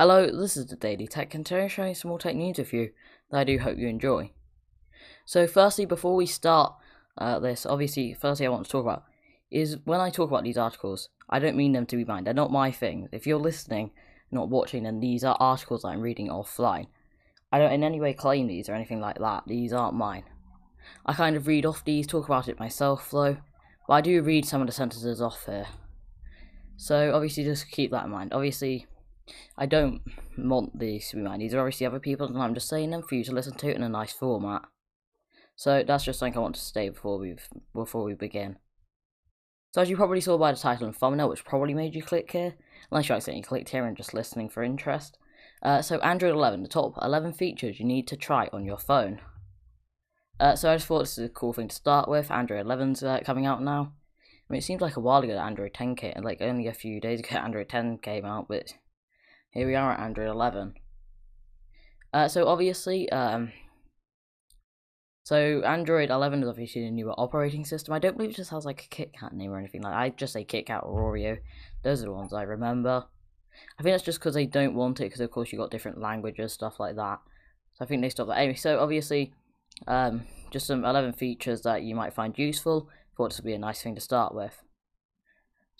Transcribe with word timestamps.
Hello, 0.00 0.30
this 0.30 0.56
is 0.56 0.64
the 0.64 0.76
Daily 0.76 1.06
Tech 1.06 1.34
and 1.34 1.44
today 1.44 1.64
I'm 1.64 1.68
showing 1.68 1.94
some 1.94 2.08
more 2.08 2.18
tech 2.18 2.34
news 2.34 2.56
with 2.56 2.72
you 2.72 2.92
that 3.30 3.40
I 3.40 3.44
do 3.44 3.58
hope 3.58 3.76
you 3.76 3.86
enjoy. 3.86 4.30
So 5.26 5.46
firstly, 5.46 5.84
before 5.84 6.16
we 6.16 6.24
start 6.24 6.74
uh, 7.18 7.38
this, 7.38 7.66
obviously, 7.66 8.14
firstly 8.14 8.46
I 8.46 8.48
want 8.48 8.64
to 8.64 8.70
talk 8.72 8.82
about 8.82 9.04
is 9.50 9.76
when 9.84 10.00
I 10.00 10.08
talk 10.08 10.30
about 10.30 10.42
these 10.42 10.56
articles, 10.56 11.10
I 11.28 11.38
don't 11.38 11.54
mean 11.54 11.72
them 11.72 11.84
to 11.84 11.98
be 11.98 12.06
mine. 12.06 12.24
They're 12.24 12.32
not 12.32 12.50
my 12.50 12.70
things. 12.70 13.10
If 13.12 13.26
you're 13.26 13.38
listening, 13.38 13.90
not 14.30 14.48
watching, 14.48 14.84
then 14.84 15.00
these 15.00 15.22
are 15.22 15.36
articles 15.38 15.84
I'm 15.84 16.00
reading 16.00 16.28
offline. 16.28 16.86
I 17.52 17.58
don't 17.58 17.70
in 17.70 17.84
any 17.84 18.00
way 18.00 18.14
claim 18.14 18.46
these 18.46 18.70
or 18.70 18.74
anything 18.74 19.02
like 19.02 19.18
that. 19.18 19.42
These 19.46 19.74
aren't 19.74 19.96
mine. 19.96 20.24
I 21.04 21.12
kind 21.12 21.36
of 21.36 21.46
read 21.46 21.66
off 21.66 21.84
these, 21.84 22.06
talk 22.06 22.24
about 22.24 22.48
it 22.48 22.58
myself 22.58 23.10
though, 23.10 23.36
but 23.86 23.92
I 23.92 24.00
do 24.00 24.22
read 24.22 24.46
some 24.46 24.62
of 24.62 24.66
the 24.66 24.72
sentences 24.72 25.20
off 25.20 25.44
here. 25.44 25.66
So 26.78 27.12
obviously 27.14 27.44
just 27.44 27.70
keep 27.70 27.90
that 27.90 28.06
in 28.06 28.10
mind. 28.10 28.32
Obviously 28.32 28.86
I 29.56 29.66
don't 29.66 30.02
want 30.36 30.78
these 30.78 31.10
to 31.10 31.16
be 31.16 31.22
mine. 31.22 31.40
These 31.40 31.54
are 31.54 31.60
obviously 31.60 31.86
other 31.86 32.00
people's, 32.00 32.30
and 32.30 32.42
I'm 32.42 32.54
just 32.54 32.68
saying 32.68 32.90
them 32.90 33.02
for 33.02 33.14
you 33.14 33.24
to 33.24 33.32
listen 33.32 33.56
to 33.58 33.74
in 33.74 33.82
a 33.82 33.88
nice 33.88 34.12
format. 34.12 34.62
So 35.56 35.82
that's 35.86 36.04
just 36.04 36.18
something 36.18 36.38
I 36.38 36.40
want 36.42 36.54
to 36.54 36.60
say 36.60 36.88
before 36.88 37.18
we 37.18 37.36
before 37.74 38.04
we 38.04 38.14
begin. 38.14 38.56
So 39.72 39.82
as 39.82 39.90
you 39.90 39.96
probably 39.96 40.20
saw 40.20 40.36
by 40.36 40.52
the 40.52 40.58
title 40.58 40.86
and 40.86 40.96
thumbnail, 40.96 41.28
which 41.28 41.44
probably 41.44 41.74
made 41.74 41.94
you 41.94 42.02
click 42.02 42.32
here, 42.32 42.54
unless 42.90 43.08
you 43.08 43.14
accidentally 43.14 43.42
clicked 43.42 43.68
here 43.68 43.86
and 43.86 43.96
just 43.96 44.14
listening 44.14 44.48
for 44.48 44.62
interest. 44.62 45.18
Uh, 45.62 45.82
so 45.82 45.98
Android 45.98 46.32
11, 46.32 46.62
the 46.62 46.68
top 46.68 46.94
11 47.00 47.34
features 47.34 47.78
you 47.78 47.86
need 47.86 48.08
to 48.08 48.16
try 48.16 48.48
on 48.52 48.64
your 48.64 48.78
phone. 48.78 49.20
Uh, 50.40 50.56
so 50.56 50.70
I 50.70 50.76
just 50.76 50.86
thought 50.86 51.00
this 51.00 51.18
is 51.18 51.26
a 51.26 51.28
cool 51.28 51.52
thing 51.52 51.68
to 51.68 51.76
start 51.76 52.08
with. 52.08 52.30
Android 52.30 52.66
11's 52.66 53.02
uh, 53.02 53.20
coming 53.24 53.46
out 53.46 53.62
now. 53.62 53.92
I 54.48 54.52
mean, 54.52 54.58
it 54.58 54.64
seems 54.64 54.80
like 54.80 54.96
a 54.96 55.00
while 55.00 55.22
ago 55.22 55.34
that 55.34 55.44
Android 55.44 55.74
10 55.74 55.94
came, 55.94 56.14
like 56.22 56.40
only 56.40 56.66
a 56.66 56.72
few 56.72 57.00
days 57.00 57.20
ago 57.20 57.36
Android 57.36 57.68
10 57.68 57.98
came 57.98 58.24
out, 58.24 58.48
but 58.48 58.72
here 59.50 59.66
we 59.66 59.74
are 59.74 59.92
at 59.92 60.00
Android 60.00 60.28
11. 60.28 60.74
Uh, 62.12 62.28
so 62.28 62.46
obviously, 62.46 63.10
um, 63.10 63.52
so 65.24 65.62
Android 65.64 66.10
11 66.10 66.42
is 66.42 66.48
obviously 66.48 66.86
a 66.86 66.90
newer 66.90 67.14
operating 67.18 67.64
system. 67.64 67.94
I 67.94 67.98
don't 67.98 68.16
believe 68.16 68.30
it 68.30 68.36
just 68.36 68.50
has 68.50 68.64
like 68.64 68.88
a 68.90 68.94
KitKat 68.94 69.32
name 69.32 69.52
or 69.52 69.58
anything 69.58 69.82
like. 69.82 69.92
That. 69.92 69.98
I 69.98 70.08
just 70.10 70.32
say 70.32 70.44
KitKat 70.44 70.84
or 70.84 71.12
Oreo. 71.12 71.38
Those 71.82 72.02
are 72.02 72.06
the 72.06 72.12
ones 72.12 72.32
I 72.32 72.42
remember. 72.42 73.04
I 73.78 73.82
think 73.82 73.94
that's 73.94 74.04
just 74.04 74.18
because 74.18 74.34
they 74.34 74.46
don't 74.46 74.74
want 74.74 75.00
it, 75.00 75.04
because 75.04 75.20
of 75.20 75.30
course 75.30 75.52
you 75.52 75.58
got 75.58 75.70
different 75.70 76.00
languages, 76.00 76.52
stuff 76.52 76.80
like 76.80 76.96
that. 76.96 77.18
So 77.74 77.84
I 77.84 77.88
think 77.88 78.02
they 78.02 78.08
stopped 78.08 78.28
that. 78.28 78.38
Anyway, 78.38 78.54
so 78.54 78.78
obviously, 78.78 79.32
um, 79.86 80.22
just 80.50 80.66
some 80.66 80.84
11 80.84 81.14
features 81.14 81.62
that 81.62 81.82
you 81.82 81.94
might 81.94 82.14
find 82.14 82.36
useful. 82.38 82.88
Thought 83.16 83.30
this 83.30 83.38
would 83.38 83.46
be 83.46 83.54
a 83.54 83.58
nice 83.58 83.82
thing 83.82 83.94
to 83.94 84.00
start 84.00 84.34
with. 84.34 84.62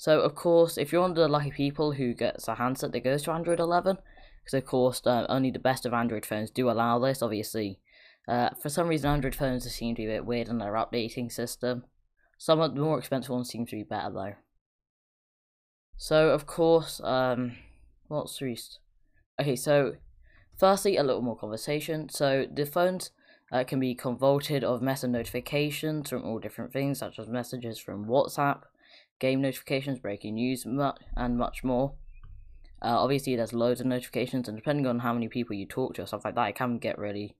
So 0.00 0.22
of 0.22 0.34
course, 0.34 0.78
if 0.78 0.92
you're 0.92 1.02
one 1.02 1.10
of 1.10 1.16
the 1.16 1.28
lucky 1.28 1.50
people 1.50 1.92
who 1.92 2.14
gets 2.14 2.48
a 2.48 2.54
handset 2.54 2.92
that 2.92 3.04
goes 3.04 3.22
to 3.24 3.32
Android 3.32 3.60
11, 3.60 3.98
because 4.42 4.54
of 4.54 4.64
course 4.64 5.02
uh, 5.04 5.26
only 5.28 5.50
the 5.50 5.58
best 5.58 5.84
of 5.84 5.92
Android 5.92 6.24
phones 6.24 6.50
do 6.50 6.70
allow 6.70 6.98
this. 6.98 7.20
Obviously, 7.20 7.80
uh, 8.26 8.48
for 8.62 8.70
some 8.70 8.88
reason 8.88 9.10
Android 9.10 9.34
phones 9.34 9.70
seem 9.70 9.94
to 9.94 10.00
be 10.00 10.06
a 10.06 10.16
bit 10.16 10.24
weird 10.24 10.48
in 10.48 10.56
their 10.56 10.72
updating 10.72 11.30
system. 11.30 11.84
Some 12.38 12.60
of 12.60 12.74
the 12.74 12.80
more 12.80 12.98
expensive 12.98 13.28
ones 13.28 13.50
seem 13.50 13.66
to 13.66 13.76
be 13.76 13.82
better 13.82 14.10
though. 14.10 14.34
So 15.98 16.30
of 16.30 16.46
course, 16.46 17.02
um, 17.04 17.56
what's 18.08 18.38
the 18.38 18.56
Okay, 19.38 19.54
so 19.54 19.96
firstly, 20.56 20.96
a 20.96 21.02
little 21.02 21.20
more 21.20 21.36
conversation. 21.36 22.08
So 22.08 22.46
the 22.50 22.64
phones 22.64 23.10
uh, 23.52 23.64
can 23.64 23.78
be 23.78 23.94
convoluted 23.94 24.64
of 24.64 24.80
message 24.80 25.10
notifications 25.10 26.08
from 26.08 26.24
all 26.24 26.38
different 26.38 26.72
things, 26.72 27.00
such 27.00 27.18
as 27.18 27.28
messages 27.28 27.78
from 27.78 28.06
WhatsApp, 28.06 28.62
game 29.20 29.40
notifications, 29.40 30.00
breaking 30.00 30.34
news, 30.34 30.64
and 30.64 31.38
much 31.38 31.62
more. 31.62 31.92
Uh, 32.82 32.98
obviously, 32.98 33.36
there's 33.36 33.52
loads 33.52 33.80
of 33.80 33.86
notifications, 33.86 34.48
and 34.48 34.56
depending 34.56 34.86
on 34.86 35.00
how 35.00 35.12
many 35.12 35.28
people 35.28 35.54
you 35.54 35.66
talk 35.66 35.94
to 35.94 36.02
or 36.02 36.06
stuff 36.06 36.24
like 36.24 36.34
that, 36.34 36.48
it 36.48 36.56
can 36.56 36.78
get 36.78 36.98
really 36.98 37.36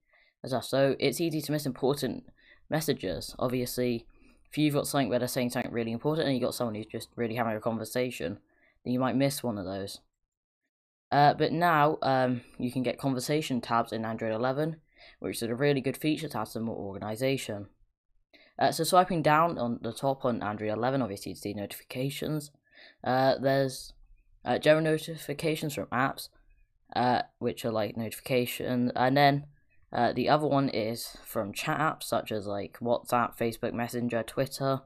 tough. 0.49 0.65
So 0.65 0.95
it's 1.01 1.21
easy 1.21 1.41
to 1.41 1.53
miss 1.53 1.67
important 1.67 2.25
messages. 2.69 3.35
Obviously, 3.39 4.07
if 4.51 4.59
you've 4.59 4.75
got 4.75 4.87
something 4.87 5.09
where 5.09 5.19
they're 5.19 5.29
saying 5.29 5.51
something 5.51 5.73
really 5.73 5.93
important, 5.93 6.27
and 6.27 6.37
you've 6.37 6.45
got 6.45 6.55
someone 6.55 6.75
who's 6.75 6.87
just 6.87 7.09
really 7.17 7.37
having 7.37 7.57
a 7.57 7.61
conversation, 7.61 8.39
then 8.85 8.93
you 8.93 9.01
might 9.01 9.17
miss 9.17 9.43
one 9.43 9.59
of 9.59 9.65
those. 9.65 10.01
Uh, 11.11 11.35
but 11.35 11.53
now 11.53 11.99
um, 12.03 12.43
you 12.59 12.71
can 12.71 12.83
get 12.83 12.99
conversation 12.99 13.61
tabs 13.61 13.93
in 13.93 14.05
Android 14.05 14.33
11, 14.33 14.77
which 15.19 15.37
is 15.37 15.43
a 15.43 15.55
really 15.55 15.81
good 15.81 15.97
feature 15.97 16.29
to 16.29 16.39
have 16.39 16.49
some 16.49 16.65
more 16.65 16.77
organization. 16.77 17.67
Uh, 18.61 18.71
so 18.71 18.85
swiping 18.85 19.23
down 19.23 19.59
on 19.59 19.79
the 19.81 19.93
top 19.93 20.25
on 20.25 20.43
Android 20.43 20.71
11, 20.71 21.01
obviously 21.01 21.31
you 21.31 21.37
see 21.37 21.55
notifications. 21.55 22.51
Uh, 23.03 23.37
there's 23.41 23.95
uh, 24.45 24.59
general 24.59 24.85
notifications 24.85 25.75
from 25.75 25.87
apps, 25.87 26.29
uh, 26.95 27.23
which 27.39 27.65
are 27.65 27.73
like 27.73 27.97
notifications, 27.97 28.93
and 28.95 29.17
then 29.17 29.47
uh, 29.93 30.13
the 30.13 30.29
other 30.29 30.47
one 30.47 30.69
is 30.69 31.17
from 31.25 31.53
chat 31.53 31.79
apps 31.79 32.05
such 32.05 32.31
as 32.31 32.47
like 32.47 32.79
WhatsApp, 32.81 33.37
Facebook 33.39 33.73
Messenger, 33.73 34.23
Twitter, 34.23 34.81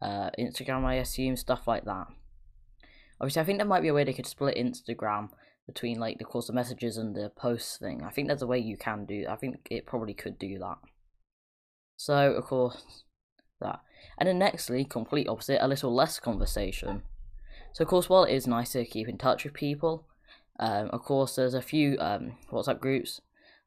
uh, 0.00 0.30
Instagram, 0.38 0.84
I 0.84 0.94
assume, 0.94 1.36
stuff 1.36 1.66
like 1.66 1.84
that. 1.84 2.06
Obviously, 3.20 3.42
I 3.42 3.44
think 3.44 3.58
there 3.58 3.66
might 3.66 3.82
be 3.82 3.88
a 3.88 3.94
way 3.94 4.04
they 4.04 4.12
could 4.12 4.26
split 4.26 4.56
Instagram 4.56 5.30
between 5.66 5.98
like 5.98 6.18
the 6.18 6.24
course 6.24 6.48
of 6.48 6.54
messages 6.54 6.96
and 6.96 7.16
the 7.16 7.30
posts 7.30 7.76
thing. 7.76 8.02
I 8.04 8.10
think 8.10 8.28
there's 8.28 8.42
a 8.42 8.46
way 8.46 8.58
you 8.58 8.76
can 8.76 9.04
do. 9.04 9.26
I 9.28 9.36
think 9.36 9.66
it 9.70 9.86
probably 9.86 10.14
could 10.14 10.38
do 10.38 10.58
that. 10.60 10.78
So 11.96 12.32
of 12.32 12.44
course, 12.44 13.04
that. 13.60 13.80
And 14.18 14.28
then 14.28 14.40
nextly, 14.40 14.88
complete 14.88 15.28
opposite, 15.28 15.64
a 15.64 15.68
little 15.68 15.94
less 15.94 16.18
conversation. 16.18 17.02
So 17.72 17.82
of 17.82 17.88
course, 17.88 18.08
while 18.08 18.24
it 18.24 18.34
is 18.34 18.46
nice 18.46 18.72
to 18.72 18.84
keep 18.84 19.08
in 19.08 19.18
touch 19.18 19.44
with 19.44 19.52
people, 19.52 20.06
um, 20.58 20.88
of 20.90 21.02
course 21.02 21.36
there's 21.36 21.54
a 21.54 21.62
few 21.62 21.98
um, 21.98 22.32
WhatsApp 22.50 22.80
groups 22.80 23.20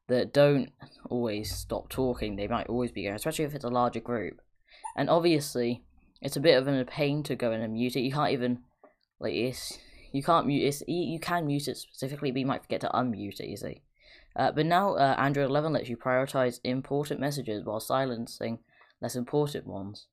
that 0.08 0.32
don't 0.32 0.70
always 1.08 1.54
stop 1.54 1.88
talking. 1.88 2.36
They 2.36 2.48
might 2.48 2.66
always 2.66 2.90
be 2.90 3.04
going, 3.04 3.14
especially 3.14 3.44
if 3.44 3.54
it's 3.54 3.64
a 3.64 3.68
larger 3.68 4.00
group. 4.00 4.40
And 4.96 5.08
obviously, 5.08 5.82
it's 6.20 6.36
a 6.36 6.40
bit 6.40 6.58
of 6.58 6.66
a 6.66 6.84
pain 6.84 7.22
to 7.24 7.36
go 7.36 7.52
in 7.52 7.60
and 7.60 7.74
mute 7.74 7.96
it. 7.96 8.00
You 8.00 8.12
can't 8.12 8.32
even 8.32 8.58
like 9.20 9.34
it's 9.34 9.78
you 10.12 10.22
can't 10.22 10.46
mute 10.46 10.82
it. 10.82 10.88
You 10.88 11.20
can 11.20 11.46
mute 11.46 11.68
it 11.68 11.76
specifically, 11.76 12.32
but 12.32 12.40
you 12.40 12.46
might 12.46 12.62
forget 12.62 12.80
to 12.82 12.90
unmute 12.92 13.40
it. 13.40 13.48
You 13.48 13.56
see. 13.56 13.82
Uh, 14.36 14.52
but 14.52 14.66
now 14.66 14.94
uh, 14.94 15.16
Android 15.18 15.50
11 15.50 15.72
lets 15.72 15.88
you 15.88 15.96
prioritize 15.96 16.60
important 16.62 17.20
messages 17.20 17.64
while 17.64 17.80
silencing 17.80 18.60
less 19.00 19.16
important 19.16 19.66
ones. 19.66 20.06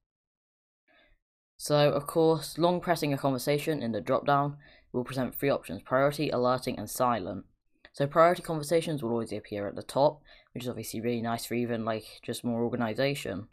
So, 1.57 1.91
of 1.91 2.05
course, 2.05 2.57
long 2.57 2.79
pressing 2.79 3.13
a 3.13 3.17
conversation 3.17 3.81
in 3.81 3.91
the 3.91 4.01
drop-down 4.01 4.57
will 4.93 5.03
present 5.03 5.35
three 5.35 5.49
options, 5.49 5.81
priority, 5.81 6.29
alerting, 6.29 6.77
and 6.77 6.89
silent. 6.89 7.45
So 7.93 8.05
priority 8.05 8.43
conversations 8.43 9.01
will 9.01 9.09
always 9.09 9.33
appear 9.33 9.67
at 9.67 9.75
the 9.75 9.81
top, 9.81 10.21
which 10.53 10.63
is 10.63 10.69
obviously 10.69 11.01
really 11.01 11.21
nice 11.21 11.45
for 11.45 11.55
even 11.55 11.83
like 11.83 12.05
just 12.21 12.43
more 12.43 12.63
organization. 12.63 13.47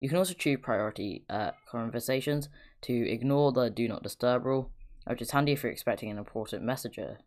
You 0.00 0.10
can 0.10 0.18
also 0.18 0.34
choose 0.34 0.58
priority 0.62 1.24
uh, 1.30 1.52
conversations 1.70 2.50
to 2.82 3.10
ignore 3.10 3.52
the 3.52 3.70
do 3.70 3.88
not 3.88 4.02
disturb 4.02 4.44
rule, 4.44 4.70
which 5.06 5.22
is 5.22 5.30
handy 5.30 5.52
if 5.52 5.62
you're 5.62 5.72
expecting 5.72 6.10
an 6.10 6.18
important 6.18 6.62
messenger. 6.62 7.20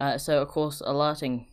Uh, 0.00 0.18
so 0.18 0.40
of 0.40 0.46
course, 0.46 0.80
alerting 0.86 1.48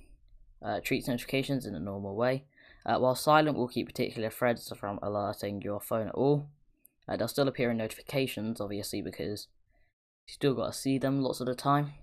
uh, 0.63 0.79
treats 0.83 1.07
notifications 1.07 1.65
in 1.65 1.73
a 1.73 1.79
normal 1.79 2.15
way, 2.15 2.45
uh, 2.85 2.97
while 2.97 3.16
silent 3.16 3.57
will 3.57 3.68
keep 3.68 3.88
particular 3.88 4.29
threads 4.29 4.72
from 4.78 5.00
alerting 5.01 5.62
your 5.62 5.79
phone 5.79 6.07
at 6.07 6.16
all. 6.16 6.47
Uh, 7.07 7.18
they'll 7.18 7.28
still 7.28 7.47
appear 7.47 7.72
in 7.72 7.78
notifications, 7.78 8.62
obviously, 8.62 9.01
because 9.01 9.47
you 10.28 10.34
still 10.34 10.53
got 10.53 10.68
to 10.68 10.78
see 10.78 10.97
them 10.97 11.22
lots 11.22 11.40
of 11.40 11.47
the 11.47 11.56
time. 11.56 11.94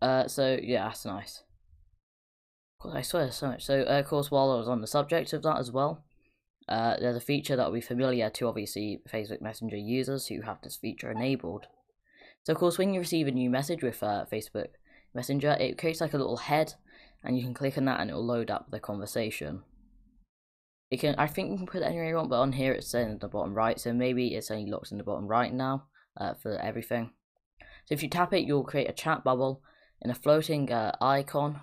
Uh, 0.00 0.26
so 0.26 0.58
yeah, 0.60 0.84
that's 0.84 1.04
nice. 1.04 1.44
I 2.84 3.02
swear 3.02 3.30
so 3.30 3.48
much. 3.48 3.64
So 3.64 3.82
uh, 3.82 4.00
of 4.00 4.06
course, 4.06 4.30
while 4.30 4.50
I 4.50 4.56
was 4.56 4.68
on 4.68 4.80
the 4.80 4.86
subject 4.86 5.32
of 5.32 5.42
that 5.42 5.58
as 5.58 5.70
well, 5.70 6.04
uh, 6.68 6.96
there's 6.98 7.16
a 7.16 7.20
feature 7.20 7.54
that 7.54 7.66
will 7.66 7.74
be 7.74 7.80
familiar 7.80 8.28
to 8.30 8.48
obviously 8.48 9.00
Facebook 9.08 9.40
Messenger 9.40 9.76
users 9.76 10.26
who 10.26 10.42
have 10.42 10.60
this 10.62 10.76
feature 10.76 11.10
enabled. 11.10 11.66
So 12.44 12.52
of 12.52 12.58
course, 12.58 12.78
when 12.78 12.92
you 12.92 13.00
receive 13.00 13.28
a 13.28 13.32
new 13.32 13.50
message 13.50 13.82
with 13.82 14.02
uh, 14.02 14.24
Facebook 14.30 14.68
Messenger, 15.14 15.56
it 15.60 15.78
creates 15.78 16.00
like 16.00 16.14
a 16.14 16.18
little 16.18 16.38
head 16.38 16.74
and 17.24 17.36
you 17.36 17.44
can 17.44 17.54
click 17.54 17.78
on 17.78 17.84
that 17.86 18.00
and 18.00 18.10
it 18.10 18.14
will 18.14 18.26
load 18.26 18.50
up 18.50 18.70
the 18.70 18.80
conversation. 18.80 19.62
It 20.90 21.00
can, 21.00 21.14
I 21.16 21.26
think 21.26 21.50
you 21.50 21.56
can 21.56 21.66
put 21.66 21.82
it 21.82 21.86
anywhere 21.86 22.08
you 22.08 22.16
want, 22.16 22.28
but 22.28 22.40
on 22.40 22.52
here 22.52 22.72
it's 22.72 22.92
in 22.92 23.18
the 23.18 23.28
bottom 23.28 23.54
right, 23.54 23.80
so 23.80 23.92
maybe 23.92 24.34
it's 24.34 24.50
only 24.50 24.70
locked 24.70 24.92
in 24.92 24.98
the 24.98 25.04
bottom 25.04 25.26
right 25.26 25.52
now 25.52 25.84
uh, 26.16 26.34
for 26.34 26.58
everything. 26.58 27.12
So 27.86 27.94
if 27.94 28.02
you 28.02 28.08
tap 28.08 28.32
it, 28.32 28.44
you'll 28.44 28.64
create 28.64 28.90
a 28.90 28.92
chat 28.92 29.24
bubble 29.24 29.62
in 30.02 30.10
a 30.10 30.14
floating 30.14 30.70
uh, 30.70 30.94
icon. 31.00 31.60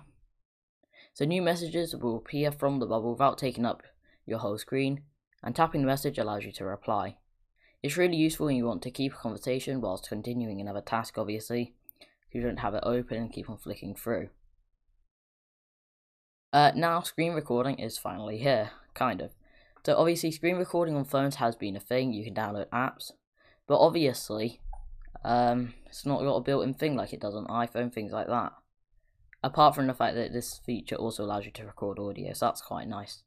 So 1.14 1.24
new 1.24 1.42
messages 1.42 1.94
will 1.94 2.16
appear 2.16 2.50
from 2.50 2.80
the 2.80 2.86
bubble 2.86 3.12
without 3.12 3.38
taking 3.38 3.64
up 3.64 3.82
your 4.26 4.38
whole 4.38 4.58
screen, 4.58 5.02
and 5.42 5.54
tapping 5.54 5.82
the 5.82 5.86
message 5.86 6.18
allows 6.18 6.44
you 6.44 6.52
to 6.52 6.64
reply. 6.64 7.16
It's 7.82 7.96
really 7.96 8.16
useful 8.16 8.46
when 8.46 8.56
you 8.56 8.66
want 8.66 8.82
to 8.82 8.90
keep 8.90 9.14
a 9.14 9.16
conversation 9.16 9.80
whilst 9.80 10.08
continuing 10.08 10.60
another 10.60 10.82
task, 10.82 11.16
obviously. 11.16 11.74
You 12.30 12.42
don't 12.42 12.58
have 12.58 12.74
it 12.74 12.82
open 12.84 13.16
and 13.16 13.32
keep 13.32 13.48
on 13.48 13.58
flicking 13.58 13.94
through. 13.94 14.28
Uh, 16.52 16.72
now, 16.74 17.00
screen 17.00 17.32
recording 17.32 17.78
is 17.78 17.96
finally 17.98 18.38
here, 18.38 18.70
kind 18.94 19.20
of. 19.20 19.30
So 19.86 19.96
obviously, 19.96 20.30
screen 20.30 20.56
recording 20.56 20.96
on 20.96 21.04
phones 21.04 21.36
has 21.36 21.54
been 21.56 21.76
a 21.76 21.80
thing. 21.80 22.12
You 22.12 22.24
can 22.24 22.34
download 22.34 22.68
apps, 22.68 23.12
but 23.66 23.78
obviously, 23.78 24.60
Um, 25.22 25.74
it's 25.86 26.06
not 26.06 26.20
got 26.20 26.36
a 26.36 26.40
built-in 26.40 26.74
thing 26.74 26.96
like 26.96 27.12
it 27.12 27.20
does 27.20 27.34
on 27.34 27.46
iPhone, 27.46 27.92
things 27.92 28.12
like 28.12 28.28
that. 28.28 28.52
Apart 29.42 29.74
from 29.74 29.86
the 29.86 29.94
fact 29.94 30.14
that 30.14 30.32
this 30.32 30.58
feature 30.58 30.96
also 30.96 31.24
allows 31.24 31.44
you 31.44 31.52
to 31.52 31.66
record 31.66 31.98
audio, 31.98 32.32
so 32.32 32.46
that's 32.46 32.62
quite 32.62 32.88
nice. 32.88 33.22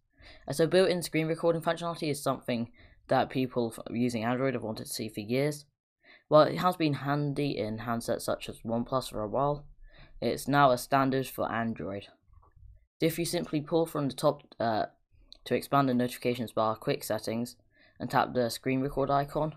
Uh, 0.47 0.53
so 0.53 0.67
built-in 0.67 1.01
screen 1.01 1.27
recording 1.27 1.61
functionality 1.61 2.09
is 2.09 2.21
something 2.21 2.71
that 3.09 3.29
people 3.29 3.75
using 3.91 4.23
Android 4.23 4.53
have 4.53 4.63
wanted 4.63 4.85
to 4.85 4.93
see 4.93 5.09
for 5.09 5.19
years. 5.19 5.65
Well, 6.29 6.41
it 6.41 6.57
has 6.57 6.75
been 6.75 6.93
handy 6.93 7.57
in 7.57 7.79
handsets 7.79 8.21
such 8.21 8.49
as 8.49 8.61
OnePlus 8.61 9.09
for 9.09 9.21
a 9.21 9.27
while. 9.27 9.65
It's 10.21 10.47
now 10.47 10.71
a 10.71 10.77
standard 10.77 11.27
for 11.27 11.51
Android. 11.51 12.07
If 13.03 13.19
you 13.19 13.25
simply 13.25 13.59
pull 13.59 13.85
from 13.85 14.07
the 14.07 14.15
top 14.15 14.43
uh, 14.61 14.85
to 15.43 15.55
expand 15.55 15.89
the 15.89 15.93
notifications 15.93 16.53
bar 16.53 16.77
quick 16.77 17.03
settings 17.03 17.57
and 17.99 18.09
tap 18.09 18.33
the 18.33 18.49
screen 18.49 18.79
record 18.79 19.11
icon, 19.11 19.55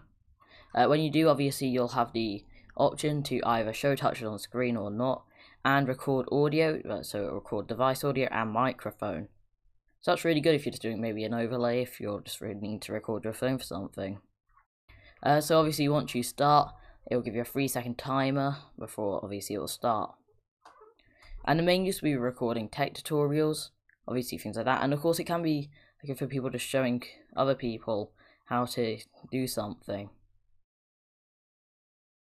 uh, 0.75 0.87
when 0.87 0.99
you 0.99 1.13
do, 1.13 1.29
obviously, 1.29 1.69
you'll 1.69 1.95
have 1.95 2.13
the 2.13 2.45
option 2.77 3.23
to 3.23 3.41
either 3.47 3.73
show 3.73 3.95
touches 3.95 4.27
on 4.27 4.41
screen 4.41 4.77
or 4.77 4.91
not, 4.91 5.23
and 5.65 5.87
record 5.87 6.27
audio, 6.33 6.81
uh, 6.91 7.05
so 7.05 7.33
record 7.33 7.69
device 7.69 8.03
audio 8.03 8.27
and 8.33 8.51
microphone. 8.51 9.29
So 10.01 10.11
that's 10.11 10.25
really 10.25 10.41
good 10.41 10.57
if 10.57 10.67
you're 10.67 10.73
just 10.73 10.83
doing 10.83 11.01
maybe 11.01 11.23
an 11.23 11.33
overlay, 11.33 11.83
if 11.83 12.01
you're 12.01 12.23
just 12.23 12.41
really 12.41 12.57
needing 12.57 12.81
to 12.81 12.93
record 12.93 13.23
your 13.23 13.33
phone 13.33 13.59
for 13.59 13.65
something. 13.65 14.19
Uh, 15.23 15.41
so 15.41 15.61
obviously 15.61 15.89
once 15.89 16.17
you 16.17 16.25
start, 16.25 16.75
it 17.09 17.15
will 17.15 17.23
give 17.23 17.37
you 17.37 17.43
a 17.43 17.45
3 17.45 17.69
second 17.69 17.97
timer 17.97 18.57
before 18.77 19.21
obviously 19.23 19.55
it 19.55 19.61
will 19.61 19.69
start. 19.69 20.16
And 21.47 21.59
the 21.59 21.63
main 21.63 21.85
use 21.85 22.03
will 22.03 22.11
be 22.11 22.17
recording 22.17 22.69
tech 22.69 22.95
tutorials, 22.95 23.71
obviously 24.09 24.39
things 24.39 24.57
like 24.57 24.65
that, 24.65 24.83
and 24.83 24.93
of 24.93 25.01
course 25.01 25.19
it 25.19 25.25
can 25.25 25.43
be 25.43 25.71
good 26.05 26.19
for 26.19 26.27
people 26.27 26.51
just 26.51 26.67
showing 26.67 27.03
other 27.37 27.55
people 27.55 28.13
how 28.47 28.65
to 28.65 28.99
do 29.31 29.47
something. 29.47 30.11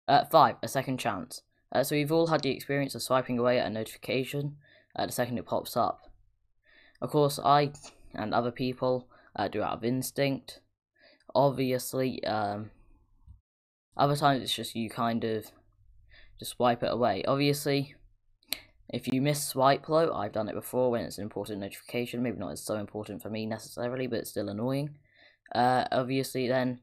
Uh, 0.06 0.24
5. 0.24 0.56
A 0.62 0.68
second 0.68 0.98
chance. 0.98 1.42
Uh, 1.72 1.82
so 1.82 1.96
we've 1.96 2.12
all 2.12 2.28
had 2.28 2.42
the 2.42 2.50
experience 2.50 2.94
of 2.94 3.02
swiping 3.02 3.38
away 3.38 3.58
at 3.58 3.66
a 3.66 3.70
notification 3.70 4.56
uh, 4.96 5.06
the 5.06 5.12
second 5.12 5.38
it 5.38 5.46
pops 5.46 5.76
up. 5.76 6.10
Of 7.00 7.10
course, 7.10 7.38
I 7.44 7.72
and 8.14 8.32
other 8.32 8.52
people 8.52 9.08
uh, 9.34 9.48
do 9.48 9.62
out 9.62 9.78
of 9.78 9.84
instinct. 9.84 10.60
Obviously, 11.34 12.22
um, 12.24 12.70
other 13.96 14.16
times 14.16 14.42
it's 14.42 14.54
just 14.54 14.76
you 14.76 14.88
kind 14.88 15.24
of 15.24 15.50
just 16.38 16.52
swipe 16.52 16.82
it 16.82 16.92
away. 16.92 17.24
Obviously, 17.26 17.96
if 18.88 19.08
you 19.08 19.22
miss 19.22 19.46
swipe 19.46 19.86
though, 19.86 20.14
I've 20.14 20.32
done 20.32 20.48
it 20.48 20.54
before 20.54 20.90
when 20.90 21.04
it's 21.04 21.18
an 21.18 21.24
important 21.24 21.60
notification, 21.60 22.22
maybe 22.22 22.38
not 22.38 22.52
as 22.52 22.62
so 22.62 22.76
important 22.76 23.22
for 23.22 23.30
me 23.30 23.46
necessarily, 23.46 24.06
but 24.06 24.20
it's 24.20 24.30
still 24.30 24.48
annoying. 24.48 24.90
Uh, 25.54 25.84
obviously 25.90 26.48
then, 26.48 26.80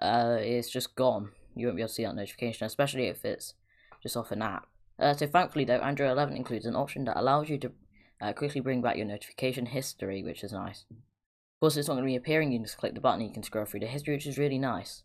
uh, 0.00 0.38
it's 0.40 0.70
just 0.70 0.94
gone. 0.94 1.30
You 1.54 1.66
won't 1.66 1.76
be 1.76 1.82
able 1.82 1.88
to 1.88 1.94
see 1.94 2.04
that 2.04 2.16
notification, 2.16 2.66
especially 2.66 3.06
if 3.06 3.24
it's 3.24 3.54
just 4.02 4.16
off 4.16 4.32
an 4.32 4.42
app. 4.42 4.66
Uh, 4.98 5.14
so 5.14 5.26
thankfully 5.26 5.64
though, 5.64 5.78
Android 5.78 6.10
11 6.10 6.36
includes 6.36 6.66
an 6.66 6.76
option 6.76 7.04
that 7.04 7.18
allows 7.18 7.48
you 7.48 7.58
to 7.58 7.72
uh, 8.20 8.32
quickly 8.32 8.60
bring 8.60 8.80
back 8.80 8.96
your 8.96 9.06
notification 9.06 9.66
history, 9.66 10.22
which 10.22 10.42
is 10.42 10.52
nice. 10.52 10.84
Of 10.90 11.60
course, 11.60 11.76
it's 11.76 11.88
not 11.88 11.94
going 11.94 12.04
to 12.04 12.10
be 12.10 12.16
appearing, 12.16 12.52
you 12.52 12.58
just 12.60 12.78
click 12.78 12.94
the 12.94 13.00
button 13.00 13.20
and 13.20 13.28
you 13.28 13.34
can 13.34 13.42
scroll 13.42 13.64
through 13.64 13.80
the 13.80 13.86
history, 13.86 14.14
which 14.14 14.26
is 14.26 14.38
really 14.38 14.58
nice. 14.58 15.02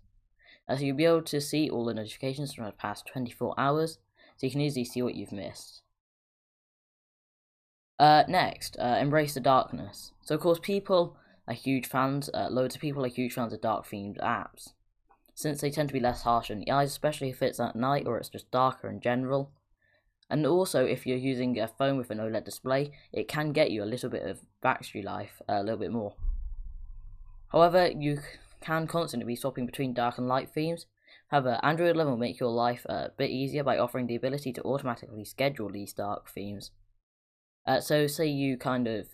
Uh, 0.68 0.76
so 0.76 0.84
you'll 0.84 0.96
be 0.96 1.06
able 1.06 1.22
to 1.24 1.42
see 1.42 1.70
all 1.70 1.86
the 1.86 1.94
notifications 1.94 2.54
from 2.54 2.66
the 2.66 2.72
past 2.72 3.08
24 3.12 3.56
hours, 3.58 3.98
so 4.38 4.46
you 4.46 4.52
can 4.52 4.62
easily 4.62 4.86
see 4.86 5.02
what 5.02 5.16
you've 5.16 5.32
missed. 5.32 5.82
Uh, 8.00 8.24
next, 8.30 8.78
uh, 8.80 8.98
embrace 9.00 9.34
the 9.34 9.42
darkness. 9.42 10.14
So 10.24 10.36
of 10.36 10.42
course, 10.42 10.60
people 10.62 11.18
are 11.48 11.54
huge 11.54 11.86
fans, 11.86 12.30
uh, 12.34 12.48
loads 12.50 12.76
of 12.76 12.82
people 12.82 13.04
are 13.04 13.10
huge 13.10 13.34
fans 13.34 13.52
of 13.52 13.60
dark 13.60 13.86
themed 13.86 14.18
apps, 14.20 14.70
since 15.36 15.60
they 15.60 15.70
tend 15.70 15.90
to 15.90 15.94
be 15.94 16.00
less 16.00 16.22
harsh 16.22 16.50
on 16.50 16.60
the 16.60 16.72
eyes, 16.72 16.92
especially 16.92 17.30
if 17.30 17.42
it's 17.42 17.60
at 17.60 17.76
night 17.76 18.08
or 18.08 18.18
it's 18.18 18.30
just 18.30 18.50
darker 18.52 18.90
in 18.90 19.02
general. 19.02 19.52
And 20.30 20.46
also, 20.46 20.86
if 20.86 21.06
you're 21.06 21.18
using 21.18 21.60
a 21.60 21.68
phone 21.68 21.98
with 21.98 22.12
an 22.12 22.20
OLED 22.20 22.46
display, 22.46 22.92
it 23.12 23.28
can 23.28 23.52
get 23.52 23.72
you 23.72 23.84
a 23.84 23.86
little 23.86 24.10
bit 24.10 24.24
of 24.24 24.42
battery 24.62 25.02
life, 25.02 25.42
a 25.50 25.62
little 25.64 25.80
bit 25.80 25.92
more. 25.92 26.14
However, 27.52 27.88
you 27.88 28.20
can 28.62 28.88
constantly 28.88 29.26
be 29.26 29.36
swapping 29.36 29.66
between 29.66 29.94
dark 29.94 30.18
and 30.18 30.28
light 30.28 30.50
themes. 30.54 30.86
However, 31.30 31.60
Android 31.64 31.96
11 31.96 32.12
will 32.12 32.18
make 32.18 32.40
your 32.40 32.52
life 32.52 32.86
a 32.86 33.10
bit 33.18 33.32
easier 33.32 33.64
by 33.64 33.78
offering 33.78 34.08
the 34.08 34.16
ability 34.16 34.54
to 34.54 34.64
automatically 34.64 35.26
schedule 35.26 35.70
these 35.70 35.94
dark 35.94 36.30
themes. 36.30 36.72
Uh, 37.70 37.80
so, 37.80 38.08
say 38.08 38.26
you 38.26 38.58
kind 38.58 38.88
of 38.88 39.06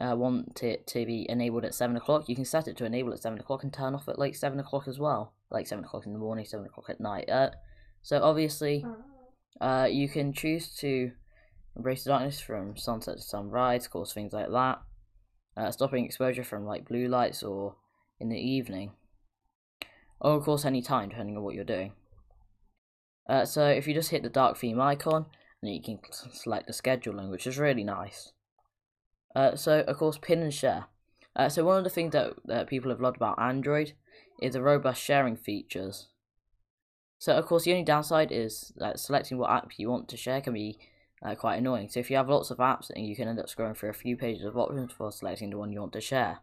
uh, 0.00 0.14
want 0.14 0.62
it 0.62 0.86
to 0.86 1.04
be 1.04 1.26
enabled 1.28 1.64
at 1.64 1.74
7 1.74 1.96
o'clock, 1.96 2.28
you 2.28 2.36
can 2.36 2.44
set 2.44 2.68
it 2.68 2.76
to 2.76 2.84
enable 2.84 3.12
at 3.12 3.20
7 3.20 3.36
o'clock 3.40 3.64
and 3.64 3.72
turn 3.72 3.92
off 3.92 4.08
at 4.08 4.20
like 4.20 4.36
7 4.36 4.60
o'clock 4.60 4.86
as 4.86 5.00
well. 5.00 5.34
Like 5.50 5.66
7 5.66 5.84
o'clock 5.84 6.06
in 6.06 6.12
the 6.12 6.18
morning, 6.20 6.44
7 6.44 6.64
o'clock 6.64 6.88
at 6.90 7.00
night. 7.00 7.28
Uh, 7.28 7.50
so, 8.00 8.22
obviously, 8.22 8.86
uh, 9.60 9.88
you 9.90 10.08
can 10.08 10.32
choose 10.32 10.72
to 10.76 11.10
embrace 11.74 12.04
the 12.04 12.10
darkness 12.10 12.40
from 12.40 12.76
sunset 12.76 13.16
to 13.16 13.22
sunrise, 13.22 13.88
cause 13.88 14.12
things 14.12 14.32
like 14.32 14.52
that. 14.52 14.80
Uh, 15.56 15.72
stopping 15.72 16.04
exposure 16.04 16.44
from 16.44 16.64
like 16.64 16.86
blue 16.86 17.08
lights 17.08 17.42
or 17.42 17.74
in 18.20 18.28
the 18.28 18.38
evening. 18.38 18.92
Or 20.20 20.34
of 20.34 20.44
course 20.44 20.64
any 20.64 20.82
time, 20.82 21.08
depending 21.08 21.36
on 21.36 21.42
what 21.42 21.56
you're 21.56 21.64
doing. 21.64 21.94
Uh, 23.28 23.44
so 23.44 23.66
if 23.66 23.88
you 23.88 23.94
just 23.94 24.10
hit 24.10 24.22
the 24.22 24.28
dark 24.28 24.56
theme 24.56 24.80
icon, 24.80 25.26
then 25.62 25.72
you 25.72 25.82
can 25.82 25.98
select 26.32 26.66
the 26.66 26.72
scheduling, 26.72 27.30
which 27.30 27.46
is 27.46 27.58
really 27.58 27.84
nice. 27.84 28.32
Uh, 29.34 29.56
so 29.56 29.80
of 29.80 29.96
course 29.96 30.18
pin 30.20 30.42
and 30.42 30.52
share. 30.52 30.86
Uh, 31.34 31.48
so 31.48 31.64
one 31.64 31.78
of 31.78 31.84
the 31.84 31.90
things 31.90 32.12
that, 32.12 32.34
that 32.44 32.66
people 32.66 32.90
have 32.90 33.00
loved 33.00 33.16
about 33.16 33.40
Android 33.40 33.92
is 34.40 34.52
the 34.52 34.62
robust 34.62 35.02
sharing 35.02 35.36
features. 35.36 36.08
So 37.18 37.34
of 37.36 37.46
course 37.46 37.64
the 37.64 37.72
only 37.72 37.84
downside 37.84 38.30
is 38.32 38.72
that 38.76 38.98
selecting 38.98 39.38
what 39.38 39.50
app 39.50 39.70
you 39.78 39.88
want 39.88 40.08
to 40.08 40.16
share 40.16 40.40
can 40.40 40.52
be 40.52 40.78
uh, 41.24 41.34
quite 41.34 41.56
annoying. 41.56 41.88
So 41.88 42.00
if 42.00 42.10
you 42.10 42.16
have 42.16 42.28
lots 42.28 42.50
of 42.50 42.58
apps, 42.58 42.88
then 42.88 43.04
you 43.04 43.16
can 43.16 43.28
end 43.28 43.38
up 43.38 43.46
scrolling 43.46 43.76
through 43.76 43.90
a 43.90 43.94
few 43.94 44.16
pages 44.16 44.44
of 44.44 44.56
options 44.56 44.88
before 44.88 45.12
selecting 45.12 45.50
the 45.50 45.58
one 45.58 45.72
you 45.72 45.80
want 45.80 45.92
to 45.92 46.00
share. 46.00 46.40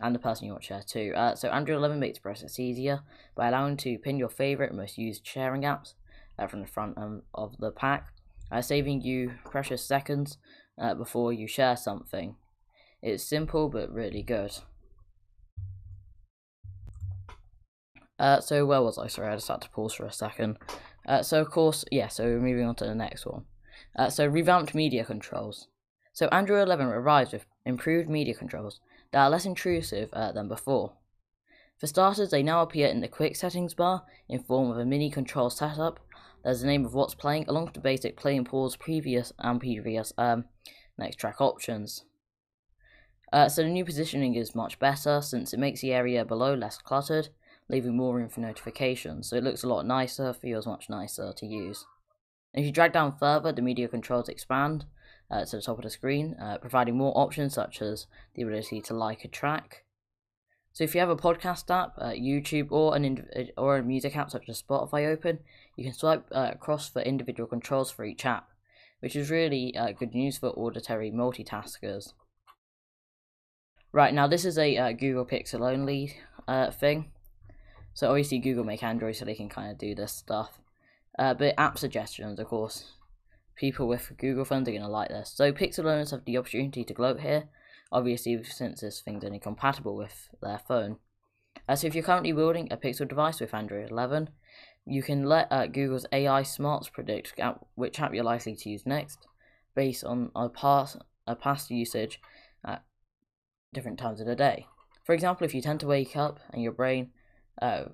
And 0.00 0.14
the 0.14 0.18
person 0.18 0.46
you 0.46 0.52
want 0.52 0.64
to 0.64 0.66
share 0.66 0.82
too. 0.86 1.12
Uh, 1.16 1.34
so 1.34 1.48
Android 1.48 1.78
11 1.78 2.00
makes 2.00 2.18
the 2.18 2.22
process 2.22 2.58
easier 2.58 3.00
by 3.34 3.48
allowing 3.48 3.76
to 3.78 3.98
pin 3.98 4.18
your 4.18 4.28
favourite 4.28 4.74
most 4.74 4.98
used 4.98 5.26
sharing 5.26 5.62
apps 5.62 5.94
uh, 6.38 6.46
from 6.46 6.60
the 6.60 6.66
front 6.66 6.98
um, 6.98 7.22
of 7.32 7.56
the 7.58 7.70
pack, 7.70 8.12
uh, 8.50 8.62
saving 8.62 9.02
you 9.02 9.32
precious 9.44 9.84
seconds 9.84 10.38
uh, 10.80 10.94
before 10.94 11.32
you 11.32 11.46
share 11.46 11.76
something. 11.76 12.36
It's 13.02 13.22
simple 13.22 13.68
but 13.68 13.92
really 13.92 14.22
good. 14.22 14.58
Uh, 18.18 18.40
so 18.40 18.64
where 18.64 18.82
was 18.82 18.98
I? 18.98 19.08
Sorry, 19.08 19.28
I 19.28 19.34
just 19.34 19.48
had 19.48 19.62
to 19.62 19.70
pause 19.70 19.94
for 19.94 20.06
a 20.06 20.12
second. 20.12 20.58
Uh, 21.06 21.22
so 21.22 21.40
of 21.40 21.50
course, 21.50 21.84
yeah. 21.90 22.08
So 22.08 22.38
moving 22.38 22.64
on 22.64 22.74
to 22.76 22.84
the 22.84 22.94
next 22.94 23.26
one. 23.26 23.44
Uh, 23.96 24.10
so 24.10 24.26
revamped 24.26 24.74
media 24.74 25.04
controls. 25.04 25.68
So 26.12 26.28
Android 26.28 26.62
11 26.62 26.86
arrives 26.86 27.32
with 27.32 27.44
improved 27.66 28.08
media 28.08 28.34
controls 28.34 28.80
that 29.12 29.24
are 29.24 29.30
less 29.30 29.44
intrusive 29.44 30.10
uh, 30.12 30.32
than 30.32 30.48
before. 30.48 30.92
For 31.78 31.88
starters, 31.88 32.30
they 32.30 32.42
now 32.42 32.62
appear 32.62 32.86
in 32.88 33.00
the 33.00 33.08
quick 33.08 33.34
settings 33.36 33.74
bar 33.74 34.04
in 34.28 34.42
form 34.42 34.70
of 34.70 34.78
a 34.78 34.84
mini 34.84 35.10
control 35.10 35.50
setup. 35.50 36.00
There's 36.44 36.60
the 36.60 36.66
name 36.66 36.84
of 36.84 36.94
what's 36.94 37.14
playing, 37.14 37.46
along 37.48 37.64
with 37.64 37.74
the 37.74 37.80
basic 37.80 38.16
play 38.16 38.36
and 38.36 38.46
pause 38.46 38.76
previous 38.76 39.32
and 39.38 39.58
previous 39.58 40.12
um, 40.18 40.44
next 40.98 41.16
track 41.16 41.40
options. 41.40 42.04
Uh, 43.32 43.48
so 43.48 43.62
the 43.62 43.68
new 43.68 43.84
positioning 43.84 44.34
is 44.34 44.54
much 44.54 44.78
better 44.78 45.20
since 45.20 45.52
it 45.52 45.58
makes 45.58 45.80
the 45.80 45.92
area 45.92 46.24
below 46.24 46.54
less 46.54 46.78
cluttered 46.78 47.30
leaving 47.68 47.96
more 47.96 48.14
room 48.14 48.28
for 48.28 48.40
notifications, 48.40 49.28
so 49.28 49.36
it 49.36 49.44
looks 49.44 49.62
a 49.62 49.68
lot 49.68 49.86
nicer, 49.86 50.32
feels 50.32 50.66
much 50.66 50.90
nicer 50.90 51.32
to 51.36 51.46
use. 51.46 51.86
if 52.52 52.64
you 52.64 52.70
drag 52.70 52.92
down 52.92 53.16
further, 53.16 53.52
the 53.52 53.62
media 53.62 53.88
controls 53.88 54.28
expand 54.28 54.84
uh, 55.30 55.44
to 55.44 55.56
the 55.56 55.62
top 55.62 55.78
of 55.78 55.82
the 55.82 55.90
screen, 55.90 56.36
uh, 56.40 56.58
providing 56.58 56.96
more 56.96 57.16
options 57.16 57.54
such 57.54 57.82
as 57.82 58.06
the 58.34 58.42
ability 58.42 58.80
to 58.80 58.94
like 58.94 59.24
a 59.24 59.28
track. 59.28 59.84
So 60.72 60.84
if 60.84 60.94
you 60.94 61.00
have 61.00 61.08
a 61.08 61.16
podcast 61.16 61.70
app, 61.70 61.94
uh, 61.98 62.10
YouTube, 62.10 62.70
or 62.70 62.94
an 62.96 63.26
or 63.56 63.78
a 63.78 63.82
music 63.82 64.16
app 64.16 64.30
such 64.30 64.48
as 64.48 64.62
Spotify 64.62 65.06
open, 65.06 65.38
you 65.76 65.84
can 65.84 65.92
swipe 65.92 66.26
uh, 66.32 66.50
across 66.52 66.88
for 66.88 67.02
individual 67.02 67.48
controls 67.48 67.90
for 67.90 68.04
each 68.04 68.24
app, 68.24 68.48
which 69.00 69.16
is 69.16 69.30
really 69.30 69.76
uh, 69.76 69.92
good 69.92 70.14
news 70.14 70.38
for 70.38 70.48
auditory 70.50 71.10
multitaskers. 71.10 72.12
Right 73.92 74.14
now, 74.14 74.26
this 74.26 74.44
is 74.44 74.58
a 74.58 74.92
Google 74.92 75.24
Pixel 75.24 75.60
only 75.60 76.16
thing, 76.72 77.12
so 77.94 78.08
obviously 78.08 78.40
Google 78.40 78.64
make 78.64 78.82
Android 78.82 79.14
so 79.14 79.24
they 79.24 79.36
can 79.36 79.48
kind 79.48 79.70
of 79.70 79.78
do 79.78 79.94
this 79.94 80.12
stuff. 80.12 80.58
Uh, 81.16 81.32
but 81.32 81.54
app 81.56 81.78
suggestions, 81.78 82.40
of 82.40 82.48
course, 82.48 82.92
people 83.54 83.86
with 83.86 84.12
Google 84.18 84.44
phones 84.44 84.68
are 84.68 84.72
going 84.72 84.82
to 84.82 84.88
like 84.88 85.08
this. 85.08 85.32
So 85.34 85.52
Pixel 85.52 85.84
owners 85.84 86.10
have 86.10 86.24
the 86.24 86.36
opportunity 86.36 86.84
to 86.84 86.94
gloat 86.94 87.20
here, 87.20 87.44
obviously 87.92 88.42
since 88.42 88.80
this 88.80 89.00
thing's 89.00 89.24
only 89.24 89.38
compatible 89.38 89.96
with 89.96 90.28
their 90.42 90.58
phone. 90.58 90.98
Uh, 91.68 91.76
so 91.76 91.86
if 91.86 91.94
you're 91.94 92.02
currently 92.02 92.32
building 92.32 92.66
a 92.70 92.76
Pixel 92.76 93.08
device 93.08 93.40
with 93.40 93.54
Android 93.54 93.90
11, 93.90 94.30
you 94.86 95.02
can 95.02 95.24
let 95.24 95.48
uh, 95.50 95.66
Google's 95.66 96.06
AI 96.12 96.42
smarts 96.42 96.88
predict 96.88 97.34
which 97.74 98.00
app 98.00 98.14
you're 98.14 98.24
likely 98.24 98.54
to 98.54 98.68
use 98.70 98.84
next, 98.84 99.26
based 99.74 100.04
on 100.04 100.30
a 100.34 100.48
past, 100.48 100.98
a 101.26 101.34
past 101.34 101.70
usage 101.70 102.20
at 102.64 102.84
different 103.72 103.98
times 103.98 104.20
of 104.20 104.26
the 104.26 104.36
day. 104.36 104.66
For 105.04 105.14
example, 105.14 105.44
if 105.44 105.54
you 105.54 105.60
tend 105.60 105.80
to 105.80 105.86
wake 105.86 106.16
up 106.16 106.40
and 106.50 106.62
your 106.62 106.72
brain 106.72 107.10
uh, 107.60 107.84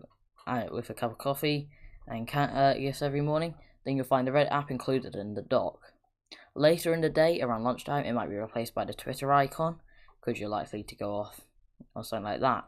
with 0.70 0.90
a 0.90 0.94
cup 0.94 1.12
of 1.12 1.18
coffee 1.18 1.68
and 2.06 2.26
cat 2.26 2.50
uh, 2.54 2.78
gifts 2.78 3.02
every 3.02 3.20
morning, 3.20 3.54
then 3.84 3.96
you'll 3.96 4.04
find 4.04 4.26
the 4.26 4.32
red 4.32 4.48
app 4.48 4.70
included 4.70 5.14
in 5.14 5.34
the 5.34 5.42
dock. 5.42 5.78
Later 6.54 6.92
in 6.92 7.00
the 7.00 7.08
day, 7.08 7.40
around 7.40 7.64
lunchtime, 7.64 8.04
it 8.04 8.12
might 8.12 8.28
be 8.28 8.36
replaced 8.36 8.74
by 8.74 8.84
the 8.84 8.94
Twitter 8.94 9.32
icon, 9.32 9.80
because 10.20 10.40
you're 10.40 10.48
likely 10.48 10.82
to 10.82 10.96
go 10.96 11.14
off 11.14 11.40
or 11.94 12.04
something 12.04 12.24
like 12.24 12.40
that. 12.40 12.64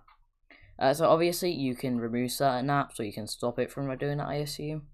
Uh, 0.83 0.93
so 0.93 1.09
obviously 1.09 1.53
you 1.53 1.77
can 1.77 2.01
remove 2.01 2.33
certain 2.33 2.67
apps 2.67 2.99
or 2.99 3.05
you 3.05 3.13
can 3.13 3.29
stop 3.29 3.57
it 3.61 3.71
from 3.71 3.97
doing 3.99 4.19
that, 4.19 4.27
I 4.27 4.35
assume. 4.35 4.89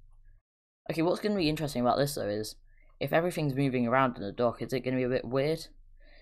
Okay, 0.91 1.01
what's 1.01 1.21
going 1.21 1.33
to 1.33 1.39
be 1.39 1.49
interesting 1.49 1.81
about 1.81 1.97
this 1.97 2.15
though 2.15 2.29
is, 2.29 2.57
if 3.01 3.15
everything's 3.15 3.55
moving 3.55 3.87
around 3.87 4.17
in 4.19 4.23
the 4.23 4.31
dock, 4.31 4.61
is 4.61 4.75
it 4.75 4.81
going 4.81 4.93
to 4.93 5.01
be 5.01 5.05
a 5.05 5.09
bit 5.09 5.25
weird? 5.25 5.67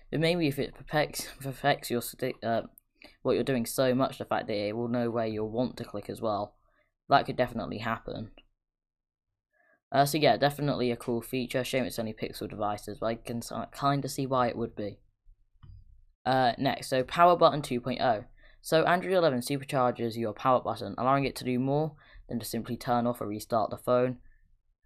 But 0.09 0.21
maybe 0.21 0.47
if 0.47 0.57
it 0.57 0.73
perfects, 0.73 1.27
perfects 1.41 1.91
your 1.91 2.01
uh, 2.41 2.61
what 3.23 3.33
you're 3.33 3.43
doing 3.43 3.65
so 3.65 3.93
much, 3.93 4.19
the 4.19 4.25
fact 4.25 4.47
that 4.47 4.55
it 4.55 4.73
will 4.73 4.87
know 4.87 5.11
where 5.11 5.27
you'll 5.27 5.51
want 5.51 5.75
to 5.77 5.83
click 5.83 6.09
as 6.09 6.21
well, 6.21 6.55
that 7.09 7.25
could 7.25 7.35
definitely 7.35 7.79
happen. 7.79 8.31
Uh, 9.91 10.05
so 10.05 10.17
yeah, 10.17 10.37
definitely 10.37 10.91
a 10.91 10.95
cool 10.95 11.21
feature. 11.21 11.65
Shame 11.65 11.83
it's 11.83 11.99
only 11.99 12.13
Pixel 12.13 12.49
devices, 12.49 12.99
but 13.01 13.07
I 13.07 13.15
can 13.15 13.41
kind 13.73 14.05
of 14.05 14.11
see 14.11 14.25
why 14.25 14.47
it 14.47 14.55
would 14.55 14.77
be. 14.77 14.99
Uh, 16.25 16.53
next, 16.57 16.87
so 16.87 17.03
Power 17.03 17.35
Button 17.35 17.61
2.0. 17.61 18.25
So 18.67 18.83
Android 18.83 19.13
11 19.13 19.39
supercharges 19.39 20.17
your 20.17 20.33
power 20.33 20.59
button, 20.59 20.93
allowing 20.97 21.23
it 21.23 21.37
to 21.37 21.45
do 21.45 21.57
more 21.57 21.93
than 22.27 22.37
to 22.37 22.45
simply 22.45 22.75
turn 22.75 23.07
off 23.07 23.21
or 23.21 23.25
restart 23.25 23.69
the 23.69 23.77
phone. 23.77 24.17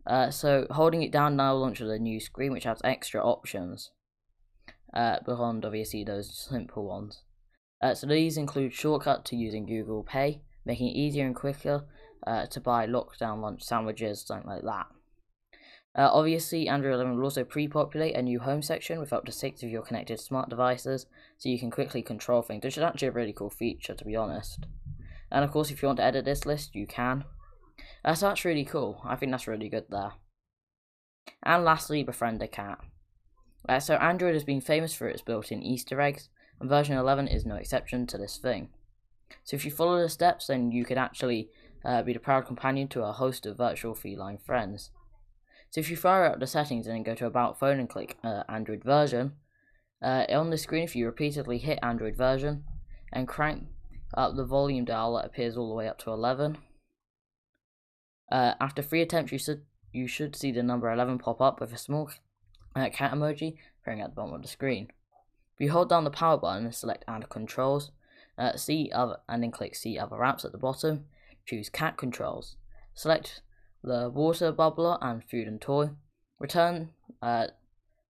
Uh, 0.05 0.29
so 0.29 0.67
holding 0.69 1.01
it 1.01 1.11
down 1.11 1.35
now 1.35 1.55
launches 1.55 1.89
a 1.89 1.97
new 1.97 2.19
screen 2.19 2.51
which 2.51 2.65
has 2.65 2.79
extra 2.83 3.25
options. 3.25 3.89
Uh, 4.93 5.17
beyond 5.25 5.65
obviously 5.65 6.03
those 6.03 6.47
simple 6.47 6.85
ones. 6.85 7.23
Uh, 7.81 7.95
so 7.95 8.05
these 8.05 8.37
include 8.37 8.71
shortcut 8.71 9.25
to 9.25 9.35
using 9.35 9.65
Google 9.65 10.03
Pay, 10.03 10.43
making 10.63 10.89
it 10.89 10.95
easier 10.95 11.25
and 11.25 11.35
quicker 11.35 11.85
uh, 12.27 12.45
to 12.45 12.61
buy 12.61 12.85
lockdown 12.85 13.41
lunch 13.41 13.63
sandwiches, 13.63 14.21
something 14.21 14.47
like 14.47 14.61
that. 14.61 14.85
Uh, 15.93 16.09
obviously, 16.11 16.69
Android 16.69 16.93
11 16.93 17.15
will 17.17 17.23
also 17.23 17.43
pre-populate 17.43 18.15
a 18.15 18.21
new 18.21 18.39
home 18.39 18.61
section 18.61 18.99
with 18.99 19.11
up 19.11 19.25
to 19.25 19.31
six 19.31 19.61
of 19.61 19.69
your 19.69 19.81
connected 19.81 20.19
smart 20.19 20.49
devices, 20.49 21.05
so 21.37 21.49
you 21.49 21.59
can 21.59 21.69
quickly 21.69 22.01
control 22.01 22.41
things, 22.41 22.63
which 22.63 22.77
is 22.77 22.83
actually 22.83 23.09
a 23.09 23.11
really 23.11 23.33
cool 23.33 23.49
feature, 23.49 23.93
to 23.93 24.05
be 24.05 24.15
honest. 24.15 24.65
And 25.31 25.43
of 25.43 25.51
course, 25.51 25.69
if 25.69 25.81
you 25.81 25.87
want 25.87 25.97
to 25.97 26.03
edit 26.03 26.23
this 26.23 26.45
list, 26.45 26.75
you 26.75 26.87
can. 26.87 27.25
Uh, 28.05 28.15
so 28.15 28.27
that's 28.27 28.45
really 28.45 28.63
cool. 28.63 29.01
I 29.05 29.17
think 29.17 29.31
that's 29.31 29.47
really 29.47 29.67
good 29.67 29.85
there. 29.89 30.13
And 31.43 31.65
lastly, 31.65 32.03
befriend 32.03 32.41
a 32.41 32.47
cat. 32.47 32.79
Uh, 33.67 33.79
so 33.79 33.95
Android 33.95 34.33
has 34.33 34.43
been 34.43 34.61
famous 34.61 34.93
for 34.93 35.07
its 35.07 35.21
built-in 35.21 35.61
Easter 35.61 35.99
eggs, 35.99 36.29
and 36.59 36.69
version 36.69 36.97
11 36.97 37.27
is 37.27 37.45
no 37.45 37.55
exception 37.55 38.07
to 38.07 38.17
this 38.17 38.37
thing. 38.37 38.69
So 39.43 39.55
if 39.55 39.65
you 39.65 39.71
follow 39.71 40.01
the 40.01 40.09
steps, 40.09 40.47
then 40.47 40.71
you 40.71 40.85
could 40.85 40.97
actually 40.97 41.49
uh, 41.83 42.01
be 42.01 42.13
the 42.13 42.19
proud 42.19 42.45
companion 42.45 42.87
to 42.89 43.03
a 43.03 43.11
host 43.11 43.45
of 43.45 43.57
virtual 43.57 43.93
feline 43.93 44.37
friends. 44.37 44.91
So 45.71 45.79
if 45.79 45.89
you 45.89 45.95
fire 45.95 46.25
up 46.25 46.39
the 46.39 46.47
settings 46.47 46.85
and 46.85 46.95
then 46.95 47.03
go 47.03 47.15
to 47.15 47.25
About 47.25 47.57
Phone 47.57 47.79
and 47.79 47.89
click 47.89 48.17
uh, 48.23 48.43
Android 48.49 48.83
version, 48.83 49.33
uh, 50.01 50.25
on 50.29 50.49
the 50.49 50.57
screen 50.57 50.83
if 50.83 50.95
you 50.95 51.05
repeatedly 51.05 51.59
hit 51.59 51.79
Android 51.81 52.15
version 52.15 52.65
and 53.13 53.27
crank 53.27 53.67
up 54.13 54.35
the 54.35 54.43
volume 54.43 54.83
dial 54.83 55.15
that 55.15 55.25
appears 55.25 55.55
all 55.55 55.69
the 55.69 55.75
way 55.75 55.87
up 55.87 55.97
to 55.99 56.11
11. 56.11 56.57
Uh, 58.29 58.53
after 58.59 58.81
three 58.81 59.01
attempts 59.01 59.31
you 59.31 59.37
should, 59.37 59.61
you 59.93 60.07
should 60.07 60.35
see 60.35 60.51
the 60.51 60.61
number 60.61 60.91
11 60.91 61.19
pop 61.19 61.39
up 61.39 61.61
with 61.61 61.71
a 61.71 61.77
small 61.77 62.11
uh, 62.75 62.89
cat 62.89 63.13
emoji 63.13 63.55
appearing 63.81 64.01
at 64.01 64.09
the 64.09 64.15
bottom 64.15 64.33
of 64.33 64.41
the 64.41 64.47
screen. 64.49 64.87
If 65.55 65.65
you 65.65 65.71
hold 65.71 65.89
down 65.89 66.03
the 66.03 66.09
power 66.09 66.37
button 66.37 66.65
and 66.65 66.75
select 66.75 67.05
Add 67.07 67.29
Controls, 67.29 67.91
uh, 68.37 68.57
see 68.57 68.91
other, 68.93 69.17
and 69.29 69.43
then 69.43 69.51
click 69.51 69.75
See 69.75 69.97
Other 69.97 70.17
Apps 70.17 70.43
at 70.43 70.51
the 70.51 70.57
bottom, 70.57 71.05
choose 71.45 71.69
Cat 71.69 71.97
Controls. 71.97 72.57
Select 72.93 73.41
the 73.83 74.09
water 74.09 74.51
bubbler 74.51 74.97
and 75.01 75.23
food 75.23 75.47
and 75.47 75.61
toy. 75.61 75.89
Return 76.39 76.89
uh, 77.21 77.47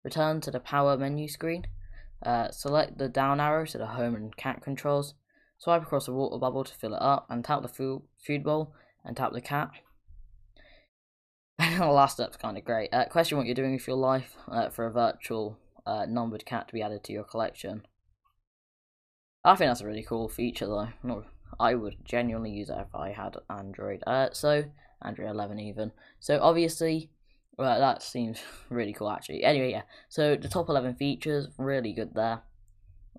return 0.04 0.40
to 0.40 0.50
the 0.50 0.60
power 0.60 0.96
menu 0.96 1.28
screen. 1.28 1.66
Uh, 2.24 2.50
select 2.50 2.98
the 2.98 3.08
down 3.08 3.40
arrow 3.40 3.66
to 3.66 3.78
the 3.78 3.86
home 3.86 4.14
and 4.14 4.36
cat 4.36 4.62
controls. 4.62 5.14
Swipe 5.58 5.82
across 5.82 6.06
the 6.06 6.12
water 6.12 6.38
bubble 6.38 6.64
to 6.64 6.74
fill 6.74 6.94
it 6.94 7.02
up 7.02 7.26
and 7.30 7.44
tap 7.44 7.62
the 7.62 7.68
food, 7.68 8.02
food 8.24 8.42
bowl 8.42 8.74
and 9.04 9.16
tap 9.16 9.32
the 9.32 9.40
cat. 9.40 9.70
the 11.58 11.86
last 11.86 12.14
step's 12.14 12.36
kind 12.36 12.58
of 12.58 12.64
great. 12.64 12.92
Uh, 12.92 13.04
question 13.04 13.38
what 13.38 13.46
you're 13.46 13.54
doing 13.54 13.72
with 13.72 13.86
your 13.86 13.96
life 13.96 14.36
uh, 14.48 14.70
for 14.70 14.86
a 14.86 14.92
virtual 14.92 15.58
uh, 15.86 16.06
numbered 16.08 16.44
cat 16.44 16.68
to 16.68 16.74
be 16.74 16.82
added 16.82 17.04
to 17.04 17.12
your 17.12 17.24
collection. 17.24 17.86
I 19.44 19.56
think 19.56 19.70
that's 19.70 19.80
a 19.80 19.86
really 19.86 20.04
cool 20.04 20.28
feature 20.28 20.66
though. 20.66 21.24
I 21.58 21.74
would 21.74 21.96
genuinely 22.04 22.50
use 22.50 22.70
it 22.70 22.78
if 22.78 22.94
I 22.94 23.10
had 23.10 23.36
Android. 23.50 24.02
Uh, 24.06 24.28
so 24.32 24.64
Android 25.04 25.30
11 25.30 25.58
even. 25.60 25.92
So 26.20 26.38
obviously, 26.40 27.10
well, 27.58 27.78
that 27.78 28.02
seems 28.02 28.40
really 28.70 28.92
cool 28.92 29.10
actually. 29.10 29.44
Anyway, 29.44 29.70
yeah. 29.70 29.82
So 30.08 30.36
the 30.36 30.48
top 30.48 30.68
11 30.68 30.94
features, 30.94 31.48
really 31.58 31.92
good 31.92 32.14
there. 32.14 32.42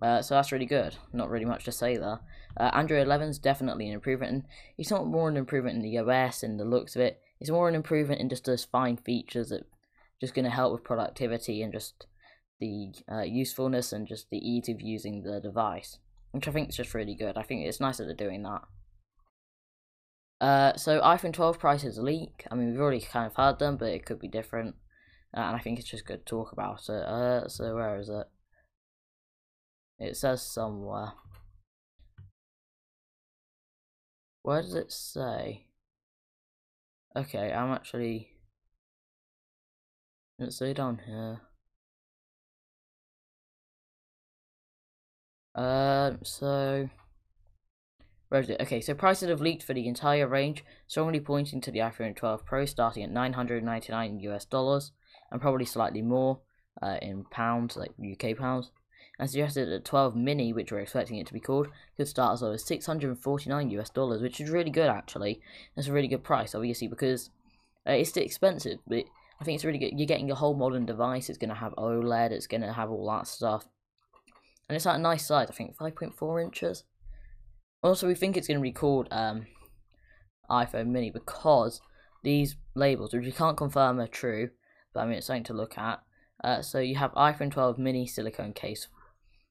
Uh, 0.01 0.21
so 0.21 0.35
that's 0.35 0.51
really 0.51 0.65
good. 0.65 0.95
Not 1.13 1.29
really 1.29 1.45
much 1.45 1.65
to 1.65 1.71
say 1.71 1.95
there. 1.95 2.19
Uh, 2.57 2.71
Android 2.73 3.05
11 3.05 3.29
is 3.29 3.39
definitely 3.39 3.87
an 3.87 3.93
improvement. 3.93 4.45
It's 4.77 4.91
not 4.91 5.07
more 5.07 5.29
an 5.29 5.37
improvement 5.37 5.77
in 5.77 5.81
the 5.81 5.97
OS 5.97 6.43
and 6.43 6.59
the 6.59 6.65
looks 6.65 6.95
of 6.95 7.01
it. 7.01 7.21
It's 7.39 7.49
more 7.49 7.69
an 7.69 7.75
improvement 7.75 8.21
in 8.21 8.29
just 8.29 8.45
those 8.45 8.63
fine 8.63 8.97
features 8.97 9.49
that 9.49 9.65
just 10.19 10.33
going 10.33 10.45
to 10.45 10.51
help 10.51 10.73
with 10.73 10.83
productivity 10.83 11.61
and 11.61 11.71
just 11.71 12.05
the 12.59 12.93
uh, 13.11 13.21
usefulness 13.21 13.91
and 13.91 14.07
just 14.07 14.29
the 14.29 14.37
ease 14.37 14.69
of 14.69 14.81
using 14.81 15.23
the 15.23 15.39
device, 15.39 15.97
which 16.31 16.47
I 16.47 16.51
think 16.51 16.69
is 16.69 16.77
just 16.77 16.93
really 16.93 17.15
good. 17.15 17.37
I 17.37 17.43
think 17.43 17.65
it's 17.65 17.79
nice 17.79 17.97
that 17.97 18.05
they're 18.05 18.15
doing 18.15 18.43
that. 18.43 18.61
Uh, 20.41 20.75
so 20.75 20.99
iPhone 21.01 21.33
12 21.33 21.59
prices 21.59 21.97
leak. 21.97 22.45
I 22.51 22.55
mean, 22.55 22.71
we've 22.71 22.79
already 22.79 23.01
kind 23.01 23.25
of 23.25 23.35
had 23.35 23.59
them, 23.59 23.77
but 23.77 23.89
it 23.89 24.05
could 24.05 24.19
be 24.19 24.27
different. 24.27 24.75
Uh, 25.35 25.41
and 25.41 25.55
I 25.55 25.59
think 25.59 25.79
it's 25.79 25.89
just 25.89 26.05
good 26.05 26.25
to 26.25 26.29
talk 26.29 26.51
about 26.51 26.89
it. 26.89 27.03
Uh, 27.03 27.47
so 27.47 27.75
where 27.75 27.99
is 27.99 28.09
it? 28.09 28.27
It 29.99 30.17
says 30.17 30.41
somewhere. 30.41 31.13
Where 34.43 34.61
does 34.61 34.75
it 34.75 34.91
say? 34.91 35.67
Okay, 37.15 37.53
I'm 37.53 37.71
actually. 37.71 38.29
Let's 40.37 40.57
say 40.57 40.73
down 40.73 40.99
here. 41.05 41.41
Um, 45.55 46.19
so 46.23 46.89
where 48.33 48.41
is 48.41 48.49
it? 48.49 48.59
Okay, 48.61 48.81
so 48.81 48.95
prices 48.95 49.29
have 49.29 49.41
leaked 49.41 49.61
for 49.61 49.75
the 49.75 49.87
entire 49.87 50.27
range, 50.27 50.65
strongly 50.87 51.19
pointing 51.19 51.61
to 51.61 51.69
the 51.69 51.77
iPhone 51.77 52.15
12 52.15 52.43
Pro 52.43 52.65
starting 52.65 53.03
at 53.03 53.11
999 53.11 54.19
US 54.21 54.43
dollars, 54.43 54.91
and 55.29 55.39
probably 55.39 55.65
slightly 55.65 56.01
more 56.01 56.39
uh, 56.81 56.97
in 56.99 57.25
pounds, 57.25 57.77
like 57.77 57.91
UK 58.01 58.35
pounds. 58.35 58.71
And 59.19 59.29
suggested 59.29 59.69
that 59.69 59.85
12 59.85 60.15
mini, 60.15 60.51
which 60.51 60.71
we're 60.71 60.79
expecting 60.79 61.17
it 61.17 61.27
to 61.27 61.33
be 61.33 61.39
called, 61.39 61.67
could 61.95 62.07
start 62.07 62.33
as 62.33 62.41
low 62.41 62.53
as 62.53 62.65
649 62.65 63.69
US 63.69 63.91
dollars, 63.91 64.23
which 64.23 64.41
is 64.41 64.49
really 64.49 64.71
good 64.71 64.89
actually. 64.89 65.39
That's 65.75 65.87
a 65.87 65.93
really 65.93 66.07
good 66.07 66.23
price, 66.23 66.55
obviously, 66.55 66.87
because 66.87 67.29
uh, 67.87 67.91
it's 67.91 68.09
still 68.09 68.23
expensive, 68.23 68.79
but 68.87 69.03
I 69.39 69.43
think 69.43 69.57
it's 69.57 69.65
really 69.65 69.77
good. 69.77 69.91
You're 69.95 70.07
getting 70.07 70.31
a 70.31 70.35
whole 70.35 70.55
modern 70.55 70.87
device. 70.87 71.29
It's 71.29 71.37
going 71.37 71.49
to 71.49 71.55
have 71.55 71.75
OLED. 71.75 72.31
It's 72.31 72.47
going 72.47 72.61
to 72.61 72.73
have 72.73 72.89
all 72.89 73.07
that 73.11 73.27
stuff, 73.27 73.67
and 74.67 74.75
it's 74.75 74.87
at 74.87 74.95
a 74.95 74.97
nice 74.97 75.27
size. 75.27 75.49
I 75.51 75.53
think 75.53 75.77
5.4 75.77 76.43
inches. 76.43 76.83
Also, 77.83 78.07
we 78.07 78.15
think 78.15 78.37
it's 78.37 78.47
going 78.47 78.59
to 78.59 78.63
be 78.63 78.71
called 78.71 79.07
um, 79.11 79.45
iPhone 80.49 80.87
Mini 80.87 81.09
because 81.09 81.81
these 82.23 82.55
labels, 82.75 83.13
which 83.13 83.25
we 83.25 83.31
can't 83.31 83.57
confirm 83.57 83.99
are 83.99 84.07
true, 84.07 84.49
but 84.93 85.01
I 85.01 85.05
mean 85.05 85.17
it's 85.17 85.27
something 85.27 85.43
to 85.45 85.53
look 85.53 85.77
at. 85.77 86.01
Uh, 86.43 86.61
so 86.61 86.79
you 86.79 86.95
have 86.95 87.11
iPhone 87.13 87.51
12 87.51 87.77
Mini 87.77 88.07
silicone 88.07 88.53
case, 88.53 88.87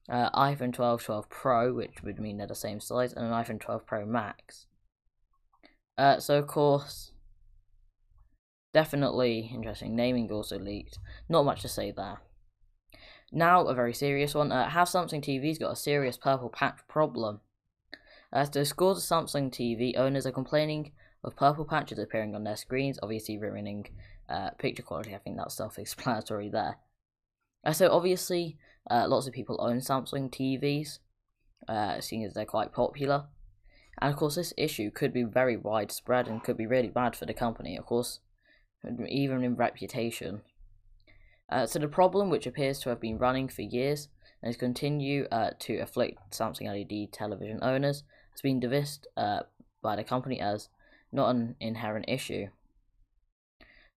uh, 0.09 0.29
iPhone 0.31 0.73
12 0.73 1.03
12 1.03 1.29
Pro, 1.29 1.73
which 1.73 2.03
would 2.03 2.19
mean 2.19 2.37
they're 2.37 2.47
the 2.47 2.55
same 2.55 2.79
size, 2.79 3.13
and 3.13 3.25
an 3.25 3.31
iPhone 3.31 3.59
12 3.59 3.85
Pro 3.85 4.05
Max. 4.05 4.65
Uh, 5.97 6.19
so 6.19 6.39
of 6.39 6.47
course, 6.47 7.11
definitely 8.73 9.51
interesting. 9.53 9.95
Naming 9.95 10.31
also 10.31 10.57
leaked. 10.57 10.97
Not 11.29 11.45
much 11.45 11.61
to 11.61 11.69
say 11.69 11.91
there. 11.91 12.21
Now 13.31 13.65
a 13.65 13.75
very 13.75 13.93
serious 13.93 14.33
one. 14.33 14.51
Uh, 14.51 14.69
have 14.69 14.87
Samsung 14.87 15.23
TV's 15.23 15.59
got 15.59 15.71
a 15.71 15.75
serious 15.75 16.17
purple 16.17 16.49
patch 16.49 16.79
problem. 16.87 17.41
As 18.33 18.49
the 18.49 18.65
scores 18.65 18.97
of 18.97 19.03
Samsung 19.03 19.51
TV, 19.51 19.95
owners 19.95 20.25
are 20.25 20.31
complaining 20.31 20.91
of 21.23 21.35
purple 21.35 21.65
patches 21.65 21.99
appearing 21.99 22.33
on 22.33 22.43
their 22.43 22.55
screens, 22.55 22.97
obviously 23.03 23.37
ruining 23.37 23.85
uh, 24.27 24.49
picture 24.57 24.81
quality. 24.81 25.13
I 25.13 25.19
think 25.19 25.37
that's 25.37 25.53
self-explanatory 25.57 26.49
there. 26.49 26.77
Uh, 27.63 27.73
so 27.73 27.91
obviously, 27.91 28.57
uh, 28.89 29.05
lots 29.07 29.27
of 29.27 29.33
people 29.33 29.57
own 29.59 29.77
Samsung 29.77 30.31
TVs, 30.31 30.97
uh, 31.69 32.01
seeing 32.01 32.23
as 32.23 32.33
they're 32.33 32.45
quite 32.45 32.73
popular. 32.73 33.25
And 34.01 34.11
of 34.11 34.17
course, 34.17 34.35
this 34.35 34.51
issue 34.57 34.89
could 34.89 35.13
be 35.13 35.21
very 35.21 35.55
widespread 35.55 36.27
and 36.27 36.43
could 36.43 36.57
be 36.57 36.65
really 36.65 36.89
bad 36.89 37.15
for 37.15 37.27
the 37.27 37.35
company, 37.35 37.77
of 37.77 37.85
course, 37.85 38.19
even 39.07 39.43
in 39.43 39.55
reputation. 39.55 40.41
Uh, 41.49 41.67
so 41.67 41.77
the 41.77 41.87
problem, 41.87 42.31
which 42.31 42.47
appears 42.47 42.79
to 42.79 42.89
have 42.89 42.99
been 42.99 43.19
running 43.19 43.47
for 43.47 43.61
years, 43.61 44.09
and 44.41 44.49
has 44.49 44.57
continued 44.57 45.27
uh, 45.31 45.51
to 45.59 45.77
afflict 45.77 46.31
Samsung 46.31 46.65
LED 46.67 47.13
television 47.13 47.59
owners, 47.61 48.03
has 48.33 48.41
been 48.41 48.59
dismissed 48.59 49.07
uh, 49.15 49.41
by 49.81 49.95
the 49.95 50.03
company 50.03 50.39
as 50.39 50.69
not 51.11 51.29
an 51.29 51.55
inherent 51.59 52.05
issue. 52.07 52.47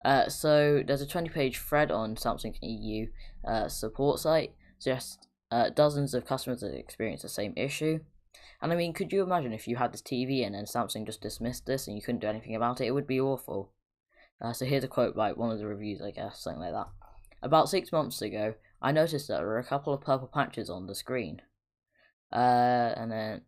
Uh, 0.04 0.30
so 0.30 0.84
there's 0.86 1.02
a 1.02 1.08
20 1.08 1.30
page 1.30 1.58
thread 1.58 1.92
on 1.92 2.16
Samsung 2.16 2.56
EU 2.62 3.08
uh, 3.44 3.68
support 3.68 4.20
site, 4.20 4.54
just 4.80 5.28
uh, 5.52 5.70
dozens 5.70 6.14
of 6.14 6.28
customers 6.28 6.62
that 6.62 6.78
experience 6.78 7.24
the 7.24 7.30
same 7.30 7.54
issue. 7.56 8.00
And 8.62 8.72
I 8.72 8.76
mean, 8.76 8.94
could 8.94 9.12
you 9.12 9.24
imagine 9.24 9.54
if 9.54 9.68
you 9.68 9.78
had 9.78 9.92
this 9.92 10.02
TV 10.02 10.46
and 10.46 10.54
then 10.54 10.66
Samsung 10.66 11.06
just 11.06 11.22
dismissed 11.22 11.66
this 11.66 11.88
and 11.88 11.96
you 11.96 12.04
couldn't 12.04 12.22
do 12.22 12.28
anything 12.28 12.56
about 12.56 12.82
it? 12.82 12.88
It 12.88 12.92
would 12.92 13.08
be 13.08 13.20
awful. 13.20 13.72
Uh, 14.42 14.54
so 14.54 14.66
here's 14.66 14.84
a 14.84 14.88
quote 14.88 15.16
by 15.16 15.32
one 15.32 15.52
of 15.52 15.60
the 15.60 15.68
reviews, 15.68 16.02
I 16.02 16.12
guess, 16.12 16.40
something 16.40 16.62
like 16.62 16.74
that. 16.74 16.88
About 17.42 17.70
six 17.70 17.92
months 17.92 18.22
ago, 18.22 18.56
I 18.82 18.92
noticed 18.92 19.28
that 19.28 19.38
there 19.38 19.48
were 19.48 19.60
a 19.60 19.64
couple 19.64 19.94
of 19.94 20.02
purple 20.02 20.28
patches 20.28 20.70
on 20.70 20.88
the 20.88 20.96
screen. 20.96 21.42
Uh, 22.32 22.94
and 22.96 23.12
then 23.12 23.42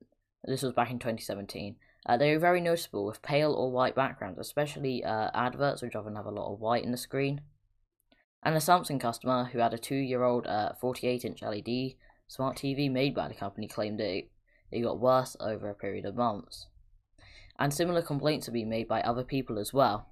this 0.47 0.63
was 0.63 0.73
back 0.73 0.89
in 0.89 0.99
2017. 0.99 1.75
Uh, 2.05 2.17
they 2.17 2.33
were 2.33 2.39
very 2.39 2.61
noticeable 2.61 3.05
with 3.05 3.21
pale 3.21 3.53
or 3.53 3.71
white 3.71 3.95
backgrounds, 3.95 4.39
especially 4.39 5.03
uh, 5.03 5.29
adverts, 5.33 5.81
which 5.81 5.95
often 5.95 6.15
have 6.15 6.25
a 6.25 6.31
lot 6.31 6.51
of 6.51 6.59
white 6.59 6.83
in 6.83 6.91
the 6.91 6.97
screen. 6.97 7.41
And 8.43 8.55
a 8.55 8.59
Samsung 8.59 8.99
customer 8.99 9.49
who 9.51 9.59
had 9.59 9.73
a 9.73 9.77
two 9.77 9.95
year 9.95 10.23
old 10.23 10.47
48 10.79 11.25
inch 11.25 11.41
LED 11.41 11.95
smart 12.27 12.57
TV 12.57 12.91
made 12.91 13.13
by 13.13 13.27
the 13.27 13.33
company 13.33 13.67
claimed 13.67 13.99
it, 13.99 14.29
it 14.71 14.81
got 14.81 14.99
worse 14.99 15.35
over 15.39 15.69
a 15.69 15.75
period 15.75 16.05
of 16.05 16.15
months. 16.15 16.67
And 17.59 17.73
similar 17.73 18.01
complaints 18.01 18.45
have 18.45 18.53
been 18.53 18.69
made 18.69 18.87
by 18.87 19.01
other 19.01 19.23
people 19.23 19.57
as 19.57 19.73
well. 19.73 20.09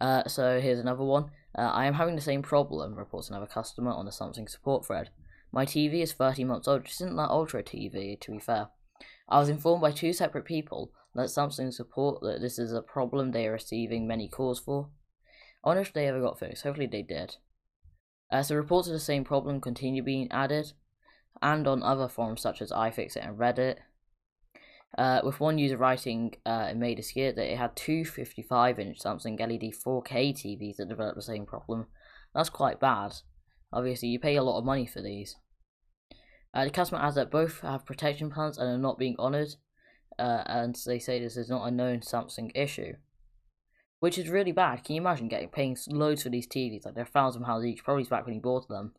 Uh, 0.00 0.24
so 0.26 0.60
here's 0.60 0.78
another 0.78 1.04
one. 1.04 1.30
Uh, 1.56 1.62
I 1.62 1.86
am 1.86 1.94
having 1.94 2.16
the 2.16 2.22
same 2.22 2.42
problem, 2.42 2.94
reports 2.94 3.28
another 3.28 3.46
customer 3.46 3.90
on 3.90 4.04
the 4.04 4.10
Samsung 4.10 4.48
support 4.48 4.86
thread. 4.86 5.10
My 5.52 5.64
TV 5.64 6.02
is 6.02 6.12
30 6.12 6.44
months 6.44 6.68
old, 6.68 6.82
which 6.82 6.92
isn't 6.92 7.16
that 7.16 7.30
ultra 7.30 7.62
TV, 7.62 8.18
to 8.20 8.30
be 8.32 8.38
fair. 8.38 8.68
I 9.28 9.38
was 9.38 9.48
informed 9.48 9.82
by 9.82 9.90
two 9.90 10.12
separate 10.12 10.44
people 10.44 10.92
that 11.14 11.26
Samsung 11.26 11.72
support 11.72 12.20
that 12.22 12.40
this 12.40 12.58
is 12.58 12.72
a 12.72 12.82
problem 12.82 13.30
they 13.30 13.46
are 13.46 13.52
receiving 13.52 14.06
many 14.06 14.28
calls 14.28 14.60
for. 14.60 14.90
I 15.64 15.70
wonder 15.70 15.82
if 15.82 15.92
they 15.92 16.06
ever 16.06 16.20
got 16.20 16.38
fixed. 16.38 16.62
Hopefully 16.62 16.86
they 16.86 17.02
did. 17.02 17.36
Uh, 18.30 18.42
so 18.42 18.54
reports 18.54 18.88
of 18.88 18.94
the 18.94 19.00
same 19.00 19.24
problem 19.24 19.60
continue 19.60 20.02
being 20.02 20.30
added, 20.30 20.72
and 21.42 21.66
on 21.66 21.82
other 21.82 22.08
forums 22.08 22.40
such 22.40 22.62
as 22.62 22.70
iFixit 22.70 23.26
and 23.26 23.38
Reddit. 23.38 23.76
Uh, 24.96 25.20
with 25.24 25.40
one 25.40 25.58
user 25.58 25.76
writing 25.76 26.34
uh, 26.46 26.68
in 26.70 26.78
May 26.78 26.94
this 26.94 27.14
year 27.16 27.32
that 27.32 27.52
it 27.52 27.58
had 27.58 27.76
two 27.76 28.02
55-inch 28.02 28.98
Samsung 28.98 29.38
LED 29.38 29.74
4K 29.74 30.32
TVs 30.32 30.76
that 30.76 30.88
developed 30.88 31.16
the 31.16 31.22
same 31.22 31.44
problem. 31.44 31.86
That's 32.34 32.48
quite 32.48 32.80
bad. 32.80 33.14
Obviously, 33.72 34.08
you 34.08 34.18
pay 34.18 34.36
a 34.36 34.42
lot 34.42 34.58
of 34.58 34.64
money 34.64 34.86
for 34.86 35.02
these. 35.02 35.36
Uh, 36.56 36.64
the 36.64 36.70
customer 36.70 37.02
adds 37.02 37.16
that 37.16 37.30
both 37.30 37.60
have 37.60 37.84
protection 37.84 38.30
plans 38.30 38.56
and 38.56 38.66
are 38.66 38.78
not 38.78 38.98
being 38.98 39.14
honoured, 39.18 39.56
uh, 40.18 40.42
and 40.46 40.74
they 40.86 40.98
say 40.98 41.20
this 41.20 41.36
is 41.36 41.50
not 41.50 41.66
a 41.66 41.70
known 41.70 42.00
Samsung 42.00 42.50
issue. 42.54 42.94
Which 44.00 44.16
is 44.16 44.30
really 44.30 44.52
bad. 44.52 44.82
Can 44.82 44.94
you 44.94 45.02
imagine 45.02 45.28
getting 45.28 45.50
paying 45.50 45.76
loads 45.88 46.22
for 46.22 46.30
these 46.30 46.46
TVs? 46.46 46.86
Like 46.86 46.94
they're 46.94 47.04
thousand 47.04 47.44
pounds 47.44 47.66
each, 47.66 47.84
probably 47.84 48.04
back 48.04 48.24
when 48.24 48.34
you 48.34 48.40
bought 48.40 48.68
them, 48.68 48.94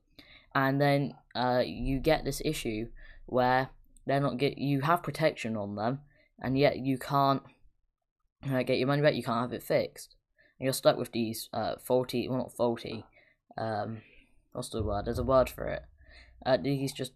and 0.53 0.79
then 0.79 1.15
uh, 1.33 1.63
you 1.65 1.99
get 1.99 2.23
this 2.23 2.43
issue 2.45 2.89
where 3.25 3.69
they're 4.05 4.19
not 4.19 4.37
get 4.37 4.59
you 4.59 4.81
have 4.81 5.01
protection 5.01 5.57
on 5.57 5.75
them, 5.75 6.01
and 6.39 6.59
yet 6.59 6.77
you 6.77 6.99
can't 6.99 7.41
uh, 8.47 8.61
get 8.61 8.77
your 8.77 8.87
money 8.87 9.01
back. 9.01 9.15
You 9.15 9.23
can't 9.23 9.41
have 9.41 9.53
it 9.53 9.63
fixed. 9.63 10.15
And 10.59 10.65
you're 10.65 10.73
stuck 10.73 10.97
with 10.97 11.11
these 11.11 11.49
uh, 11.53 11.77
faulty, 11.83 12.29
well 12.29 12.37
not 12.37 12.55
faulty. 12.55 13.03
Um, 13.57 14.01
what's 14.51 14.69
the 14.69 14.83
word? 14.83 15.05
There's 15.05 15.17
a 15.17 15.23
word 15.23 15.49
for 15.49 15.65
it. 15.65 15.81
Uh, 16.45 16.57
these 16.57 16.93
just 16.93 17.13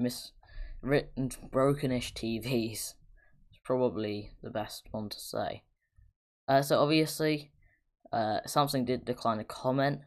miswritten, 0.00 1.36
brokenish 1.50 2.12
TVs. 2.12 2.94
It's 3.50 3.60
probably 3.64 4.32
the 4.42 4.50
best 4.50 4.88
one 4.90 5.08
to 5.08 5.20
say. 5.20 5.62
Uh, 6.48 6.62
so 6.62 6.80
obviously, 6.80 7.52
uh, 8.12 8.40
Samsung 8.46 8.84
did 8.84 9.04
decline 9.04 9.40
a 9.40 9.44
comment. 9.44 10.00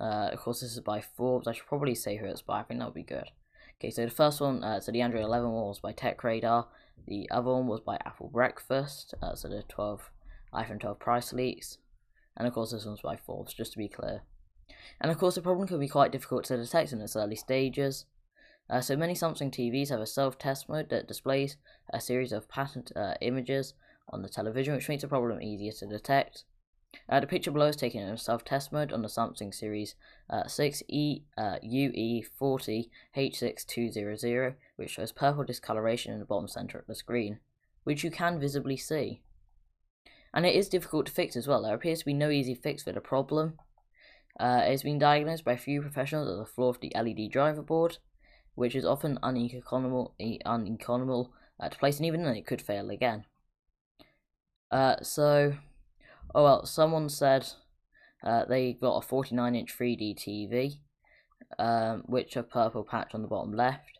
Uh, 0.00 0.30
of 0.32 0.38
course, 0.38 0.60
this 0.60 0.72
is 0.72 0.80
by 0.80 1.00
Forbes. 1.00 1.48
I 1.48 1.52
should 1.52 1.66
probably 1.66 1.94
say 1.94 2.16
who 2.16 2.26
it's 2.26 2.42
by. 2.42 2.60
I 2.60 2.62
think 2.62 2.80
that 2.80 2.86
would 2.86 2.94
be 2.94 3.02
good. 3.02 3.30
Okay, 3.78 3.90
so 3.90 4.04
the 4.04 4.10
first 4.10 4.40
one, 4.40 4.62
uh, 4.62 4.80
so 4.80 4.92
the 4.92 5.00
Android 5.00 5.24
11 5.24 5.50
one 5.50 5.66
was 5.66 5.80
by 5.80 5.92
TechRadar. 5.92 6.66
The 7.06 7.28
other 7.30 7.50
one 7.50 7.66
was 7.66 7.80
by 7.80 7.96
Apple 8.06 8.30
Breakfast. 8.32 9.14
Uh, 9.20 9.34
so 9.34 9.48
the 9.48 9.64
12 9.68 10.10
iPhone 10.54 10.80
12 10.80 10.98
price 10.98 11.32
leaks. 11.32 11.78
And 12.36 12.46
of 12.46 12.54
course, 12.54 12.70
this 12.70 12.86
one's 12.86 13.00
by 13.00 13.16
Forbes, 13.16 13.54
just 13.54 13.72
to 13.72 13.78
be 13.78 13.88
clear. 13.88 14.22
And 15.00 15.10
of 15.10 15.18
course, 15.18 15.34
the 15.34 15.42
problem 15.42 15.66
can 15.66 15.80
be 15.80 15.88
quite 15.88 16.12
difficult 16.12 16.44
to 16.44 16.56
detect 16.56 16.92
in 16.92 17.00
its 17.00 17.16
early 17.16 17.36
stages. 17.36 18.06
Uh, 18.72 18.80
so 18.80 18.96
many 18.96 19.12
Samsung 19.12 19.52
TVs 19.52 19.90
have 19.90 20.00
a 20.00 20.06
self-test 20.06 20.66
mode 20.66 20.88
that 20.88 21.06
displays 21.06 21.58
a 21.92 22.00
series 22.00 22.32
of 22.32 22.48
patterned 22.48 22.90
uh, 22.96 23.12
images 23.20 23.74
on 24.08 24.22
the 24.22 24.30
television, 24.30 24.74
which 24.74 24.88
makes 24.88 25.02
the 25.02 25.08
problem 25.08 25.42
easier 25.42 25.72
to 25.72 25.86
detect. 25.86 26.44
Uh, 27.06 27.20
the 27.20 27.26
picture 27.26 27.50
below 27.50 27.66
is 27.66 27.76
taken 27.76 28.00
in 28.00 28.16
self-test 28.16 28.72
mode 28.72 28.90
on 28.90 29.02
the 29.02 29.08
Samsung 29.08 29.52
Series 29.52 29.94
uh, 30.30 30.44
6E 30.44 31.24
uh, 31.36 31.56
UE40H6200, 31.62 34.54
which 34.76 34.92
shows 34.92 35.12
purple 35.12 35.44
discoloration 35.44 36.14
in 36.14 36.18
the 36.18 36.24
bottom 36.24 36.48
center 36.48 36.78
of 36.78 36.86
the 36.86 36.94
screen, 36.94 37.40
which 37.84 38.02
you 38.02 38.10
can 38.10 38.40
visibly 38.40 38.78
see. 38.78 39.20
And 40.32 40.46
it 40.46 40.54
is 40.54 40.70
difficult 40.70 41.04
to 41.06 41.12
fix 41.12 41.36
as 41.36 41.46
well. 41.46 41.62
There 41.62 41.74
appears 41.74 41.98
to 41.98 42.06
be 42.06 42.14
no 42.14 42.30
easy 42.30 42.54
fix 42.54 42.84
for 42.84 42.92
the 42.92 43.02
problem. 43.02 43.58
Uh, 44.40 44.62
it 44.64 44.70
has 44.70 44.82
been 44.82 44.98
diagnosed 44.98 45.44
by 45.44 45.52
a 45.52 45.58
few 45.58 45.82
professionals 45.82 46.30
as 46.30 46.38
a 46.38 46.46
flaw 46.46 46.70
of 46.70 46.80
the 46.80 46.90
LED 46.96 47.30
driver 47.30 47.60
board, 47.60 47.98
which 48.54 48.74
is 48.74 48.84
often 48.84 49.18
uneconomical, 49.22 50.14
uneconomical 50.44 51.32
uh, 51.60 51.68
to 51.68 51.78
place, 51.78 51.96
and 51.98 52.06
even 52.06 52.22
then 52.22 52.36
it 52.36 52.46
could 52.46 52.62
fail 52.62 52.90
again. 52.90 53.24
Uh, 54.70 54.96
so, 55.02 55.54
oh 56.34 56.44
well, 56.44 56.66
someone 56.66 57.08
said 57.08 57.46
uh, 58.24 58.44
they 58.44 58.72
got 58.72 58.96
a 58.96 59.06
49 59.06 59.54
inch 59.54 59.76
3D 59.76 60.16
TV, 60.16 60.78
um, 61.58 62.02
which 62.06 62.36
a 62.36 62.42
purple 62.42 62.84
patch 62.84 63.14
on 63.14 63.22
the 63.22 63.28
bottom 63.28 63.52
left. 63.52 63.98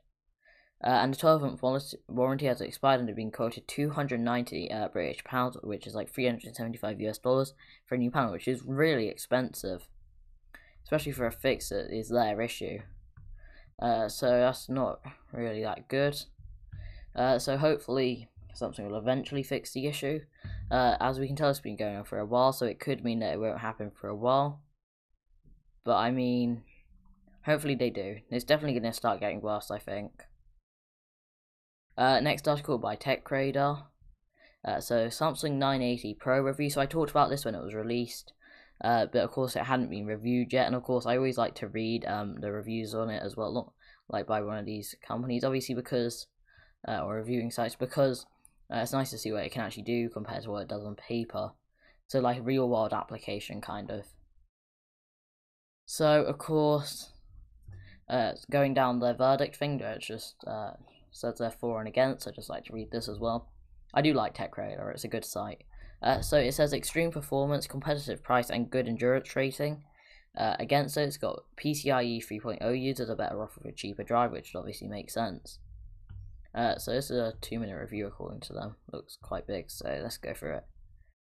Uh, 0.85 0.99
and 1.03 1.15
the 1.15 1.19
12 1.19 1.43
month 1.43 1.95
warranty 2.09 2.47
has 2.47 2.61
expired 2.61 2.99
and 2.99 3.09
has 3.09 3.15
been 3.15 3.31
quoted 3.31 3.69
290 3.69 4.71
uh, 4.71 4.89
British 4.89 5.23
pounds, 5.23 5.57
which 5.63 5.87
is 5.87 5.95
like 5.95 6.11
375 6.11 7.01
US 7.03 7.19
dollars 7.19 7.55
for 7.87 7.95
a 7.95 7.99
new 7.99 8.11
panel, 8.11 8.33
which 8.33 8.49
is 8.49 8.65
really 8.65 9.07
expensive, 9.09 9.87
especially 10.83 11.13
for 11.13 11.27
a 11.27 11.33
fix 11.33 11.69
that 11.69 11.97
is 11.97 12.09
their 12.09 12.41
issue. 12.41 12.81
Uh, 13.83 14.09
so 14.09 14.29
that's 14.29 14.69
not 14.69 15.01
really 15.33 15.63
that 15.63 15.89
good. 15.89 16.23
Uh, 17.17 17.37
so 17.39 17.57
hopefully 17.59 18.29
something 18.55 18.87
will 18.87 18.97
eventually 18.97 19.43
fix 19.43 19.73
the 19.73 19.87
issue. 19.89 20.21
Uh, 20.71 20.97
as 21.01 21.19
we 21.19 21.27
can 21.27 21.35
tell, 21.35 21.51
it's 21.51 21.59
been 21.59 21.77
going 21.77 21.97
on 21.97 22.05
for 22.05 22.21
a 22.21 22.25
while, 22.25 22.53
so 22.53 22.65
it 22.65 22.79
could 22.79 23.03
mean 23.03 23.19
that 23.19 23.35
it 23.35 23.41
won't 23.41 23.59
happen 23.59 23.91
for 23.91 24.09
a 24.09 24.15
while. 24.15 24.61
But 25.85 25.97
I 25.97 26.13
mean, 26.13 26.63
hopefully 27.45 27.75
they 27.75 27.91
do. 27.91 28.19
It's 28.31 28.45
definitely 28.45 28.79
going 28.79 28.91
to 28.91 28.97
start 28.97 29.19
getting 29.19 29.41
worse, 29.41 29.69
I 29.69 29.79
think. 29.79 30.13
Uh, 31.99 32.21
next 32.21 32.47
article 32.47 32.79
by 32.79 32.95
TechRadar. 32.95 33.85
Uh, 34.65 34.81
so 34.81 35.09
Samsung 35.09 35.55
980 35.55 36.15
Pro 36.15 36.41
review. 36.41 36.71
So 36.71 36.81
I 36.81 36.87
talked 36.87 37.11
about 37.11 37.31
this 37.31 37.45
when 37.45 37.57
it 37.57 37.65
was 37.65 37.75
released. 37.75 38.33
Uh, 38.83 39.07
but 39.07 39.23
of 39.23 39.31
course 39.31 39.55
it 39.55 39.63
hadn't 39.63 39.91
been 39.91 40.07
reviewed 40.07 40.53
yet, 40.53 40.67
and 40.67 40.75
of 40.75 40.83
course 40.83 41.07
I 41.07 41.17
always 41.17 41.39
like 41.39 41.55
to 41.57 41.69
read 41.69 42.05
um, 42.05 42.41
the 42.41 42.51
reviews 42.51 42.95
on 42.95 43.11
it 43.11 43.23
as 43.23 43.37
well, 43.37 43.53
not 43.53 43.73
like 44.09 44.27
by 44.27 44.41
one 44.43 44.59
of 44.59 44.67
these 44.67 44.97
companies, 45.07 45.45
obviously 45.45 45.75
because, 45.75 46.27
uh, 46.89 47.05
or 47.05 47.15
reviewing 47.17 47.53
sites, 47.53 47.77
because 47.77 48.27
uh, 48.73 48.79
it's 48.79 48.93
nice 48.93 49.11
to 49.11 49.19
see 49.19 49.31
what 49.31 49.45
it 49.45 49.53
can 49.53 49.63
actually 49.63 49.85
do 49.85 50.09
compared 50.09 50.43
to 50.43 50.51
what 50.51 50.63
it 50.63 50.69
does 50.69 50.85
on 50.85 50.97
paper. 50.97 51.53
So 52.09 52.19
like 52.21 52.45
real 52.45 52.69
world 52.69 52.93
application 52.93 53.61
kind 53.61 53.89
of. 53.91 54.05
So 55.87 56.25
of 56.25 56.39
course, 56.39 57.13
uh, 58.09 58.33
going 58.51 58.75
down 58.75 58.99
the 58.99 59.15
verdict 59.15 59.57
thing, 59.57 59.79
it 59.81 60.01
just 60.01 60.37
uh, 60.47 60.73
says 61.13 61.37
they're 61.39 61.51
for 61.51 61.79
and 61.79 61.89
against. 61.89 62.27
I 62.27 62.33
just 62.33 62.51
like 62.51 62.65
to 62.65 62.73
read 62.73 62.91
this 62.91 63.09
as 63.09 63.19
well. 63.19 63.53
I 63.95 64.03
do 64.03 64.13
like 64.13 64.35
TechRadar; 64.35 64.93
it's 64.93 65.05
a 65.05 65.09
good 65.09 65.25
site. 65.25 65.65
Uh, 66.03 66.21
so 66.21 66.37
it 66.37 66.53
says 66.53 66.73
extreme 66.73 67.11
performance, 67.11 67.67
competitive 67.67 68.23
price, 68.23 68.51
and 68.51 68.71
good 68.71 68.89
endurance 68.89 69.37
rating. 69.37 69.85
Uh, 70.37 70.57
against 70.59 70.97
it, 70.97 71.03
it's 71.03 71.17
got 71.17 71.45
PCIe 71.63 72.25
3.0 72.25 72.81
users 72.81 73.11
are 73.11 73.17
better 73.17 73.43
off 73.43 73.57
with 73.57 73.73
a 73.73 73.77
cheaper 73.77 74.03
drive, 74.03 74.33
which 74.33 74.55
obviously 74.55 74.89
makes 74.89 75.15
sense. 75.15 75.59
Uh, 76.55 76.77
so 76.77 76.93
this 76.93 77.11
is 77.11 77.19
a 77.19 77.35
two 77.41 77.59
minute 77.59 77.79
review 77.79 78.07
according 78.07 78.41
to 78.41 78.53
them. 78.53 78.77
Looks 78.93 79.17
quite 79.23 79.47
big, 79.47 79.71
so 79.71 80.01
let's 80.03 80.19
go 80.19 80.35
through 80.35 80.57
it. 80.57 80.65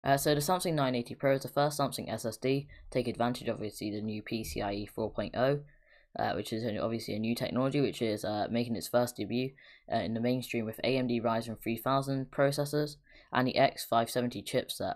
Uh, 0.04 0.18
so 0.18 0.36
the 0.36 0.42
Samsung 0.42 0.74
980 0.74 1.16
Pro 1.16 1.36
is 1.36 1.44
the 1.44 1.48
first 1.48 1.80
Samsung 1.80 2.10
SSD 2.10 2.68
take 2.92 3.08
advantage 3.08 3.48
of 3.48 3.56
obviously 3.56 3.90
the 3.90 4.02
new 4.02 4.22
PCIe 4.22 4.90
4.0, 4.92 5.62
uh, 6.20 6.34
which 6.34 6.52
is 6.52 6.66
obviously 6.82 7.16
a 7.16 7.20
new 7.20 7.36
technology 7.36 7.80
which 7.80 8.02
is 8.02 8.26
uh, 8.26 8.48
making 8.50 8.76
its 8.76 8.88
first 8.88 9.16
debut 9.16 9.52
uh, 9.92 9.98
in 9.98 10.14
the 10.14 10.20
mainstream 10.20 10.66
with 10.66 10.80
AMD 10.84 11.22
Ryzen 11.22 11.62
3000 11.62 12.32
processors 12.32 12.98
and 13.34 13.48
the 13.48 13.56
X570 13.56 14.46
chipset. 14.46 14.96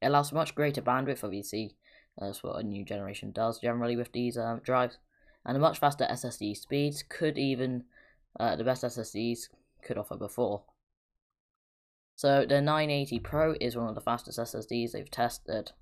It 0.00 0.06
allows 0.06 0.32
much 0.32 0.54
greater 0.54 0.80
bandwidth, 0.80 1.24
obviously, 1.24 1.76
that's 2.18 2.42
what 2.42 2.60
a 2.60 2.62
new 2.62 2.84
generation 2.84 3.32
does 3.32 3.58
generally 3.58 3.96
with 3.96 4.12
these 4.12 4.38
um, 4.38 4.60
drives, 4.64 4.98
and 5.44 5.56
a 5.56 5.60
much 5.60 5.78
faster 5.78 6.06
SSD 6.10 6.56
speeds 6.56 7.02
could 7.02 7.36
even 7.36 7.84
uh, 8.38 8.56
the 8.56 8.64
best 8.64 8.84
SSDs 8.84 9.48
could 9.82 9.98
offer 9.98 10.16
before. 10.16 10.62
So 12.16 12.46
the 12.48 12.60
980 12.60 13.18
Pro 13.20 13.54
is 13.60 13.76
one 13.76 13.88
of 13.88 13.94
the 13.96 14.00
fastest 14.00 14.38
SSDs 14.38 14.92
they've 14.92 15.10
tested. 15.10 15.72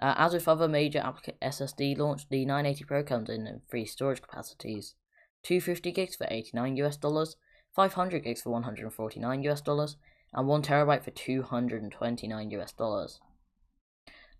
Uh, 0.00 0.14
as 0.16 0.32
with 0.32 0.48
other 0.48 0.68
major 0.68 1.02
SSD 1.42 1.96
launch, 1.96 2.28
the 2.28 2.44
980 2.44 2.84
Pro 2.84 3.02
comes 3.02 3.30
in 3.30 3.62
three 3.70 3.86
storage 3.86 4.20
capacities: 4.20 4.94
250 5.42 5.92
gigs 5.92 6.16
for 6.16 6.26
89 6.30 6.76
US 6.76 6.96
dollars, 6.98 7.36
500 7.74 8.24
gigs 8.24 8.42
for 8.42 8.50
149 8.50 9.42
US 9.44 9.60
dollars, 9.62 9.96
and 10.32 10.46
1 10.46 10.62
terabyte 10.62 11.04
for 11.04 11.10
229 11.10 12.50
US 12.50 12.72
dollars. 12.72 13.20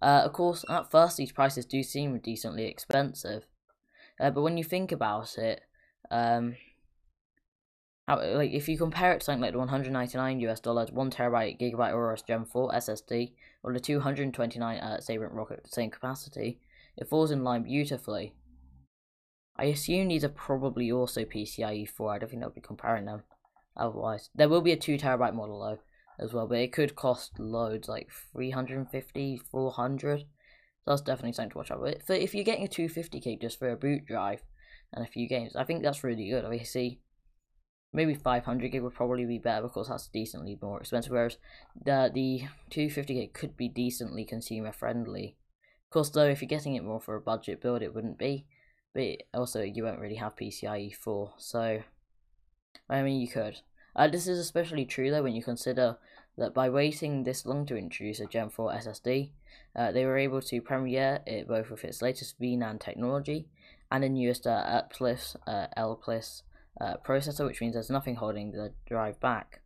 Uh, 0.02 0.22
of 0.24 0.32
course, 0.32 0.64
at 0.68 0.90
first 0.90 1.16
these 1.16 1.32
prices 1.32 1.66
do 1.66 1.82
seem 1.82 2.18
decently 2.18 2.64
expensive, 2.64 3.44
uh, 4.18 4.30
but 4.30 4.42
when 4.42 4.56
you 4.56 4.64
think 4.64 4.92
about 4.92 5.36
it, 5.36 5.62
um, 6.10 6.56
how, 8.08 8.20
like 8.20 8.50
if 8.50 8.68
you 8.68 8.76
compare 8.76 9.12
it 9.12 9.20
to 9.20 9.24
something 9.24 9.42
like 9.42 9.52
the 9.52 9.58
199 9.58 10.40
US 10.40 10.60
dollars, 10.60 10.90
1 10.90 11.10
terabyte 11.10 11.60
gigabyte 11.60 11.92
Aorus 11.92 12.26
Gen 12.26 12.44
4 12.44 12.72
SSD, 12.72 13.32
or 13.62 13.72
the 13.72 13.80
229 13.80 14.78
uh, 14.78 15.00
Sabrent 15.00 15.34
Rocket 15.34 15.62
the 15.62 15.68
same 15.68 15.90
capacity, 15.90 16.60
it 16.96 17.08
falls 17.08 17.30
in 17.30 17.44
line 17.44 17.62
beautifully. 17.62 18.34
I 19.56 19.64
assume 19.64 20.08
these 20.08 20.24
are 20.24 20.30
probably 20.30 20.90
also 20.90 21.24
PCIe 21.24 21.88
4. 21.88 22.14
I 22.14 22.18
don't 22.18 22.30
think 22.30 22.40
they'll 22.40 22.50
be 22.50 22.60
comparing 22.60 23.04
them. 23.04 23.22
Otherwise, 23.76 24.30
there 24.34 24.48
will 24.48 24.60
be 24.60 24.72
a 24.72 24.76
2 24.76 24.98
terabyte 24.98 25.34
model 25.34 25.60
though 25.60 25.78
as 26.22 26.32
well, 26.32 26.46
but 26.46 26.58
it 26.58 26.72
could 26.72 26.96
cost 26.96 27.38
loads 27.38 27.88
like 27.88 28.10
350, 28.32 29.40
400. 29.50 30.20
So 30.20 30.26
that's 30.86 31.02
definitely 31.02 31.32
something 31.32 31.50
to 31.50 31.58
watch 31.58 31.70
out. 31.70 31.80
for. 32.06 32.12
if 32.12 32.34
you're 32.34 32.44
getting 32.44 32.64
a 32.64 32.68
250 32.68 33.20
gig 33.20 33.40
just 33.40 33.58
for 33.58 33.70
a 33.70 33.76
boot 33.76 34.06
drive 34.06 34.42
and 34.92 35.04
a 35.04 35.10
few 35.10 35.28
games, 35.28 35.56
I 35.56 35.64
think 35.64 35.82
that's 35.82 36.04
really 36.04 36.28
good. 36.28 36.44
Obviously, 36.44 37.00
maybe 37.92 38.14
500 38.14 38.70
gig 38.70 38.82
would 38.82 38.94
probably 38.94 39.24
be 39.24 39.38
better 39.38 39.62
because 39.62 39.88
that's 39.88 40.08
decently 40.08 40.58
more 40.60 40.80
expensive 40.80 41.12
whereas 41.12 41.38
the 41.74 42.10
the 42.14 42.42
250 42.70 43.14
gig 43.14 43.32
could 43.32 43.56
be 43.56 43.68
decently 43.68 44.24
consumer 44.24 44.72
friendly 44.72 45.36
of 45.86 45.92
course 45.92 46.10
though 46.10 46.26
if 46.26 46.40
you're 46.40 46.48
getting 46.48 46.76
it 46.76 46.84
more 46.84 47.00
for 47.00 47.16
a 47.16 47.20
budget 47.20 47.60
build 47.60 47.82
it 47.82 47.94
wouldn't 47.94 48.18
be 48.18 48.46
but 48.94 49.22
also 49.34 49.62
you 49.62 49.84
won't 49.84 50.00
really 50.00 50.16
have 50.16 50.36
PCIe 50.36 50.94
4 50.94 51.34
so 51.38 51.82
I 52.88 53.02
mean 53.02 53.20
you 53.20 53.28
could 53.28 53.60
uh, 53.96 54.08
this 54.08 54.26
is 54.26 54.38
especially 54.38 54.84
true 54.84 55.10
though 55.10 55.22
when 55.22 55.34
you 55.34 55.42
consider 55.42 55.98
that 56.38 56.54
by 56.54 56.68
waiting 56.68 57.24
this 57.24 57.44
long 57.44 57.66
to 57.66 57.76
introduce 57.76 58.20
a 58.20 58.26
Gen 58.26 58.50
4 58.50 58.72
SSD 58.72 59.30
uh, 59.76 59.92
they 59.92 60.04
were 60.04 60.16
able 60.16 60.40
to 60.42 60.60
premiere 60.60 61.20
it 61.26 61.48
both 61.48 61.70
with 61.70 61.84
its 61.84 62.02
latest 62.02 62.40
VNAND 62.40 62.80
technology 62.80 63.48
and 63.90 64.04
the 64.04 64.08
newest 64.08 64.46
uh, 64.46 64.82
Uplus, 64.82 65.36
uh, 65.46 65.66
Elpis 65.76 66.42
uh, 66.80 66.94
processor, 67.04 67.46
which 67.46 67.60
means 67.60 67.74
there's 67.74 67.90
nothing 67.90 68.16
holding 68.16 68.52
the 68.52 68.72
drive 68.86 69.18
back. 69.20 69.60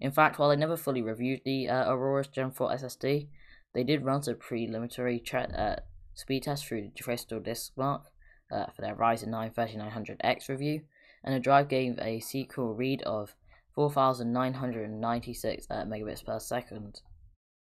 In 0.00 0.10
fact, 0.10 0.38
while 0.38 0.48
they 0.48 0.56
never 0.56 0.76
fully 0.76 1.02
reviewed 1.02 1.42
the 1.44 1.68
uh, 1.68 1.92
Aorus 1.92 2.30
Gen 2.30 2.50
4 2.50 2.70
SSD, 2.72 3.28
they 3.72 3.84
did 3.84 4.04
run 4.04 4.22
some 4.22 4.36
preliminary 4.36 5.22
uh, 5.32 5.76
speed 6.14 6.42
tests 6.42 6.66
through 6.66 6.90
Crystal 7.00 7.40
Disk 7.40 7.72
Mark 7.76 8.02
uh, 8.50 8.66
for 8.74 8.82
their 8.82 8.96
Ryzen 8.96 9.28
9 9.28 9.50
3900X 9.50 10.48
review, 10.48 10.82
and 11.24 11.34
the 11.34 11.40
drive 11.40 11.68
gave 11.68 11.98
a 11.98 12.20
SQL 12.20 12.76
read 12.76 13.02
of 13.02 13.34
4,996 13.74 15.66
uh, 15.70 15.84
megabits 15.84 16.24
per 16.24 16.38
second. 16.38 17.00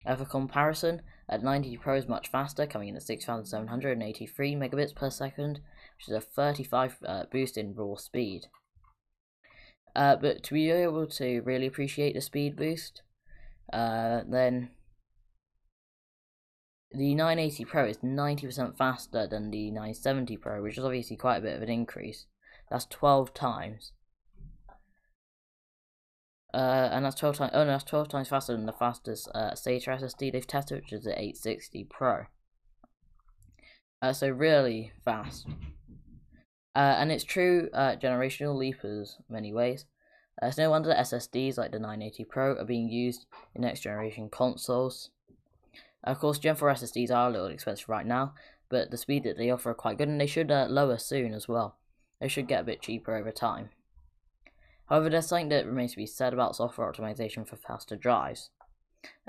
Uh, 0.07 0.17
for 0.17 0.25
comparison, 0.27 1.01
at 1.29 1.43
90 1.43 1.79
Pro 1.79 1.97
is 1.97 2.07
much 2.07 2.29
faster, 2.29 2.67
coming 2.67 2.89
in 2.89 2.97
at 2.97 3.03
6,783 3.03 4.55
megabits 4.55 4.95
per 4.95 5.09
second, 5.09 5.61
which 5.97 6.09
is 6.09 6.15
a 6.15 6.21
35 6.21 6.99
uh, 7.07 7.25
boost 7.33 7.57
in 7.57 7.75
raw 7.75 7.97
speed. 7.97 8.47
Uh, 9.97 10.17
but 10.17 10.43
to 10.43 10.53
be 10.53 10.71
able 10.71 11.07
to 11.07 11.41
really 11.43 11.67
appreciate 11.67 12.15
the 12.15 12.21
speed 12.21 12.57
boost, 12.57 13.03
uh, 13.73 14.21
then 14.29 14.71
the 16.93 17.15
980 17.15 17.65
Pro 17.65 17.87
is 17.87 17.99
90% 17.99 18.77
faster 18.77 19.27
than 19.27 19.51
the 19.51 19.71
970 19.71 20.37
Pro, 20.37 20.63
which 20.63 20.77
is 20.77 20.85
obviously 20.85 21.17
quite 21.17 21.39
a 21.39 21.43
bit 21.43 21.57
of 21.57 21.63
an 21.63 21.71
increase. 21.71 22.27
That's 22.71 22.87
12 22.87 23.35
times. 23.35 23.93
Uh, 26.53 26.89
and 26.93 27.05
that's 27.05 27.17
12 27.17 27.37
times, 27.37 27.51
oh 27.53 27.65
no, 27.65 27.73
that's 27.73 27.85
12 27.85 28.09
times 28.09 28.29
faster 28.29 28.53
than 28.53 28.67
the 28.67 28.73
fastest 28.73 29.29
uh, 29.35 29.51
SATA 29.53 29.89
SSD 29.89 30.33
they've 30.33 30.47
tested, 30.47 30.83
which 30.83 30.93
is 30.93 31.03
the 31.03 31.11
860 31.11 31.85
Pro. 31.85 32.27
Uh, 34.01 34.13
so 34.13 34.29
really 34.29 34.93
fast. 35.05 35.47
Uh, 36.77 36.95
and 36.99 37.11
it's 37.11 37.25
true 37.25 37.69
uh, 37.73 37.97
generational 37.97 38.57
leapers 38.57 39.19
many 39.29 39.53
ways. 39.53 39.87
Uh, 40.43 40.47
it's 40.47 40.59
no 40.59 40.71
wonder 40.71 40.89
that 40.89 41.07
SSDs 41.07 41.59
like 41.59 41.73
the 41.73 41.79
980 41.79 42.25
Pro 42.25 42.55
are 42.57 42.65
being 42.65 42.89
used 42.89 43.27
in 43.55 43.63
next 43.63 43.81
generation 43.81 44.29
consoles. 44.29 45.11
Of 46.05 46.19
course, 46.19 46.39
Gen 46.39 46.57
4 46.57 46.75
SSDs 46.75 47.11
are 47.11 47.29
a 47.29 47.33
little 47.33 47.47
expensive 47.47 47.89
right 47.89 48.07
now, 48.07 48.35
but 48.69 48.91
the 48.91 48.97
speed 48.97 49.25
that 49.25 49.39
they 49.39 49.51
offer 49.51 49.71
are 49.71 49.75
quite 49.75 49.99
good 49.99 50.09
and 50.09 50.21
they 50.21 50.27
should 50.27 50.51
uh, 50.51 50.67
lower 50.69 50.99
soon 50.99 51.33
as 51.33 51.49
well. 51.49 51.79
They 52.21 52.29
should 52.29 52.49
get 52.49 52.61
a 52.61 52.65
bit 52.65 52.83
cheaper 52.83 53.15
over 53.15 53.31
time. 53.31 53.71
However, 54.87 55.09
there's 55.09 55.27
something 55.27 55.49
that 55.49 55.67
remains 55.67 55.93
to 55.93 55.97
be 55.97 56.07
said 56.07 56.33
about 56.33 56.57
software 56.57 56.91
optimization 56.91 57.49
for 57.49 57.57
faster 57.57 57.97
drives. 57.97 58.51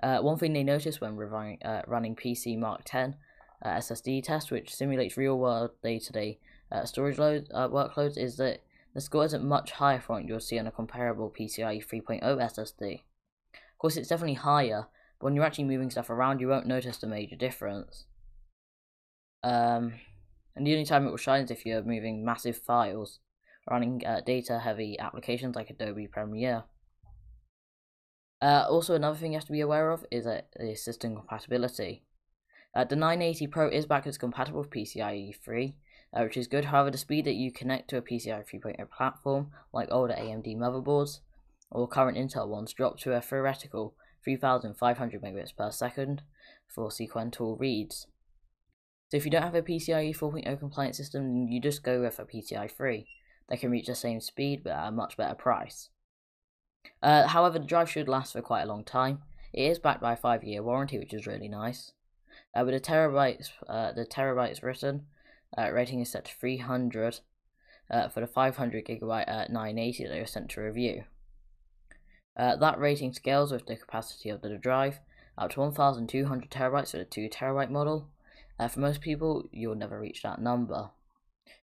Uh, 0.02 0.20
one 0.20 0.38
thing 0.38 0.54
they 0.54 0.64
noticed 0.64 1.02
when 1.02 1.16
running, 1.16 1.62
uh, 1.64 1.82
running 1.88 2.16
PC 2.16 2.58
Mark 2.58 2.82
10 2.86 3.16
uh, 3.64 3.70
SSD 3.70 4.24
test, 4.24 4.52
which 4.52 4.76
simulates 4.76 5.18
real 5.18 5.38
world 5.38 5.72
day 5.82 6.00
to 6.00 6.12
day 6.12 6.40
storage 6.84 7.18
load 7.18 7.48
uh, 7.54 7.70
workloads 7.70 8.18
is 8.18 8.38
that 8.38 8.62
the 8.94 9.02
score 9.02 9.26
isn't 9.26 9.44
much 9.44 9.72
higher 9.72 10.00
from 10.00 10.16
what 10.16 10.26
you'll 10.26 10.40
see 10.40 10.58
on 10.60 10.68
a 10.68 10.72
comparable 10.72 11.30
PCIe 11.30 11.86
3.0 11.86 12.22
SSD. 12.24 12.94
Of 12.96 13.78
course, 13.78 13.98
it's 13.98 14.10
definitely 14.10 14.36
higher, 14.36 14.88
but 15.20 15.26
when 15.26 15.36
you're 15.36 15.46
actually 15.46 15.66
moving 15.66 15.90
stuff 15.90 16.10
around, 16.10 16.40
you 16.40 16.48
won't 16.48 16.66
notice 16.66 16.98
the 16.98 17.08
major 17.08 17.36
difference. 17.36 18.06
Um, 19.44 19.94
and 20.56 20.66
the 20.66 20.74
only 20.74 20.86
time 20.86 21.06
it 21.06 21.10
will 21.10 21.18
shine 21.18 21.44
is 21.44 21.52
if 21.52 21.66
you're 21.66 21.84
moving 21.84 22.24
massive 22.24 22.58
files, 22.58 23.20
running 23.70 24.06
uh, 24.06 24.22
data-heavy 24.26 24.98
applications 25.00 25.56
like 25.56 25.70
Adobe 25.70 26.08
Premiere. 26.08 26.64
Uh, 28.42 28.66
also, 28.70 28.94
another 28.94 29.18
thing 29.18 29.34
you 29.34 29.38
have 29.38 29.46
to 29.46 29.52
be 29.52 29.62
aware 29.62 29.92
of 29.92 30.06
is 30.12 30.26
uh, 30.26 30.42
the 30.58 30.76
system 30.76 31.16
compatibility. 31.16 32.04
Uh, 32.76 32.84
the 32.84 32.96
980 32.96 33.48
Pro 33.48 33.70
is 33.70 33.86
backwards 33.86 34.18
compatible 34.18 34.60
with 34.60 34.70
PCIe 34.70 35.36
3, 35.44 35.76
uh, 36.14 36.24
which 36.24 36.38
is 36.38 36.48
good. 36.48 36.66
However, 36.66 36.92
the 36.92 36.98
speed 36.98 37.26
that 37.26 37.36
you 37.36 37.52
connect 37.52 37.90
to 37.90 37.98
a 37.98 38.02
PCI 38.02 38.46
3.0 38.46 38.90
platform, 38.92 39.52
like 39.74 39.88
older 39.92 40.14
AMD 40.14 40.58
motherboards 40.58 41.20
or 41.72 41.88
current 41.88 42.18
Intel 42.18 42.48
ones, 42.48 42.74
drop 42.74 43.00
to 43.00 43.14
a 43.14 43.22
theoretical 43.22 43.96
3500 44.24 45.22
megabits 45.22 45.56
per 45.56 45.72
second 45.72 46.22
for 46.68 46.92
sequential 46.92 47.56
reads. 47.58 48.08
So 49.10 49.18
if 49.18 49.26
you 49.26 49.32
don't 49.32 49.44
have 49.44 49.56
a 49.56 49.62
PCIe 49.62 50.18
4.0 50.18 50.60
compliant 50.60 50.96
system, 50.96 51.48
you 51.48 51.62
just 51.62 51.84
go 51.84 52.02
with 52.02 52.20
a 52.20 52.26
PCI 52.26 52.72
3. 52.72 53.08
They 53.50 53.58
can 53.58 53.72
reach 53.72 53.88
the 53.88 53.96
same 53.96 54.20
speed 54.20 54.64
but 54.64 54.74
at 54.74 54.88
a 54.88 54.92
much 54.92 55.18
better 55.18 55.36
price. 55.36 55.90
Uh, 57.02 57.28
however, 57.28 57.60
the 57.60 57.66
drive 57.66 57.90
should 57.90 58.08
last 58.08 58.34
for 58.34 58.42
quite 58.42 58.64
a 58.64 58.68
long 58.68 58.84
time. 58.84 59.20
It 59.54 59.64
is 59.64 59.80
backed 59.80 60.02
by 60.02 60.14
a 60.14 60.18
5 60.18 60.44
year 60.44 60.64
warranty, 60.64 60.98
which 60.98 61.14
is 61.14 61.28
really 61.28 61.48
nice. 61.48 61.92
Uh, 62.56 62.64
with 62.66 62.74
the 62.74 62.80
terabytes, 62.80 63.52
uh, 63.68 63.92
the 63.92 64.06
terabytes 64.06 64.64
written, 64.64 65.06
uh, 65.58 65.72
rating 65.72 66.02
is 66.02 66.10
set 66.10 66.26
to 66.26 66.36
300 66.36 67.20
uh, 67.90 68.10
for 68.10 68.20
the 68.20 68.28
500 68.28 68.86
gigabyte 68.86 69.30
uh, 69.30 69.46
980 69.50 70.08
that 70.08 70.20
was 70.20 70.32
sent 70.32 70.50
to 70.50 70.62
review. 70.62 71.04
Uh, 72.38 72.56
that 72.56 72.80
rating 72.80 73.14
scales 73.14 73.52
with 73.52 73.66
the 73.66 73.76
capacity 73.76 74.30
of 74.30 74.42
the 74.42 74.58
drive 74.58 75.00
up 75.38 75.52
to 75.52 75.60
1200 75.60 76.50
terabytes 76.50 76.92
for 76.92 76.98
the 76.98 77.06
2 77.06 77.30
terabyte 77.30 77.70
model. 77.70 78.10
Uh, 78.60 78.68
for 78.68 78.80
most 78.80 79.02
people, 79.02 79.50
you'll 79.52 79.76
never 79.76 80.00
reach 80.00 80.24
that 80.24 80.42
number. 80.42 80.92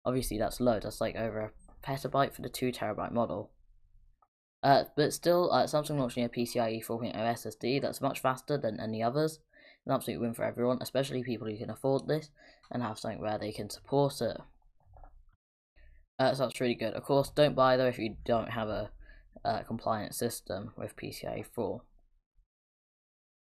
Obviously, 0.05 0.37
that's 0.37 0.59
low, 0.59 0.79
that's 0.79 0.99
like 0.99 1.15
over 1.15 1.39
a 1.39 1.51
petabyte 1.85 2.33
for 2.33 2.41
the 2.41 2.49
2 2.49 2.71
terabyte 2.71 3.11
model. 3.11 3.51
Uh, 4.61 4.85
but 4.95 5.13
still, 5.13 5.51
uh, 5.51 5.65
Samsung 5.65 5.99
launching 5.99 6.23
a 6.23 6.29
PCIe 6.29 6.85
4.0 6.85 7.15
SSD 7.15 7.81
that's 7.81 8.01
much 8.01 8.19
faster 8.21 8.57
than 8.57 8.79
any 8.79 9.03
others. 9.03 9.39
An 9.85 9.91
absolute 9.91 10.21
win 10.21 10.33
for 10.33 10.45
everyone, 10.45 10.77
especially 10.81 11.23
people 11.23 11.47
who 11.47 11.57
can 11.57 11.69
afford 11.69 12.07
this 12.07 12.29
and 12.71 12.81
have 12.81 12.97
something 12.97 13.19
where 13.19 13.37
they 13.37 13.51
can 13.51 13.69
support 13.69 14.21
it. 14.21 14.37
Uh, 16.17 16.33
so 16.33 16.43
that's 16.43 16.61
really 16.61 16.75
good. 16.75 16.93
Of 16.93 17.03
course, 17.03 17.29
don't 17.29 17.55
buy 17.55 17.75
though 17.75 17.87
if 17.87 17.99
you 17.99 18.15
don't 18.23 18.51
have 18.51 18.69
a 18.69 18.91
uh, 19.43 19.63
compliant 19.63 20.15
system 20.15 20.71
with 20.77 20.95
PCIe 20.95 21.45
4. 21.45 21.81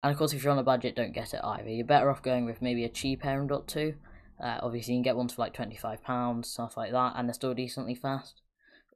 And 0.06 0.12
of 0.12 0.18
course, 0.18 0.32
if 0.32 0.44
you're 0.44 0.52
on 0.52 0.58
a 0.60 0.62
budget, 0.62 0.94
don't 0.94 1.12
get 1.12 1.34
it 1.34 1.40
either. 1.42 1.68
You're 1.68 1.84
better 1.84 2.12
off 2.12 2.22
going 2.22 2.44
with 2.44 2.62
maybe 2.62 2.84
a 2.84 2.88
cheap 2.88 3.26
M.2. 3.26 3.96
Uh, 4.40 4.58
obviously, 4.62 4.94
you 4.94 4.98
can 4.98 5.02
get 5.02 5.16
ones 5.16 5.34
for 5.34 5.42
like 5.42 5.52
£25, 5.52 6.44
stuff 6.44 6.76
like 6.76 6.92
that, 6.92 7.14
and 7.16 7.28
they're 7.28 7.34
still 7.34 7.54
decently 7.54 7.96
fast. 7.96 8.40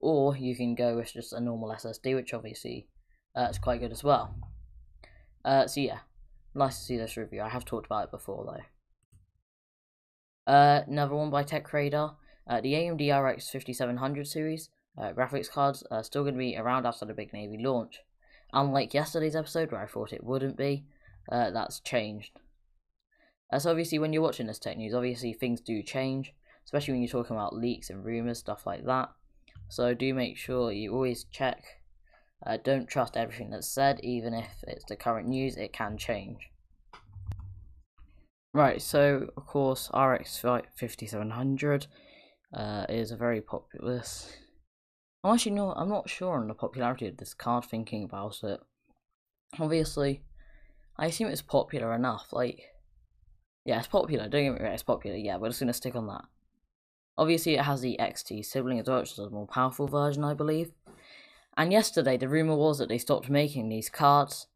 Or 0.00 0.36
you 0.36 0.54
can 0.54 0.76
go 0.76 0.94
with 0.94 1.12
just 1.12 1.32
a 1.32 1.40
normal 1.40 1.70
SSD, 1.70 2.14
which 2.14 2.32
obviously 2.32 2.86
uh, 3.36 3.48
is 3.50 3.58
quite 3.58 3.80
good 3.80 3.90
as 3.90 4.04
well. 4.04 4.36
Uh, 5.44 5.66
so 5.66 5.80
yeah, 5.80 5.98
nice 6.54 6.78
to 6.78 6.84
see 6.84 6.96
this 6.96 7.16
review. 7.16 7.42
I 7.42 7.48
have 7.48 7.64
talked 7.64 7.86
about 7.86 8.04
it 8.04 8.10
before 8.12 8.44
though. 10.46 10.52
Uh, 10.52 10.84
another 10.86 11.16
one 11.16 11.30
by 11.30 11.42
TechRadar. 11.42 12.14
Uh, 12.48 12.60
the 12.60 12.74
AMD 12.74 13.10
RX 13.10 13.50
5700 13.50 14.28
series 14.28 14.70
uh, 14.96 15.10
graphics 15.10 15.50
cards 15.50 15.82
are 15.90 16.04
still 16.04 16.22
going 16.22 16.34
to 16.34 16.38
be 16.38 16.56
around 16.56 16.86
after 16.86 17.04
the 17.04 17.14
Big 17.14 17.32
Navi 17.32 17.60
launch. 17.60 17.98
Unlike 18.52 18.94
yesterday's 18.94 19.34
episode 19.34 19.72
where 19.72 19.82
I 19.82 19.86
thought 19.86 20.12
it 20.12 20.22
wouldn't 20.22 20.56
be, 20.56 20.84
uh, 21.30 21.50
that's 21.50 21.80
changed. 21.80 22.32
Uh, 23.52 23.58
so 23.58 23.70
obviously 23.70 23.98
when 23.98 24.12
you're 24.12 24.22
watching 24.22 24.46
this 24.46 24.58
tech 24.58 24.76
news, 24.76 24.94
obviously 24.94 25.32
things 25.32 25.60
do 25.60 25.82
change, 25.82 26.32
especially 26.64 26.92
when 26.92 27.02
you're 27.02 27.10
talking 27.10 27.36
about 27.36 27.54
leaks 27.54 27.90
and 27.90 28.04
rumours, 28.04 28.38
stuff 28.38 28.66
like 28.66 28.84
that. 28.86 29.10
So 29.68 29.94
do 29.94 30.14
make 30.14 30.36
sure 30.36 30.72
you 30.72 30.92
always 30.92 31.24
check. 31.24 31.62
Uh, 32.44 32.56
don't 32.62 32.88
trust 32.88 33.16
everything 33.16 33.50
that's 33.50 33.68
said, 33.68 34.00
even 34.02 34.34
if 34.34 34.64
it's 34.66 34.84
the 34.84 34.96
current 34.96 35.28
news, 35.28 35.56
it 35.56 35.72
can 35.72 35.98
change. 35.98 36.50
Right, 38.52 38.82
so 38.82 39.28
of 39.36 39.46
course 39.46 39.90
RX 39.94 40.38
5700 40.38 41.86
uh, 42.52 42.86
is 42.88 43.12
a 43.12 43.16
very 43.16 43.40
popular. 43.40 44.02
I'm 45.22 45.34
actually 45.34 45.52
no, 45.52 45.72
I'm 45.72 45.88
not 45.88 46.10
sure 46.10 46.36
on 46.36 46.48
the 46.48 46.54
popularity 46.54 47.06
of 47.06 47.18
this 47.18 47.34
card. 47.34 47.64
Thinking 47.64 48.02
about 48.02 48.42
it, 48.42 48.58
obviously, 49.58 50.22
I 51.00 51.06
assume 51.06 51.28
it's 51.28 51.42
popular 51.42 51.92
enough. 51.92 52.32
Like, 52.32 52.68
yeah, 53.64 53.78
it's 53.78 53.88
popular. 53.88 54.28
Don't 54.28 54.44
get 54.44 54.54
me 54.54 54.60
wrong, 54.60 54.72
it's 54.72 54.84
popular. 54.84 55.16
Yeah, 55.16 55.38
we're 55.38 55.48
just 55.48 55.58
gonna 55.58 55.72
stick 55.72 55.96
on 55.96 56.06
that. 56.06 56.26
Obviously, 57.18 57.54
it 57.54 57.62
has 57.62 57.80
the 57.80 57.96
XT 57.98 58.44
sibling 58.44 58.78
as 58.78 58.86
well, 58.86 59.00
which 59.00 59.12
is 59.12 59.18
a 59.18 59.30
more 59.30 59.48
powerful 59.48 59.88
version, 59.88 60.22
I 60.22 60.34
believe. 60.34 60.70
And 61.56 61.72
yesterday, 61.72 62.16
the 62.16 62.28
rumor 62.28 62.54
was 62.54 62.78
that 62.78 62.88
they 62.88 62.98
stopped 62.98 63.28
making 63.28 63.68
these 63.68 63.90
cards 63.90 64.46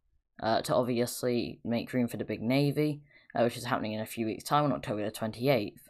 uh, 0.41 0.63
to 0.63 0.75
obviously 0.75 1.59
make 1.65 1.93
room 1.93 2.07
for 2.07 2.17
the 2.17 2.25
big 2.25 2.41
Navi 2.41 3.01
uh, 3.35 3.43
which 3.43 3.57
is 3.57 3.65
happening 3.65 3.93
in 3.93 4.01
a 4.01 4.07
few 4.07 4.27
weeks' 4.27 4.45
time 4.45 4.65
on 4.65 4.73
October 4.73 5.05
the 5.05 5.11
28th. 5.11 5.89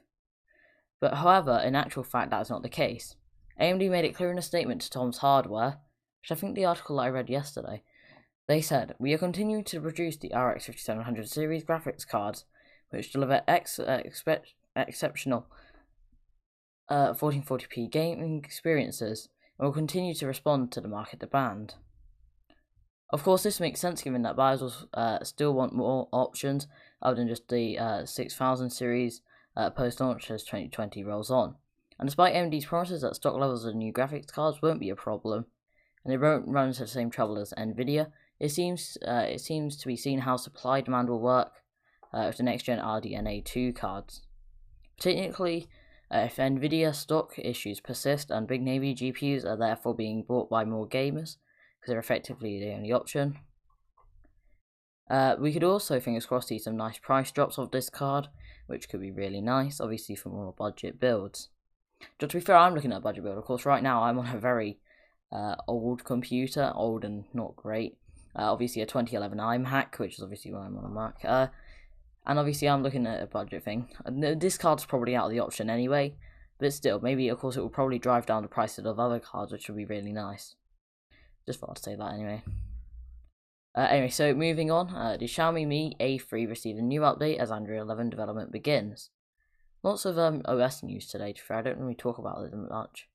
But 1.00 1.14
however, 1.14 1.60
in 1.64 1.74
actual 1.74 2.02
fact, 2.02 2.30
that 2.30 2.40
is 2.40 2.50
not 2.50 2.62
the 2.62 2.68
case. 2.68 3.16
AMD 3.60 3.90
made 3.90 4.04
it 4.04 4.14
clear 4.14 4.30
in 4.30 4.38
a 4.38 4.42
statement 4.42 4.80
to 4.82 4.90
Tom's 4.90 5.18
Hardware, 5.18 5.78
which 6.22 6.32
I 6.32 6.34
think 6.34 6.54
the 6.54 6.64
article 6.64 6.98
I 6.98 7.08
read 7.08 7.28
yesterday. 7.28 7.82
They 8.46 8.60
said, 8.60 8.94
We 8.98 9.14
are 9.14 9.18
continuing 9.18 9.64
to 9.64 9.80
produce 9.80 10.16
the 10.16 10.32
RX 10.36 10.66
5700 10.66 11.28
series 11.28 11.64
graphics 11.64 12.06
cards, 12.06 12.44
which 12.90 13.12
deliver 13.12 13.42
ex- 13.48 13.78
uh, 13.78 14.02
exceptional 14.76 15.46
uh, 16.88 17.14
1440p 17.14 17.90
gaming 17.90 18.42
experiences 18.44 19.28
and 19.58 19.66
will 19.66 19.72
continue 19.72 20.14
to 20.14 20.26
respond 20.26 20.72
to 20.72 20.80
the 20.80 20.88
market 20.88 21.20
demand. 21.20 21.74
Of 23.10 23.22
course, 23.22 23.44
this 23.44 23.60
makes 23.60 23.80
sense 23.80 24.02
given 24.02 24.22
that 24.22 24.36
buyers 24.36 24.60
will 24.60 24.74
uh, 24.92 25.22
still 25.22 25.54
want 25.54 25.72
more 25.72 26.08
options 26.12 26.66
other 27.00 27.16
than 27.16 27.28
just 27.28 27.48
the 27.48 27.78
uh, 27.78 28.04
6000 28.04 28.70
series 28.70 29.22
uh, 29.56 29.70
post 29.70 30.00
launch 30.00 30.30
as 30.30 30.42
2020 30.42 31.04
rolls 31.04 31.30
on. 31.30 31.54
And 31.98 32.08
despite 32.08 32.34
AMD's 32.34 32.66
promises 32.66 33.02
that 33.02 33.14
stock 33.14 33.34
levels 33.34 33.64
of 33.64 33.74
new 33.74 33.92
graphics 33.92 34.32
cards 34.32 34.60
won't 34.60 34.80
be 34.80 34.90
a 34.90 34.96
problem, 34.96 35.46
and 36.04 36.12
they 36.12 36.18
won't 36.18 36.48
run 36.48 36.68
into 36.68 36.80
the 36.80 36.88
same 36.88 37.08
trouble 37.08 37.38
as 37.38 37.54
Nvidia, 37.56 38.08
it 38.44 38.50
seems 38.50 38.98
uh, 39.08 39.26
it 39.26 39.40
seems 39.40 39.74
to 39.78 39.86
be 39.86 39.96
seen 39.96 40.18
how 40.18 40.36
supply 40.36 40.82
demand 40.82 41.08
will 41.08 41.20
work 41.20 41.52
uh, 42.12 42.24
with 42.26 42.36
the 42.36 42.42
next 42.42 42.64
gen 42.64 42.78
RDNA 42.78 43.42
2 43.42 43.72
cards. 43.72 44.20
Technically, 45.00 45.66
uh, 46.14 46.26
if 46.26 46.36
Nvidia 46.36 46.94
stock 46.94 47.38
issues 47.38 47.80
persist 47.80 48.30
and 48.30 48.46
Big 48.46 48.62
Navi 48.62 48.94
GPUs 48.94 49.46
are 49.46 49.56
therefore 49.56 49.94
being 49.94 50.22
bought 50.22 50.50
by 50.50 50.62
more 50.62 50.86
gamers, 50.86 51.36
because 51.80 51.88
they're 51.88 51.98
effectively 51.98 52.60
the 52.60 52.74
only 52.74 52.92
option, 52.92 53.38
uh, 55.08 55.36
we 55.38 55.50
could 55.50 55.64
also, 55.64 55.98
fingers 55.98 56.26
crossed, 56.26 56.48
see 56.48 56.58
some 56.58 56.76
nice 56.76 56.98
price 56.98 57.32
drops 57.32 57.56
of 57.56 57.70
this 57.70 57.88
card, 57.88 58.28
which 58.66 58.90
could 58.90 59.00
be 59.00 59.10
really 59.10 59.40
nice, 59.40 59.80
obviously 59.80 60.14
for 60.14 60.28
more 60.28 60.52
budget 60.52 61.00
builds. 61.00 61.48
Just 62.20 62.32
to 62.32 62.36
be 62.36 62.44
fair, 62.44 62.56
I'm 62.56 62.74
looking 62.74 62.92
at 62.92 62.98
a 62.98 63.00
budget 63.00 63.24
build. 63.24 63.38
Of 63.38 63.44
course, 63.44 63.64
right 63.64 63.82
now 63.82 64.02
I'm 64.02 64.18
on 64.18 64.26
a 64.26 64.38
very 64.38 64.80
uh, 65.32 65.54
old 65.66 66.04
computer, 66.04 66.72
old 66.74 67.06
and 67.06 67.24
not 67.32 67.56
great. 67.56 67.96
Uh, 68.36 68.52
obviously 68.52 68.82
a 68.82 68.86
2011 68.86 69.38
iMac, 69.38 69.98
which 69.98 70.14
is 70.14 70.22
obviously 70.22 70.52
why 70.52 70.66
I'm 70.66 70.76
on 70.76 70.84
a 70.84 70.88
Mac. 70.88 71.16
Uh, 71.24 71.46
and 72.26 72.38
obviously 72.38 72.68
I'm 72.68 72.82
looking 72.82 73.06
at 73.06 73.22
a 73.22 73.26
budget 73.26 73.64
thing. 73.64 73.88
This 74.06 74.58
card's 74.58 74.84
probably 74.84 75.14
out 75.14 75.26
of 75.26 75.32
the 75.32 75.40
option 75.40 75.70
anyway, 75.70 76.14
but 76.58 76.72
still, 76.72 77.00
maybe 77.00 77.28
of 77.28 77.38
course 77.38 77.56
it 77.56 77.60
will 77.60 77.68
probably 77.68 77.98
drive 77.98 78.26
down 78.26 78.42
the 78.42 78.48
prices 78.48 78.86
of 78.86 78.98
other 78.98 79.20
cards, 79.20 79.52
which 79.52 79.68
would 79.68 79.76
be 79.76 79.84
really 79.84 80.12
nice. 80.12 80.56
Just 81.46 81.60
thought 81.60 81.70
I'd 81.70 81.78
say 81.78 81.96
that 81.96 82.14
anyway. 82.14 82.42
Uh, 83.76 83.88
anyway, 83.90 84.08
so 84.08 84.32
moving 84.32 84.70
on, 84.70 84.94
uh, 84.94 85.16
the 85.18 85.26
Xiaomi 85.26 85.66
Mi 85.66 85.96
A3 86.00 86.48
received 86.48 86.78
a 86.78 86.82
new 86.82 87.00
update 87.00 87.38
as 87.38 87.50
Android 87.50 87.80
11 87.80 88.08
development 88.08 88.52
begins. 88.52 89.10
Lots 89.82 90.04
of 90.04 90.16
um, 90.16 90.42
OS 90.46 90.82
news 90.82 91.08
today, 91.08 91.32
to 91.32 91.42
fair. 91.42 91.58
I 91.58 91.62
don't 91.62 91.78
really 91.78 91.94
talk 91.94 92.18
about 92.18 92.44
it 92.44 92.54
much. 92.54 93.08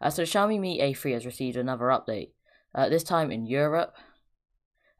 Uh, 0.00 0.10
so 0.10 0.24
Xiaomi 0.24 0.60
Mi 0.60 0.80
A3 0.80 1.14
has 1.14 1.24
received 1.24 1.56
another 1.56 1.86
update, 1.86 2.32
uh, 2.74 2.88
this 2.88 3.04
time 3.04 3.30
in 3.30 3.46
Europe. 3.46 3.94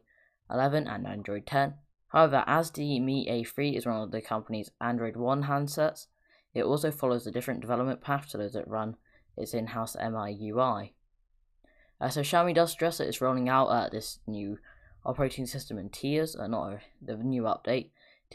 11 0.51 0.87
and 0.87 1.07
Android 1.07 1.47
10. 1.47 1.73
However, 2.09 2.43
as 2.45 2.69
the 2.69 2.99
Mi 2.99 3.27
A3 3.27 3.75
is 3.75 3.87
one 3.87 4.03
of 4.03 4.11
the 4.11 4.21
company's 4.21 4.69
Android 4.79 5.17
One 5.17 5.45
handsets, 5.45 6.05
it 6.53 6.61
also 6.63 6.91
follows 6.91 7.25
a 7.25 7.31
different 7.31 7.61
development 7.61 8.01
path 8.01 8.29
to 8.29 8.37
those 8.37 8.53
that 8.53 8.67
run 8.67 8.97
its 9.35 9.55
in-house 9.55 9.95
MIUI. 9.99 10.91
Uh, 11.99 12.09
so 12.09 12.21
Xiaomi 12.21 12.53
does 12.53 12.71
stress 12.71 12.99
that 12.99 13.07
it's 13.07 13.19
rolling 13.19 13.49
out 13.49 13.65
uh, 13.65 13.89
this 13.89 14.19
new 14.27 14.59
operating 15.03 15.47
system 15.47 15.79
in 15.79 15.89
tiers, 15.89 16.35
uh, 16.35 16.45
not 16.45 16.81
the 17.01 17.17
new 17.17 17.41
update. 17.43 17.89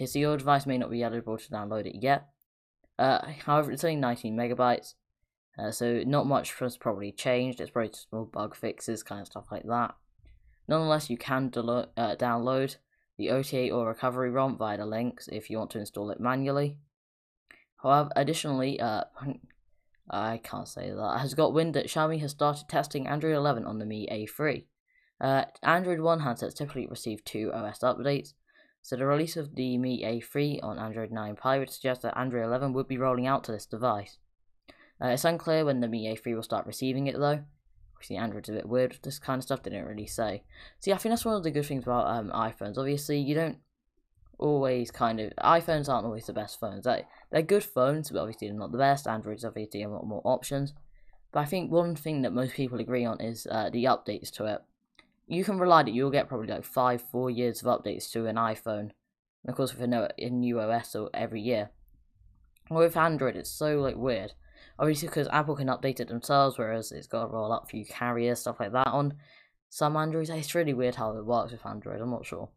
So 0.07 0.19
your 0.19 0.37
device 0.37 0.67
may 0.67 0.79
not 0.79 0.91
be 0.91 1.03
eligible 1.03 1.39
to 1.39 1.51
download 1.51 1.87
it 1.87 2.03
yet. 2.03 2.29
Uh, 2.99 3.27
however, 3.45 3.71
it's 3.73 3.85
only 3.85 3.97
19 3.97 4.37
megabytes, 4.37 4.95
uh, 5.59 5.71
so 5.71 6.03
not 6.05 6.27
much 6.27 6.53
has 6.59 6.77
probably 6.77 7.13
changed. 7.13 7.61
It's 7.61 7.71
probably 7.71 7.93
small 7.93 8.25
bug 8.25 8.57
fixes, 8.57 9.03
kind 9.03 9.21
of 9.21 9.27
stuff 9.27 9.47
like 9.51 9.65
that. 9.65 9.95
Nonetheless, 10.67 11.09
you 11.09 11.17
can 11.17 11.47
uh, 11.57 12.17
download 12.17 12.77
the 13.17 13.31
OTA 13.31 13.71
or 13.71 13.89
recovery 13.89 14.31
ROM 14.31 14.57
via 14.57 14.77
the 14.79 14.87
links 14.87 15.29
if 15.33 15.49
you 15.49 15.59
want 15.59 15.71
to 15.73 15.79
install 15.79 16.11
it 16.11 16.21
manually. 16.21 16.77
However, 17.83 18.11
additionally, 18.17 18.81
uh, 18.81 19.05
I 20.11 20.41
can't 20.43 20.69
say 20.69 20.91
that, 20.91 21.19
has 21.21 21.35
got 21.35 21.53
wind 21.53 21.75
that 21.75 21.87
Xiaomi 21.87 22.21
has 22.21 22.31
started 22.33 22.69
testing 22.69 23.07
Android 23.07 23.35
11 23.35 23.65
on 23.65 23.79
the 23.79 23.87
Mi 23.87 24.09
A3. 24.11 24.65
Uh, 25.21 25.45
Android 25.63 26.01
1 26.01 26.21
handsets 26.21 26.55
typically 26.55 26.87
receive 26.87 27.25
two 27.25 27.53
OS 27.53 27.81
updates, 27.81 28.35
so 28.83 28.97
the 28.97 29.07
release 29.07 29.37
of 29.37 29.55
the 29.55 29.77
Mi 29.79 30.03
A3 30.03 30.63
on 30.63 30.79
Android 30.79 31.11
9 31.11 31.37
Pie 31.37 31.59
would 31.59 31.71
suggest 31.71 32.03
that 32.03 32.19
Android 32.19 32.45
11 32.45 32.73
would 32.73 32.89
be 32.89 32.99
rolling 32.99 33.27
out 33.27 33.45
to 33.45 33.53
this 33.53 33.67
device. 33.67 34.19
Uh, 35.03 35.09
it's 35.09 35.25
unclear 35.25 35.65
when 35.65 35.81
the 35.81 35.89
Mi 35.89 36.07
A3 36.07 36.35
will 36.35 36.43
start 36.43 36.67
receiving 36.67 37.07
it 37.07 37.19
though, 37.19 37.45
obviously 37.99 38.17
Android's 38.17 38.49
a 38.49 38.53
bit 38.53 38.69
weird 38.69 38.93
with 38.93 39.03
this 39.03 39.19
kind 39.19 39.39
of 39.41 39.43
stuff. 39.43 39.63
They 39.63 39.71
don't 39.71 39.85
really 39.85 40.07
say. 40.07 40.45
See, 40.79 40.93
I 40.93 40.97
think 40.97 41.13
that's 41.13 41.25
one 41.25 41.35
of 41.35 41.43
the 41.43 41.51
good 41.51 41.67
things 41.67 41.83
about 41.83 42.07
um, 42.07 42.31
iPhones. 42.31 42.79
Obviously, 42.79 43.19
you 43.19 43.35
don't 43.35 43.59
always 44.39 44.93
kind 44.93 45.19
of 45.19 45.33
iPhones 45.43 45.89
aren't 45.89 46.07
always 46.07 46.27
the 46.27 46.33
best 46.33 46.61
phones. 46.61 46.85
They 46.85 47.07
they're 47.31 47.43
good 47.43 47.65
phones, 47.65 48.11
but 48.11 48.21
obviously 48.21 48.49
they're 48.49 48.57
not 48.57 48.71
the 48.71 48.79
best. 48.79 49.09
Androids 49.09 49.45
obviously 49.45 49.81
have 49.81 49.91
a 49.91 49.95
lot 49.95 50.07
more 50.07 50.23
options. 50.25 50.75
But 51.33 51.41
I 51.41 51.45
think 51.47 51.73
one 51.73 51.97
thing 51.97 52.23
that 52.23 52.33
most 52.33 52.55
people 52.55 52.79
agree 52.79 53.05
on 53.05 53.21
is 53.21 53.49
uh, 53.51 53.69
the 53.71 53.85
updates 53.85 54.31
to 54.33 54.47
it. 54.47 54.63
You 55.29 55.45
can 55.45 55.59
rely 55.59 55.83
that 55.85 55.93
you'll 55.95 56.11
get 56.11 56.29
probably 56.29 56.49
like 56.49 56.65
five, 56.65 57.03
four 57.03 57.31
years 57.31 57.63
of 57.63 57.67
updates 57.67 58.11
to 58.13 58.27
an 58.27 58.37
iPhone. 58.37 58.91
And 59.43 59.51
of 59.51 59.55
course, 59.55 59.75
with 59.75 59.93
a 59.93 60.31
new 60.31 60.61
OS 60.61 60.97
every 61.15 61.41
year. 61.41 61.71
with 62.71 62.97
Android, 62.97 63.37
it's 63.37 63.51
so 63.51 63.79
like 63.81 63.97
weird 63.97 64.33
obviously 64.79 65.09
because 65.09 65.29
Apple 65.29 65.57
can 65.57 65.69
update 65.69 66.01
it 66.01 66.09
themselves, 66.09 66.59
whereas 66.59 66.93
it's 66.93 67.07
got 67.07 67.27
to 67.27 67.33
roll 67.33 67.53
out 67.53 67.65
a 67.65 67.69
few 67.69 67.85
carriers, 67.85 68.41
stuff 68.41 68.61
like 68.61 68.73
that 68.73 68.87
on 68.89 69.15
some 69.69 69.97
Androids. 69.97 70.31
It's 70.31 70.55
really 70.55 70.75
weird 70.75 70.95
how 70.95 71.17
it 71.17 71.25
works 71.25 71.53
with 71.53 71.67
Android. 71.67 72.01
I'm 72.01 72.11
not 72.11 72.27
sure. 72.27 72.49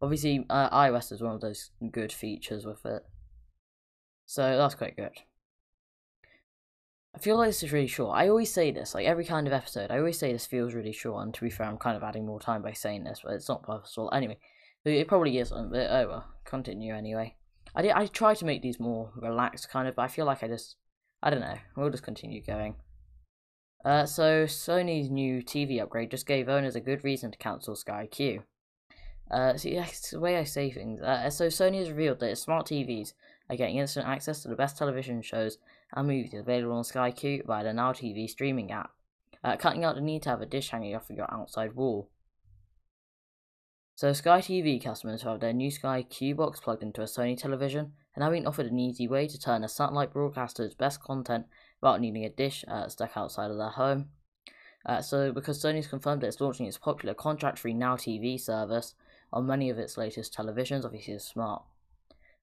Obviously, 0.00 0.44
uh, 0.50 0.70
iOS 0.70 1.12
is 1.12 1.22
one 1.22 1.34
of 1.34 1.40
those 1.40 1.70
good 1.90 2.12
features 2.12 2.66
with 2.66 2.84
it, 2.84 3.04
so 4.26 4.56
that's 4.56 4.74
quite 4.74 4.96
good. 4.96 5.12
I 7.16 7.18
feel 7.18 7.38
like 7.38 7.48
this 7.48 7.62
is 7.62 7.72
really 7.72 7.86
short. 7.86 8.14
I 8.14 8.28
always 8.28 8.52
say 8.52 8.70
this, 8.70 8.94
like 8.94 9.06
every 9.06 9.24
kind 9.24 9.46
of 9.46 9.52
episode, 9.54 9.90
I 9.90 9.96
always 9.96 10.18
say 10.18 10.32
this 10.32 10.44
feels 10.44 10.74
really 10.74 10.92
short, 10.92 11.24
and 11.24 11.32
to 11.32 11.40
be 11.40 11.48
fair, 11.48 11.66
I'm 11.66 11.78
kind 11.78 11.96
of 11.96 12.02
adding 12.02 12.26
more 12.26 12.38
time 12.38 12.60
by 12.60 12.72
saying 12.72 13.04
this, 13.04 13.22
but 13.24 13.32
it's 13.32 13.48
not 13.48 13.62
purposeful. 13.62 14.10
Anyway, 14.12 14.36
it 14.84 15.08
probably 15.08 15.38
isn't, 15.38 15.70
but 15.70 15.90
oh 15.90 16.08
well, 16.08 16.24
continue 16.44 16.94
anyway. 16.94 17.34
I, 17.74 17.80
did, 17.80 17.92
I 17.92 18.06
try 18.06 18.34
to 18.34 18.44
make 18.44 18.60
these 18.60 18.78
more 18.78 19.12
relaxed, 19.16 19.70
kind 19.70 19.88
of, 19.88 19.96
but 19.96 20.02
I 20.02 20.08
feel 20.08 20.26
like 20.26 20.42
I 20.42 20.48
just 20.48 20.76
I 21.22 21.30
don't 21.30 21.40
know. 21.40 21.56
We'll 21.74 21.88
just 21.88 22.02
continue 22.02 22.42
going. 22.44 22.74
Uh, 23.82 24.04
so 24.04 24.44
Sony's 24.44 25.08
new 25.08 25.42
TV 25.42 25.80
upgrade 25.80 26.10
just 26.10 26.26
gave 26.26 26.50
owners 26.50 26.76
a 26.76 26.80
good 26.80 27.02
reason 27.02 27.30
to 27.30 27.38
cancel 27.38 27.76
Sky 27.76 28.08
Q. 28.10 28.42
Uh, 29.30 29.56
so 29.56 29.70
yeah, 29.70 29.86
it's 29.86 30.10
the 30.10 30.20
way 30.20 30.36
I 30.36 30.44
say 30.44 30.70
things. 30.70 31.00
Uh, 31.00 31.30
so 31.30 31.46
Sony 31.46 31.78
has 31.78 31.88
revealed 31.88 32.20
that 32.20 32.30
its 32.30 32.42
smart 32.42 32.66
TVs 32.66 33.14
are 33.48 33.56
getting 33.56 33.78
instant 33.78 34.06
access 34.06 34.42
to 34.42 34.48
the 34.48 34.54
best 34.54 34.76
television 34.76 35.22
shows 35.22 35.56
and 35.94 36.08
movies 36.08 36.34
available 36.34 36.76
on 36.76 36.84
Sky 36.84 37.10
Q 37.10 37.42
via 37.46 37.64
the 37.64 37.72
Now 37.72 37.92
TV 37.92 38.28
streaming 38.28 38.72
app, 38.72 38.90
uh, 39.44 39.56
cutting 39.56 39.84
out 39.84 39.94
the 39.94 40.00
need 40.00 40.22
to 40.22 40.30
have 40.30 40.40
a 40.40 40.46
dish 40.46 40.70
hanging 40.70 40.94
off 40.94 41.10
your 41.10 41.32
outside 41.32 41.74
wall. 41.74 42.08
So 43.94 44.12
Sky 44.12 44.40
TV 44.40 44.82
customers 44.82 45.22
who 45.22 45.30
have 45.30 45.40
their 45.40 45.54
new 45.54 45.70
Sky 45.70 46.02
Q 46.02 46.34
box 46.34 46.60
plugged 46.60 46.82
into 46.82 47.00
a 47.00 47.06
Sony 47.06 47.36
television 47.36 47.92
are 48.16 48.20
now 48.20 48.30
being 48.30 48.46
offered 48.46 48.66
an 48.66 48.78
easy 48.78 49.08
way 49.08 49.26
to 49.26 49.38
turn 49.38 49.64
a 49.64 49.68
satellite 49.68 50.12
broadcaster's 50.12 50.74
best 50.74 51.02
content 51.02 51.46
without 51.80 52.00
needing 52.00 52.24
a 52.24 52.28
dish 52.28 52.64
uh, 52.68 52.88
stuck 52.88 53.16
outside 53.16 53.50
of 53.50 53.56
their 53.56 53.70
home. 53.70 54.10
Uh, 54.84 55.00
so 55.00 55.32
because 55.32 55.62
Sony's 55.62 55.86
confirmed 55.86 56.20
that 56.20 56.28
it's 56.28 56.40
launching 56.40 56.66
its 56.66 56.78
popular 56.78 57.14
contract-free 57.14 57.74
Now 57.74 57.96
TV 57.96 58.38
service 58.38 58.94
on 59.32 59.46
many 59.46 59.70
of 59.70 59.78
its 59.78 59.96
latest 59.96 60.34
televisions, 60.34 60.84
obviously 60.84 61.18
smart. 61.18 61.62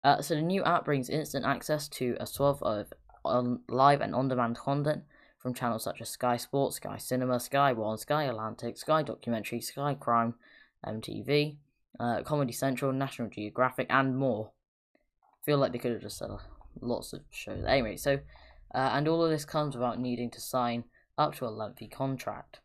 Uh, 0.03 0.23
so 0.23 0.35
the 0.35 0.43
new 0.43 0.63
app 0.65 0.85
brings 0.85 1.11
instant 1.11 1.45
access 1.45 1.89
to 1.89 2.17
a 2.19 2.27
swath 2.27 2.63
of 2.63 2.93
on 3.25 3.61
live 3.69 4.01
and 4.01 4.15
on-demand 4.15 4.57
content 4.57 5.03
from 5.39 5.55
channels 5.55 5.85
such 5.85 6.01
as 6.01 6.09
Sky 6.11 6.37
Sports, 6.37 6.77
Sky 6.77 6.99
Cinema, 6.99 7.41
Sky 7.41 7.73
One, 7.73 7.99
Sky 7.99 8.25
Atlantic, 8.25 8.77
Sky 8.77 9.03
Documentary, 9.03 9.61
Sky 9.61 9.95
Crime, 9.95 10.35
MTV, 10.87 11.57
uh, 11.99 12.23
Comedy 12.23 12.53
Central, 12.53 12.93
National 12.93 13.29
Geographic, 13.29 13.87
and 13.91 14.17
more. 14.17 14.51
Feel 15.45 15.59
like 15.59 15.73
they 15.73 15.79
could 15.79 15.93
have 15.93 16.03
just 16.03 16.19
said 16.19 16.31
lots 16.81 17.13
of 17.13 17.23
shows. 17.31 17.65
Anyway, 17.67 17.97
so 17.97 18.21
uh, 18.75 18.91
and 18.93 19.09
all 19.09 19.25
of 19.25 19.31
this 19.31 19.45
comes 19.45 19.75
without 19.75 19.99
needing 19.99 20.31
to 20.31 20.41
sign 20.41 20.85
up 21.19 21.35
to 21.37 21.47
a 21.47 21.49
lengthy 21.49 21.89
contract. 21.89 22.61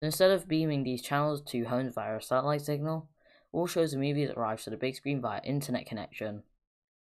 Instead 0.00 0.30
of 0.30 0.48
beaming 0.48 0.82
these 0.82 1.02
channels 1.02 1.40
to 1.42 1.64
homes 1.64 1.94
via 1.94 2.16
a 2.16 2.22
satellite 2.22 2.62
signal, 2.62 3.08
all 3.52 3.66
shows 3.66 3.92
and 3.92 4.02
movies 4.02 4.30
arrive 4.36 4.62
to 4.62 4.70
the 4.70 4.76
big 4.76 4.96
screen 4.96 5.20
via 5.20 5.40
internet 5.44 5.86
connection. 5.86 6.42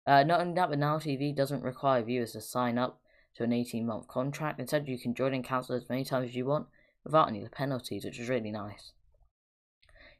Uh, 0.08 0.24
not 0.24 0.40
only 0.40 0.54
that, 0.54 0.70
but 0.70 0.80
Now 0.80 0.98
TV 0.98 1.36
doesn't 1.36 1.64
require 1.64 2.04
viewers 2.04 2.34
to 2.34 2.42
sign 2.42 2.78
up 2.78 3.00
to 3.36 3.44
an 3.44 3.54
18 3.54 3.86
month 3.86 4.08
contract. 4.08 4.60
Instead, 4.60 4.88
you 4.88 5.00
can 5.00 5.14
join 5.14 5.34
and 5.34 5.44
cancel 5.44 5.76
as 5.76 5.90
many 5.90 6.06
times 6.06 6.30
as 6.30 6.36
you 6.36 6.46
want 6.46 6.68
without 7.04 7.28
any 7.28 7.40
of 7.40 7.46
the 7.46 7.56
penalties, 7.56 8.06
which 8.06 8.20
is 8.20 8.30
really 8.30 8.52
nice. 8.52 8.92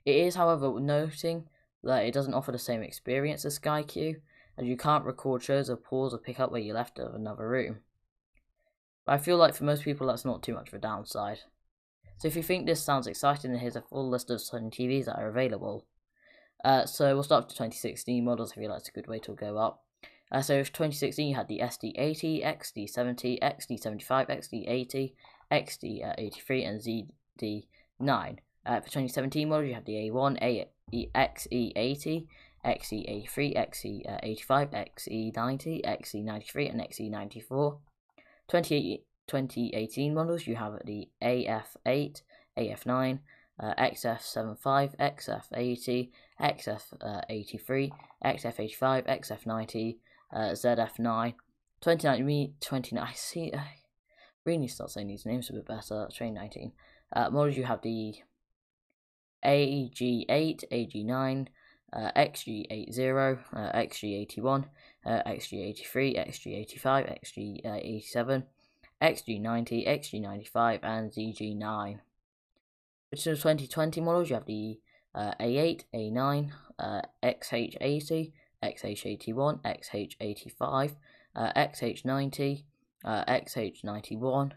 It 0.06 0.16
is, 0.16 0.36
however, 0.36 0.80
noting 0.80 1.46
that 1.84 2.06
it 2.06 2.14
doesn't 2.14 2.34
offer 2.34 2.52
the 2.52 2.60
same 2.60 2.82
experience 2.82 3.46
as 3.46 3.56
Sky 3.56 3.84
Q, 3.84 4.22
as 4.58 4.66
you 4.66 4.78
can't 4.78 5.06
record 5.06 5.44
shows 5.44 5.70
or 5.70 5.76
pause 5.76 6.14
or 6.14 6.18
pick 6.18 6.40
up 6.40 6.52
where 6.52 6.62
you 6.62 6.74
left 6.74 7.00
of 7.00 7.14
another 7.14 7.48
room. 7.48 7.80
But 9.06 9.14
I 9.14 9.18
feel 9.20 9.38
like 9.38 9.56
for 9.56 9.64
most 9.64 9.84
people 9.84 10.08
that's 10.08 10.26
not 10.26 10.42
too 10.42 10.54
much 10.54 10.70
of 10.70 10.74
a 10.74 10.80
downside. 10.80 11.40
So 12.18 12.28
if 12.28 12.36
you 12.36 12.44
think 12.44 12.66
this 12.66 12.82
sounds 12.82 13.08
exciting, 13.08 13.54
here's 13.56 13.76
a 13.76 13.82
full 13.82 14.10
list 14.10 14.32
of 14.32 14.42
certain 14.42 14.72
TVs 14.72 15.06
that 15.06 15.20
are 15.20 15.28
available. 15.28 15.86
Uh, 16.66 16.84
so 16.84 17.14
we'll 17.14 17.22
start 17.22 17.44
with 17.44 17.50
the 17.50 17.54
2016 17.54 18.26
models. 18.26 18.52
I 18.52 18.56
feel 18.60 18.72
like 18.72 18.80
it's 18.80 18.90
a 18.90 18.92
good 18.92 19.06
way 19.06 19.20
to 19.20 19.36
go 19.36 19.60
up. 19.60 19.84
Uh, 20.32 20.42
so 20.42 20.64
for 20.64 20.72
2016, 20.72 21.30
you 21.30 21.36
had 21.36 21.48
the 21.48 21.60
SD80, 21.60 22.44
XD70, 22.44 23.40
XD75, 23.40 24.28
XD80, 24.28 25.14
XD83, 25.52 26.68
and 26.68 26.82
ZD9. 26.82 28.38
Uh, 28.66 28.80
for 28.80 28.88
2017 28.88 29.48
models, 29.48 29.68
you 29.68 29.76
have 29.76 29.86
the 29.86 30.10
A1, 30.10 30.42
A, 30.42 30.68
e, 30.92 31.08
XE80, 31.14 32.26
XE83, 32.66 33.56
XE85, 33.56 34.88
XE90, 34.98 35.86
XE93, 35.86 36.72
and 36.72 36.82
XE94. 36.82 37.78
2018 38.48 40.14
models, 40.16 40.48
you 40.48 40.56
have 40.56 40.80
the 40.84 41.10
AF8, 41.22 42.24
AF9, 42.58 43.20
uh, 43.60 43.74
XF75, 43.76 44.98
XF80, 44.98 46.10
XF83, 46.42 47.92
XF85, 48.24 49.08
XF90, 49.08 49.98
uh, 50.34 50.40
ZF9. 50.52 51.34
2019, 51.82 52.54
29, 52.60 53.04
I 53.04 53.14
see, 53.14 53.54
I 53.54 53.68
really 54.44 54.68
start 54.68 54.92
saying 54.92 55.08
these 55.08 55.26
names 55.26 55.50
a 55.50 55.54
bit 55.54 55.68
better. 55.68 56.08
2019 56.10 56.72
uh, 57.14 57.30
models, 57.30 57.58
you 57.58 57.64
have 57.64 57.82
the 57.82 58.16
AG8, 59.46 60.64
AG9, 60.72 61.48
uh, 61.94 62.12
XG80, 62.16 63.40
uh, 63.54 63.72
XG81, 63.78 64.66
uh, 65.06 65.22
XG83, 65.28 66.28
XG85, 66.28 67.20
XG87, 67.24 68.44
XG90, 69.02 69.88
XG95, 69.88 70.80
and 70.84 71.12
ZG9. 71.12 72.00
Which 73.16 73.28
is 73.28 73.40
2020 73.44 74.02
models, 74.02 74.30
you 74.30 74.34
have 74.34 74.46
the 74.46 74.78
uh, 75.16 75.32
A8, 75.40 75.86
A9, 75.96 76.52
uh, 76.78 77.02
XH80, 77.24 78.34
XH81, 78.62 79.64
XH85, 79.64 80.96
uh, 81.34 81.54
XH90, 81.56 82.64
uh, 83.06 83.24
XH91, 83.24 84.52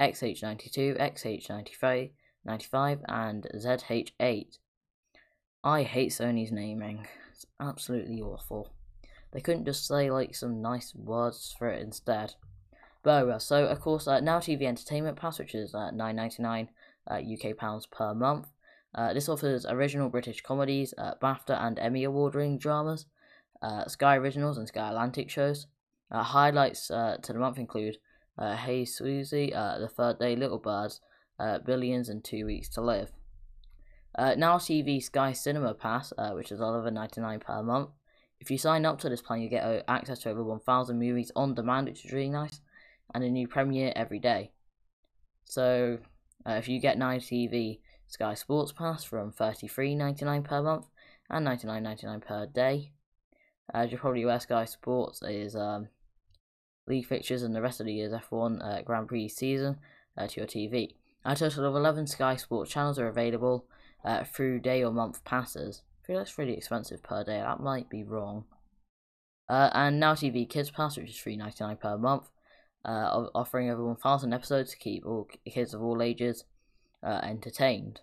XH92, 0.00 0.98
XH93, 0.98 2.10
95, 2.44 2.98
and 3.06 3.46
ZH8. 3.54 4.58
I 5.62 5.82
hate 5.84 6.10
Sony's 6.10 6.50
naming. 6.50 7.06
It's 7.30 7.46
absolutely 7.60 8.20
awful. 8.20 8.72
They 9.30 9.40
couldn't 9.40 9.64
just 9.64 9.86
say 9.86 10.10
like 10.10 10.34
some 10.34 10.60
nice 10.60 10.92
words 10.92 11.54
for 11.56 11.68
it 11.68 11.80
instead. 11.80 12.34
But 13.04 13.22
oh 13.22 13.26
well, 13.28 13.40
so 13.40 13.66
of 13.66 13.80
course, 13.80 14.08
uh, 14.08 14.18
Now 14.18 14.40
TV 14.40 14.62
Entertainment 14.62 15.16
Pass, 15.16 15.38
which 15.38 15.54
is 15.54 15.72
uh, 15.72 15.92
nine 15.92 16.16
ninety 16.16 16.42
nine 16.42 16.68
uh, 17.10 17.14
UK 17.16 17.56
pounds 17.56 17.86
per 17.86 18.14
month. 18.14 18.48
Uh, 18.94 19.14
this 19.14 19.28
offers 19.28 19.64
original 19.66 20.08
British 20.08 20.42
comedies, 20.42 20.92
uh, 20.98 21.14
BAFTA 21.22 21.58
and 21.60 21.78
Emmy 21.78 22.04
award 22.04 22.34
winning 22.34 22.58
dramas, 22.58 23.06
uh, 23.62 23.86
Sky 23.86 24.16
Originals 24.16 24.58
and 24.58 24.68
Sky 24.68 24.88
Atlantic 24.88 25.30
shows. 25.30 25.66
Uh, 26.10 26.22
highlights 26.22 26.90
uh, 26.90 27.16
to 27.22 27.32
the 27.32 27.38
month 27.38 27.58
include 27.58 27.96
Hey 28.38 28.82
Suzie, 28.82 29.54
uh, 29.54 29.78
The 29.78 29.88
Third 29.88 30.18
Day, 30.18 30.36
Little 30.36 30.58
Birds, 30.58 31.00
Billions, 31.64 32.08
and 32.08 32.22
Two 32.22 32.44
Weeks 32.44 32.68
to 32.70 32.80
Live. 32.80 33.12
Now 34.18 34.58
TV 34.58 35.02
Sky 35.02 35.32
Cinema 35.32 35.74
Pass, 35.74 36.12
which 36.32 36.52
is 36.52 36.60
$11.99 36.60 37.40
per 37.40 37.62
month. 37.62 37.90
If 38.40 38.50
you 38.50 38.58
sign 38.58 38.84
up 38.84 38.98
to 39.00 39.08
this 39.08 39.22
plan, 39.22 39.40
you 39.40 39.48
get 39.48 39.84
access 39.88 40.18
to 40.20 40.30
over 40.30 40.42
1,000 40.42 40.98
movies 40.98 41.30
on 41.36 41.54
demand, 41.54 41.86
which 41.86 42.04
is 42.04 42.12
really 42.12 42.28
nice, 42.28 42.60
and 43.14 43.22
a 43.22 43.30
new 43.30 43.46
premiere 43.46 43.92
every 43.94 44.18
day. 44.18 44.50
So, 45.44 45.98
uh, 46.46 46.52
if 46.52 46.68
you 46.68 46.80
get 46.80 46.98
Now 46.98 47.10
TV 47.12 47.78
Sky 48.06 48.34
Sports 48.34 48.72
Pass 48.72 49.04
from 49.04 49.32
$33.99 49.32 50.44
per 50.44 50.62
month 50.62 50.86
and 51.30 51.46
$99.99 51.46 52.24
per 52.24 52.46
day, 52.46 52.92
as 53.72 53.90
you're 53.90 54.00
probably 54.00 54.22
aware, 54.22 54.40
Sky 54.40 54.64
Sports 54.64 55.22
is 55.22 55.56
um, 55.56 55.88
league 56.86 57.06
fixtures 57.06 57.42
and 57.42 57.54
the 57.54 57.62
rest 57.62 57.80
of 57.80 57.86
the 57.86 57.94
year's 57.94 58.12
F1 58.12 58.64
uh, 58.64 58.82
Grand 58.82 59.08
Prix 59.08 59.28
season 59.28 59.78
uh, 60.16 60.26
to 60.26 60.40
your 60.40 60.46
TV. 60.46 60.94
A 61.24 61.36
total 61.36 61.66
of 61.66 61.74
11 61.74 62.08
Sky 62.08 62.36
Sports 62.36 62.70
channels 62.70 62.98
are 62.98 63.08
available 63.08 63.66
uh, 64.04 64.24
through 64.24 64.60
day 64.60 64.82
or 64.82 64.92
month 64.92 65.24
passes. 65.24 65.82
I 66.02 66.06
feel 66.06 66.18
that's 66.18 66.36
really 66.36 66.56
expensive 66.56 67.02
per 67.02 67.22
day. 67.24 67.38
That 67.38 67.60
might 67.60 67.88
be 67.88 68.02
wrong. 68.02 68.44
Uh, 69.48 69.70
and 69.72 70.00
Now 70.00 70.14
TV 70.14 70.48
Kids 70.48 70.70
Pass, 70.70 70.96
which 70.96 71.10
is 71.10 71.18
three 71.18 71.36
ninety 71.36 71.62
nine 71.62 71.76
per 71.76 71.96
month, 71.96 72.30
uh, 72.84 73.28
offering 73.34 73.70
over 73.70 73.84
1,000 73.84 74.32
episodes 74.32 74.70
to 74.70 74.76
keep 74.76 75.06
all 75.06 75.28
kids 75.48 75.74
of 75.74 75.82
all 75.82 76.02
ages 76.02 76.44
uh, 77.02 77.20
entertained. 77.22 78.00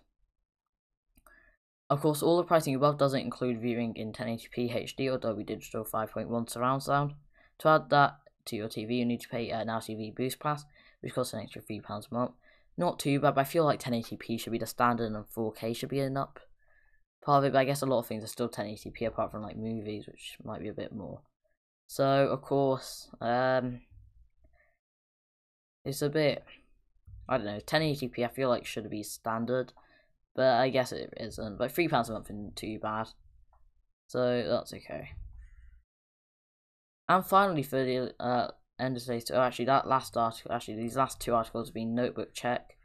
Of 1.88 2.00
course, 2.00 2.22
all 2.22 2.36
the 2.36 2.44
pricing 2.44 2.74
above 2.74 2.98
doesn't 2.98 3.20
include 3.20 3.60
viewing 3.60 3.96
in 3.96 4.12
1080p 4.12 4.72
HD 4.72 5.12
or 5.12 5.18
Dolby 5.18 5.44
Digital 5.44 5.84
5.1 5.84 6.48
surround 6.48 6.82
sound. 6.82 7.14
To 7.58 7.68
add 7.68 7.90
that 7.90 8.18
to 8.46 8.56
your 8.56 8.68
TV, 8.68 8.98
you 8.98 9.04
need 9.04 9.20
to 9.20 9.28
pay 9.28 9.50
an 9.50 9.66
Now 9.66 9.78
TV 9.78 10.14
Boost 10.14 10.38
Pass, 10.38 10.64
which 11.00 11.14
costs 11.14 11.34
an 11.34 11.40
extra 11.40 11.62
£3 11.62 11.82
a 11.82 12.14
month. 12.14 12.32
Not 12.76 13.00
too 13.00 13.18
bad, 13.18 13.34
but 13.34 13.40
I 13.42 13.44
feel 13.44 13.64
like 13.64 13.82
1080p 13.82 14.40
should 14.40 14.52
be 14.52 14.58
the 14.58 14.66
standard 14.66 15.12
and 15.12 15.24
4K 15.26 15.76
should 15.76 15.88
be 15.88 16.00
up 16.00 16.38
part 17.22 17.44
of 17.44 17.48
it, 17.48 17.52
but 17.52 17.58
I 17.58 17.64
guess 17.64 17.82
a 17.82 17.86
lot 17.86 17.98
of 17.98 18.06
things 18.06 18.24
are 18.24 18.28
still 18.28 18.48
1080p 18.48 19.06
apart 19.06 19.30
from 19.30 19.42
like 19.42 19.56
movies, 19.56 20.06
which 20.06 20.36
might 20.44 20.60
be 20.60 20.68
a 20.68 20.74
bit 20.74 20.92
more. 20.92 21.20
So, 21.86 22.04
of 22.28 22.42
course, 22.42 23.10
um, 23.20 23.80
it's 25.90 26.02
a 26.02 26.08
bit, 26.08 26.44
I 27.28 27.36
don't 27.36 27.46
know, 27.46 27.60
1080p 27.60 28.24
I 28.24 28.28
feel 28.28 28.48
like 28.48 28.64
should 28.64 28.88
be 28.88 29.02
standard, 29.02 29.72
but 30.34 30.60
I 30.60 30.70
guess 30.70 30.92
it 30.92 31.12
isn't. 31.18 31.58
But 31.58 31.74
£3 31.74 32.08
a 32.08 32.12
month 32.12 32.30
isn't 32.30 32.56
too 32.56 32.78
bad, 32.78 33.08
so 34.06 34.44
that's 34.48 34.72
okay. 34.72 35.10
And 37.08 37.26
finally, 37.26 37.64
for 37.64 37.84
the 37.84 38.14
uh, 38.20 38.48
end 38.78 38.96
of 38.96 39.02
today's, 39.02 39.30
oh, 39.32 39.40
actually, 39.40 39.64
that 39.66 39.88
last 39.88 40.16
article, 40.16 40.52
actually, 40.52 40.76
these 40.76 40.96
last 40.96 41.20
two 41.20 41.34
articles 41.34 41.68
have 41.68 41.74
been 41.74 41.94
Notebook 41.94 42.32
Check 42.32 42.76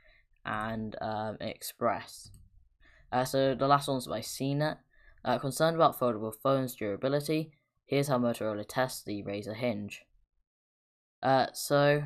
and 0.43 0.95
um, 0.99 1.37
Express. 1.39 2.31
Uh, 3.11 3.23
so 3.23 3.53
the 3.55 3.67
last 3.67 3.87
one's 3.87 4.07
by 4.07 4.19
CNET. 4.19 4.77
Uh, 5.23 5.39
concerned 5.39 5.75
about 5.75 5.99
foldable 5.99 6.33
phones' 6.33 6.75
durability, 6.75 7.51
here's 7.85 8.07
how 8.07 8.17
Motorola 8.19 8.63
tests 8.67 9.03
the 9.03 9.23
Razr 9.23 9.55
Hinge. 9.55 10.03
Uh, 11.23 11.47
so, 11.53 12.03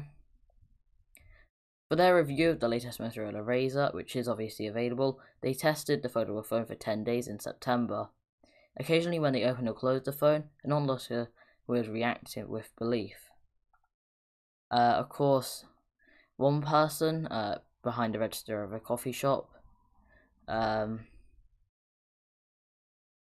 for 1.90 1.96
their 1.96 2.16
review 2.16 2.52
of 2.52 2.60
the 2.60 2.68
latest 2.68 3.00
Motorola 3.00 3.44
Razr, 3.44 3.96
which 3.96 4.16
is 4.16 4.28
obviously 4.28 4.68
available, 4.68 5.20
they 5.42 5.56
tested 5.56 6.04
the 6.04 6.10
foldable 6.10 6.46
phone 6.46 6.66
for 6.66 6.76
10 6.76 7.04
days 7.04 7.28
in 7.28 7.40
September. 7.40 8.10
Occasionally, 8.78 9.18
when 9.18 9.34
they 9.34 9.44
opened 9.44 9.68
or 9.68 9.74
closed 9.74 10.06
the 10.06 10.14
phone, 10.14 10.46
an 10.64 10.72
onlooker 10.72 11.30
would 11.66 11.88
react 11.88 12.38
with 12.48 12.76
belief. 12.78 13.32
Uh, 14.72 14.98
of 14.98 15.10
course, 15.10 15.66
one 16.38 16.62
person 16.62 17.26
uh, 17.26 17.58
behind 17.84 18.14
the 18.14 18.20
register 18.20 18.62
of 18.62 18.72
a 18.72 18.80
coffee 18.80 19.12
shop 19.12 19.50
um, 20.48 21.08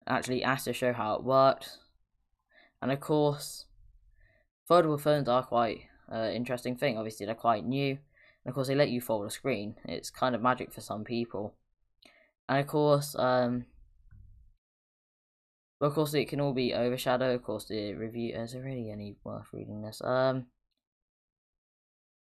actually 0.07 0.41
asked 0.41 0.65
to 0.65 0.73
show 0.73 0.93
how 0.93 1.15
it 1.15 1.23
worked. 1.23 1.79
And 2.81 2.93
of 2.93 3.01
course, 3.01 3.65
foldable 4.69 4.99
phones 4.99 5.27
are 5.27 5.43
quite 5.43 5.81
uh, 6.09 6.29
interesting 6.33 6.77
thing. 6.77 6.97
Obviously, 6.97 7.25
they're 7.25 7.35
quite 7.35 7.65
new. 7.65 7.97
And 8.45 8.51
of 8.51 8.55
course, 8.55 8.67
they 8.67 8.75
let 8.75 8.89
you 8.89 9.01
fold 9.01 9.25
a 9.25 9.29
screen. 9.29 9.75
It's 9.85 10.09
kind 10.09 10.35
of 10.35 10.41
magic 10.41 10.73
for 10.73 10.81
some 10.81 11.03
people. 11.03 11.53
And 12.49 12.59
of 12.59 12.67
course, 12.67 13.15
um, 13.17 13.65
but 15.79 15.87
of 15.87 15.95
course, 15.95 16.13
it 16.13 16.29
can 16.29 16.39
all 16.39 16.53
be 16.53 16.73
overshadowed. 16.73 17.35
Of 17.35 17.43
course, 17.43 17.65
the 17.65 17.93
review 17.93 18.35
is 18.35 18.53
there 18.53 18.61
really 18.61 18.89
any 18.89 19.15
worth 19.23 19.47
reading 19.51 19.81
this? 19.81 20.01
Um, 20.01 20.47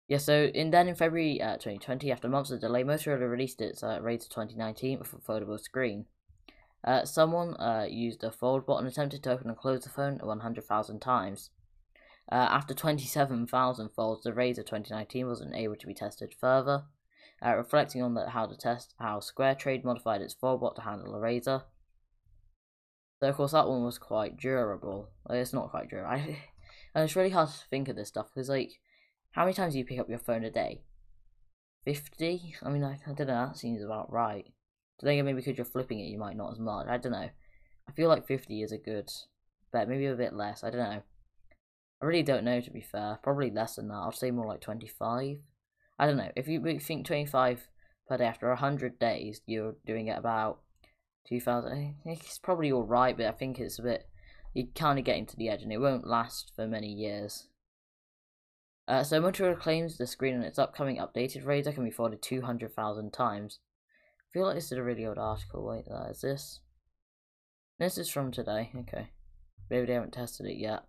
yeah. 0.07 0.17
So 0.17 0.45
in 0.53 0.71
then 0.71 0.87
in 0.87 0.95
February 0.95 1.41
uh, 1.41 1.55
2020, 1.55 2.11
after 2.11 2.27
months 2.27 2.51
of 2.51 2.61
delay, 2.61 2.83
Motorola 2.83 3.29
released 3.29 3.61
its 3.61 3.83
uh, 3.83 3.99
Razr 3.99 4.29
2019 4.29 4.99
with 4.99 5.13
a 5.13 5.17
foldable 5.17 5.59
screen. 5.59 6.05
Uh, 6.85 7.05
someone 7.05 7.55
uh, 7.55 7.85
used 7.89 8.23
a 8.23 8.31
fold 8.31 8.65
button 8.65 8.87
attempted 8.87 9.23
to 9.23 9.31
open 9.31 9.47
and 9.47 9.57
close 9.57 9.83
the 9.83 9.89
phone 9.89 10.19
100,000 10.21 10.99
times. 10.99 11.49
Uh, 12.31 12.35
after 12.35 12.73
27,000 12.73 13.89
folds, 13.89 14.23
the 14.23 14.31
Razr 14.31 14.57
2019 14.57 15.27
wasn't 15.27 15.55
able 15.55 15.75
to 15.75 15.87
be 15.87 15.93
tested 15.93 16.33
further. 16.39 16.83
Uh, 17.45 17.55
reflecting 17.55 18.01
on 18.01 18.13
the, 18.13 18.29
how 18.29 18.45
to 18.45 18.55
test 18.55 18.93
how 18.99 19.19
SquareTrade 19.19 19.83
modified 19.83 20.21
its 20.21 20.33
fold 20.33 20.75
to 20.75 20.81
handle 20.81 21.13
a 21.13 21.19
Razr. 21.19 21.63
So 23.19 23.29
of 23.29 23.35
course 23.35 23.51
that 23.51 23.67
one 23.67 23.83
was 23.83 23.97
quite 23.97 24.37
durable. 24.37 25.09
It's 25.29 25.53
not 25.53 25.71
quite 25.71 25.89
durable. 25.89 26.11
I, 26.11 26.17
and 26.95 27.03
it's 27.03 27.15
really 27.15 27.31
hard 27.31 27.49
to 27.49 27.67
think 27.69 27.89
of 27.89 27.95
this 27.95 28.07
stuff 28.07 28.27
because 28.33 28.49
like, 28.49 28.79
how 29.31 29.43
many 29.43 29.53
times 29.53 29.73
do 29.73 29.79
you 29.79 29.85
pick 29.85 29.99
up 29.99 30.09
your 30.09 30.19
phone 30.19 30.43
a 30.43 30.49
day? 30.49 30.83
50? 31.83 32.55
I 32.63 32.69
mean, 32.69 32.83
I, 32.83 32.99
I 33.05 33.13
don't 33.13 33.27
know, 33.27 33.47
that 33.47 33.57
seems 33.57 33.83
about 33.83 34.11
right. 34.11 34.45
So 34.99 35.07
then 35.07 35.25
maybe 35.25 35.37
because 35.41 35.57
you're 35.57 35.65
flipping 35.65 35.99
it, 35.99 36.09
you 36.09 36.17
might 36.17 36.37
not 36.37 36.53
as 36.53 36.59
much. 36.59 36.87
I 36.87 36.97
don't 36.97 37.11
know. 37.11 37.29
I 37.87 37.91
feel 37.91 38.07
like 38.07 38.25
50 38.27 38.61
is 38.61 38.71
a 38.71 38.77
good 38.77 39.09
bet. 39.71 39.89
Maybe 39.89 40.05
a 40.05 40.15
bit 40.15 40.33
less. 40.33 40.63
I 40.63 40.69
don't 40.69 40.79
know. 40.79 41.03
I 42.03 42.05
really 42.05 42.21
don't 42.21 42.43
know, 42.43 42.59
to 42.59 42.69
be 42.69 42.81
fair. 42.81 43.17
Probably 43.23 43.49
less 43.49 43.75
than 43.77 43.87
that. 43.87 43.95
I'd 43.95 44.13
say 44.13 44.29
more 44.29 44.45
like 44.45 44.59
25. 44.59 45.37
I 45.97 46.05
don't 46.05 46.17
know. 46.17 46.31
If 46.35 46.49
you 46.49 46.61
think 46.79 47.05
25 47.05 47.69
per 48.09 48.17
day 48.17 48.25
after 48.25 48.49
100 48.49 48.99
days, 48.99 49.39
you're 49.45 49.75
doing 49.85 50.07
it 50.07 50.17
about 50.17 50.59
2000. 51.29 51.95
It's 52.03 52.39
probably 52.39 52.73
alright, 52.73 53.15
but 53.15 53.27
I 53.27 53.31
think 53.31 53.57
it's 53.57 53.79
a 53.79 53.83
bit. 53.83 54.09
You're 54.53 54.67
kind 54.75 54.99
of 54.99 55.05
getting 55.05 55.25
to 55.27 55.37
the 55.37 55.47
edge, 55.47 55.63
and 55.63 55.71
it 55.71 55.77
won't 55.77 56.05
last 56.05 56.51
for 56.53 56.67
many 56.67 56.91
years. 56.91 57.47
Uh, 58.85 59.05
so 59.05 59.21
Motorola 59.21 59.57
claims 59.57 59.97
the 59.97 60.05
screen 60.05 60.35
on 60.35 60.43
its 60.43 60.59
upcoming 60.59 60.97
updated 60.97 61.45
Razr 61.45 61.73
can 61.73 61.85
be 61.85 61.89
folded 61.89 62.21
200,000 62.21 63.13
times. 63.13 63.59
I 64.19 64.27
feel 64.33 64.45
like 64.45 64.55
this 64.55 64.73
is 64.73 64.77
a 64.77 64.83
really 64.83 65.05
old 65.05 65.17
article. 65.17 65.65
Wait, 65.65 65.85
that 65.85 66.09
is 66.11 66.19
this? 66.19 66.59
This 67.79 67.97
is 67.97 68.09
from 68.09 68.33
today. 68.33 68.71
Okay. 68.75 69.07
Maybe 69.69 69.85
they 69.85 69.93
haven't 69.93 70.11
tested 70.11 70.47
it 70.47 70.57
yet. 70.57 70.83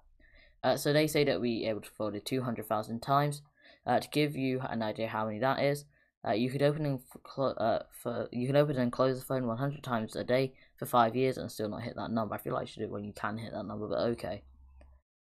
Uh, 0.64 0.78
so 0.78 0.92
they 0.92 1.06
say 1.06 1.22
that 1.24 1.42
we 1.42 1.66
able 1.66 1.82
to 1.82 1.90
fold 1.90 2.14
it 2.14 2.24
200,000 2.24 3.00
times. 3.00 3.42
Uh, 3.86 4.00
to 4.00 4.08
give 4.08 4.34
you 4.34 4.60
an 4.70 4.82
idea 4.82 5.06
how 5.06 5.26
many 5.26 5.38
that 5.38 5.62
is, 5.62 5.84
uh, 6.26 6.32
you 6.32 6.50
could 6.50 6.62
open 6.62 6.86
and 6.86 7.00
uh, 7.36 7.80
for 8.02 8.30
you 8.32 8.46
can 8.46 8.56
open 8.56 8.78
and 8.78 8.90
close 8.90 9.18
the 9.18 9.26
phone 9.26 9.46
100 9.46 9.82
times 9.82 10.16
a 10.16 10.24
day 10.24 10.54
for 10.78 10.86
five 10.86 11.14
years 11.14 11.36
and 11.36 11.52
still 11.52 11.68
not 11.68 11.82
hit 11.82 11.94
that 11.96 12.10
number. 12.10 12.34
I 12.34 12.38
feel 12.38 12.54
like 12.54 12.62
you 12.62 12.72
should 12.72 12.78
do 12.78 12.86
it 12.86 12.90
when 12.90 13.04
you 13.04 13.12
can 13.12 13.36
hit 13.36 13.52
that 13.52 13.66
number, 13.66 13.86
but 13.86 13.98
okay. 13.98 14.42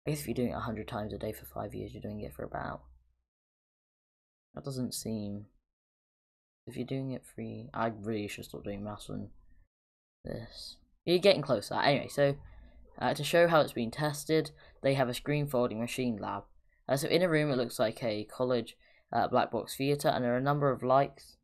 I 0.07 0.09
guess 0.09 0.21
if 0.21 0.27
you're 0.27 0.33
doing 0.33 0.49
it 0.49 0.53
100 0.53 0.87
times 0.87 1.13
a 1.13 1.19
day 1.19 1.33
for 1.33 1.45
five 1.45 1.75
years, 1.75 1.93
you're 1.93 2.01
doing 2.01 2.21
it 2.21 2.33
for 2.33 2.43
about. 2.43 2.81
That 4.55 4.63
doesn't 4.63 4.95
seem. 4.95 5.45
If 6.65 6.75
you're 6.75 6.85
doing 6.85 7.11
it 7.11 7.23
free, 7.23 7.69
I 7.75 7.91
really 7.95 8.27
should 8.27 8.45
stop 8.45 8.63
doing 8.63 8.83
maths 8.83 9.09
on 9.09 9.29
this. 10.25 10.77
You're 11.05 11.19
getting 11.19 11.43
closer. 11.43 11.75
Anyway, 11.75 12.07
so 12.07 12.35
uh, 12.99 13.13
to 13.13 13.23
show 13.23 13.47
how 13.47 13.61
it's 13.61 13.73
been 13.73 13.91
tested, 13.91 14.51
they 14.81 14.95
have 14.95 15.09
a 15.09 15.13
screen 15.13 15.47
folding 15.47 15.79
machine 15.79 16.17
lab. 16.17 16.43
Uh, 16.89 16.97
so 16.97 17.07
in 17.07 17.21
a 17.21 17.29
room, 17.29 17.51
it 17.51 17.57
looks 17.57 17.79
like 17.79 18.03
a 18.03 18.25
college 18.25 18.77
uh, 19.11 19.27
black 19.27 19.51
box 19.51 19.75
theatre, 19.75 20.07
and 20.07 20.23
there 20.23 20.33
are 20.33 20.37
a 20.37 20.41
number 20.41 20.71
of 20.71 20.83
lights 20.83 21.37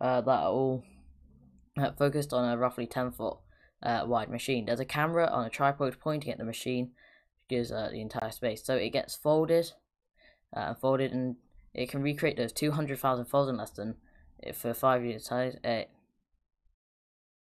uh, 0.00 0.20
that 0.20 0.30
are 0.30 0.50
all 0.50 0.84
uh, 1.78 1.92
focused 1.92 2.32
on 2.32 2.48
a 2.48 2.56
roughly 2.56 2.86
10 2.86 3.12
foot 3.12 3.38
uh, 3.82 4.04
wide 4.06 4.28
machine. 4.28 4.66
There's 4.66 4.80
a 4.80 4.84
camera 4.84 5.26
on 5.26 5.46
a 5.46 5.50
tripod 5.50 5.96
pointing 6.00 6.32
at 6.32 6.38
the 6.38 6.44
machine, 6.44 6.90
which 7.34 7.48
gives 7.48 7.70
the 7.70 8.00
entire 8.00 8.30
space. 8.30 8.64
So 8.64 8.76
it 8.76 8.90
gets 8.90 9.14
folded, 9.14 9.72
folded, 10.80 11.12
and 11.12 11.36
it 11.72 11.88
can 11.88 12.02
recreate 12.02 12.36
those 12.36 12.52
200,000 12.52 13.24
folds 13.26 13.48
in 13.48 13.56
less 13.56 13.70
than 13.70 13.94
for 14.54 14.74
five 14.74 15.04
years. 15.04 15.28
It, 15.32 15.90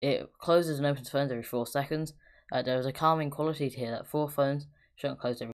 it 0.02 0.30
closes 0.38 0.78
and 0.78 0.86
opens 0.86 1.10
phones 1.10 1.32
every 1.32 1.44
four 1.44 1.66
seconds. 1.66 2.14
Uh, 2.52 2.62
there 2.62 2.80
is 2.80 2.86
a 2.86 2.92
calming 2.92 3.30
quality 3.30 3.70
to 3.70 3.78
here 3.78 3.92
that 3.92 4.08
four 4.08 4.30
phones 4.30 4.68
shouldn't 4.96 5.20
close 5.20 5.36
every 5.36 5.48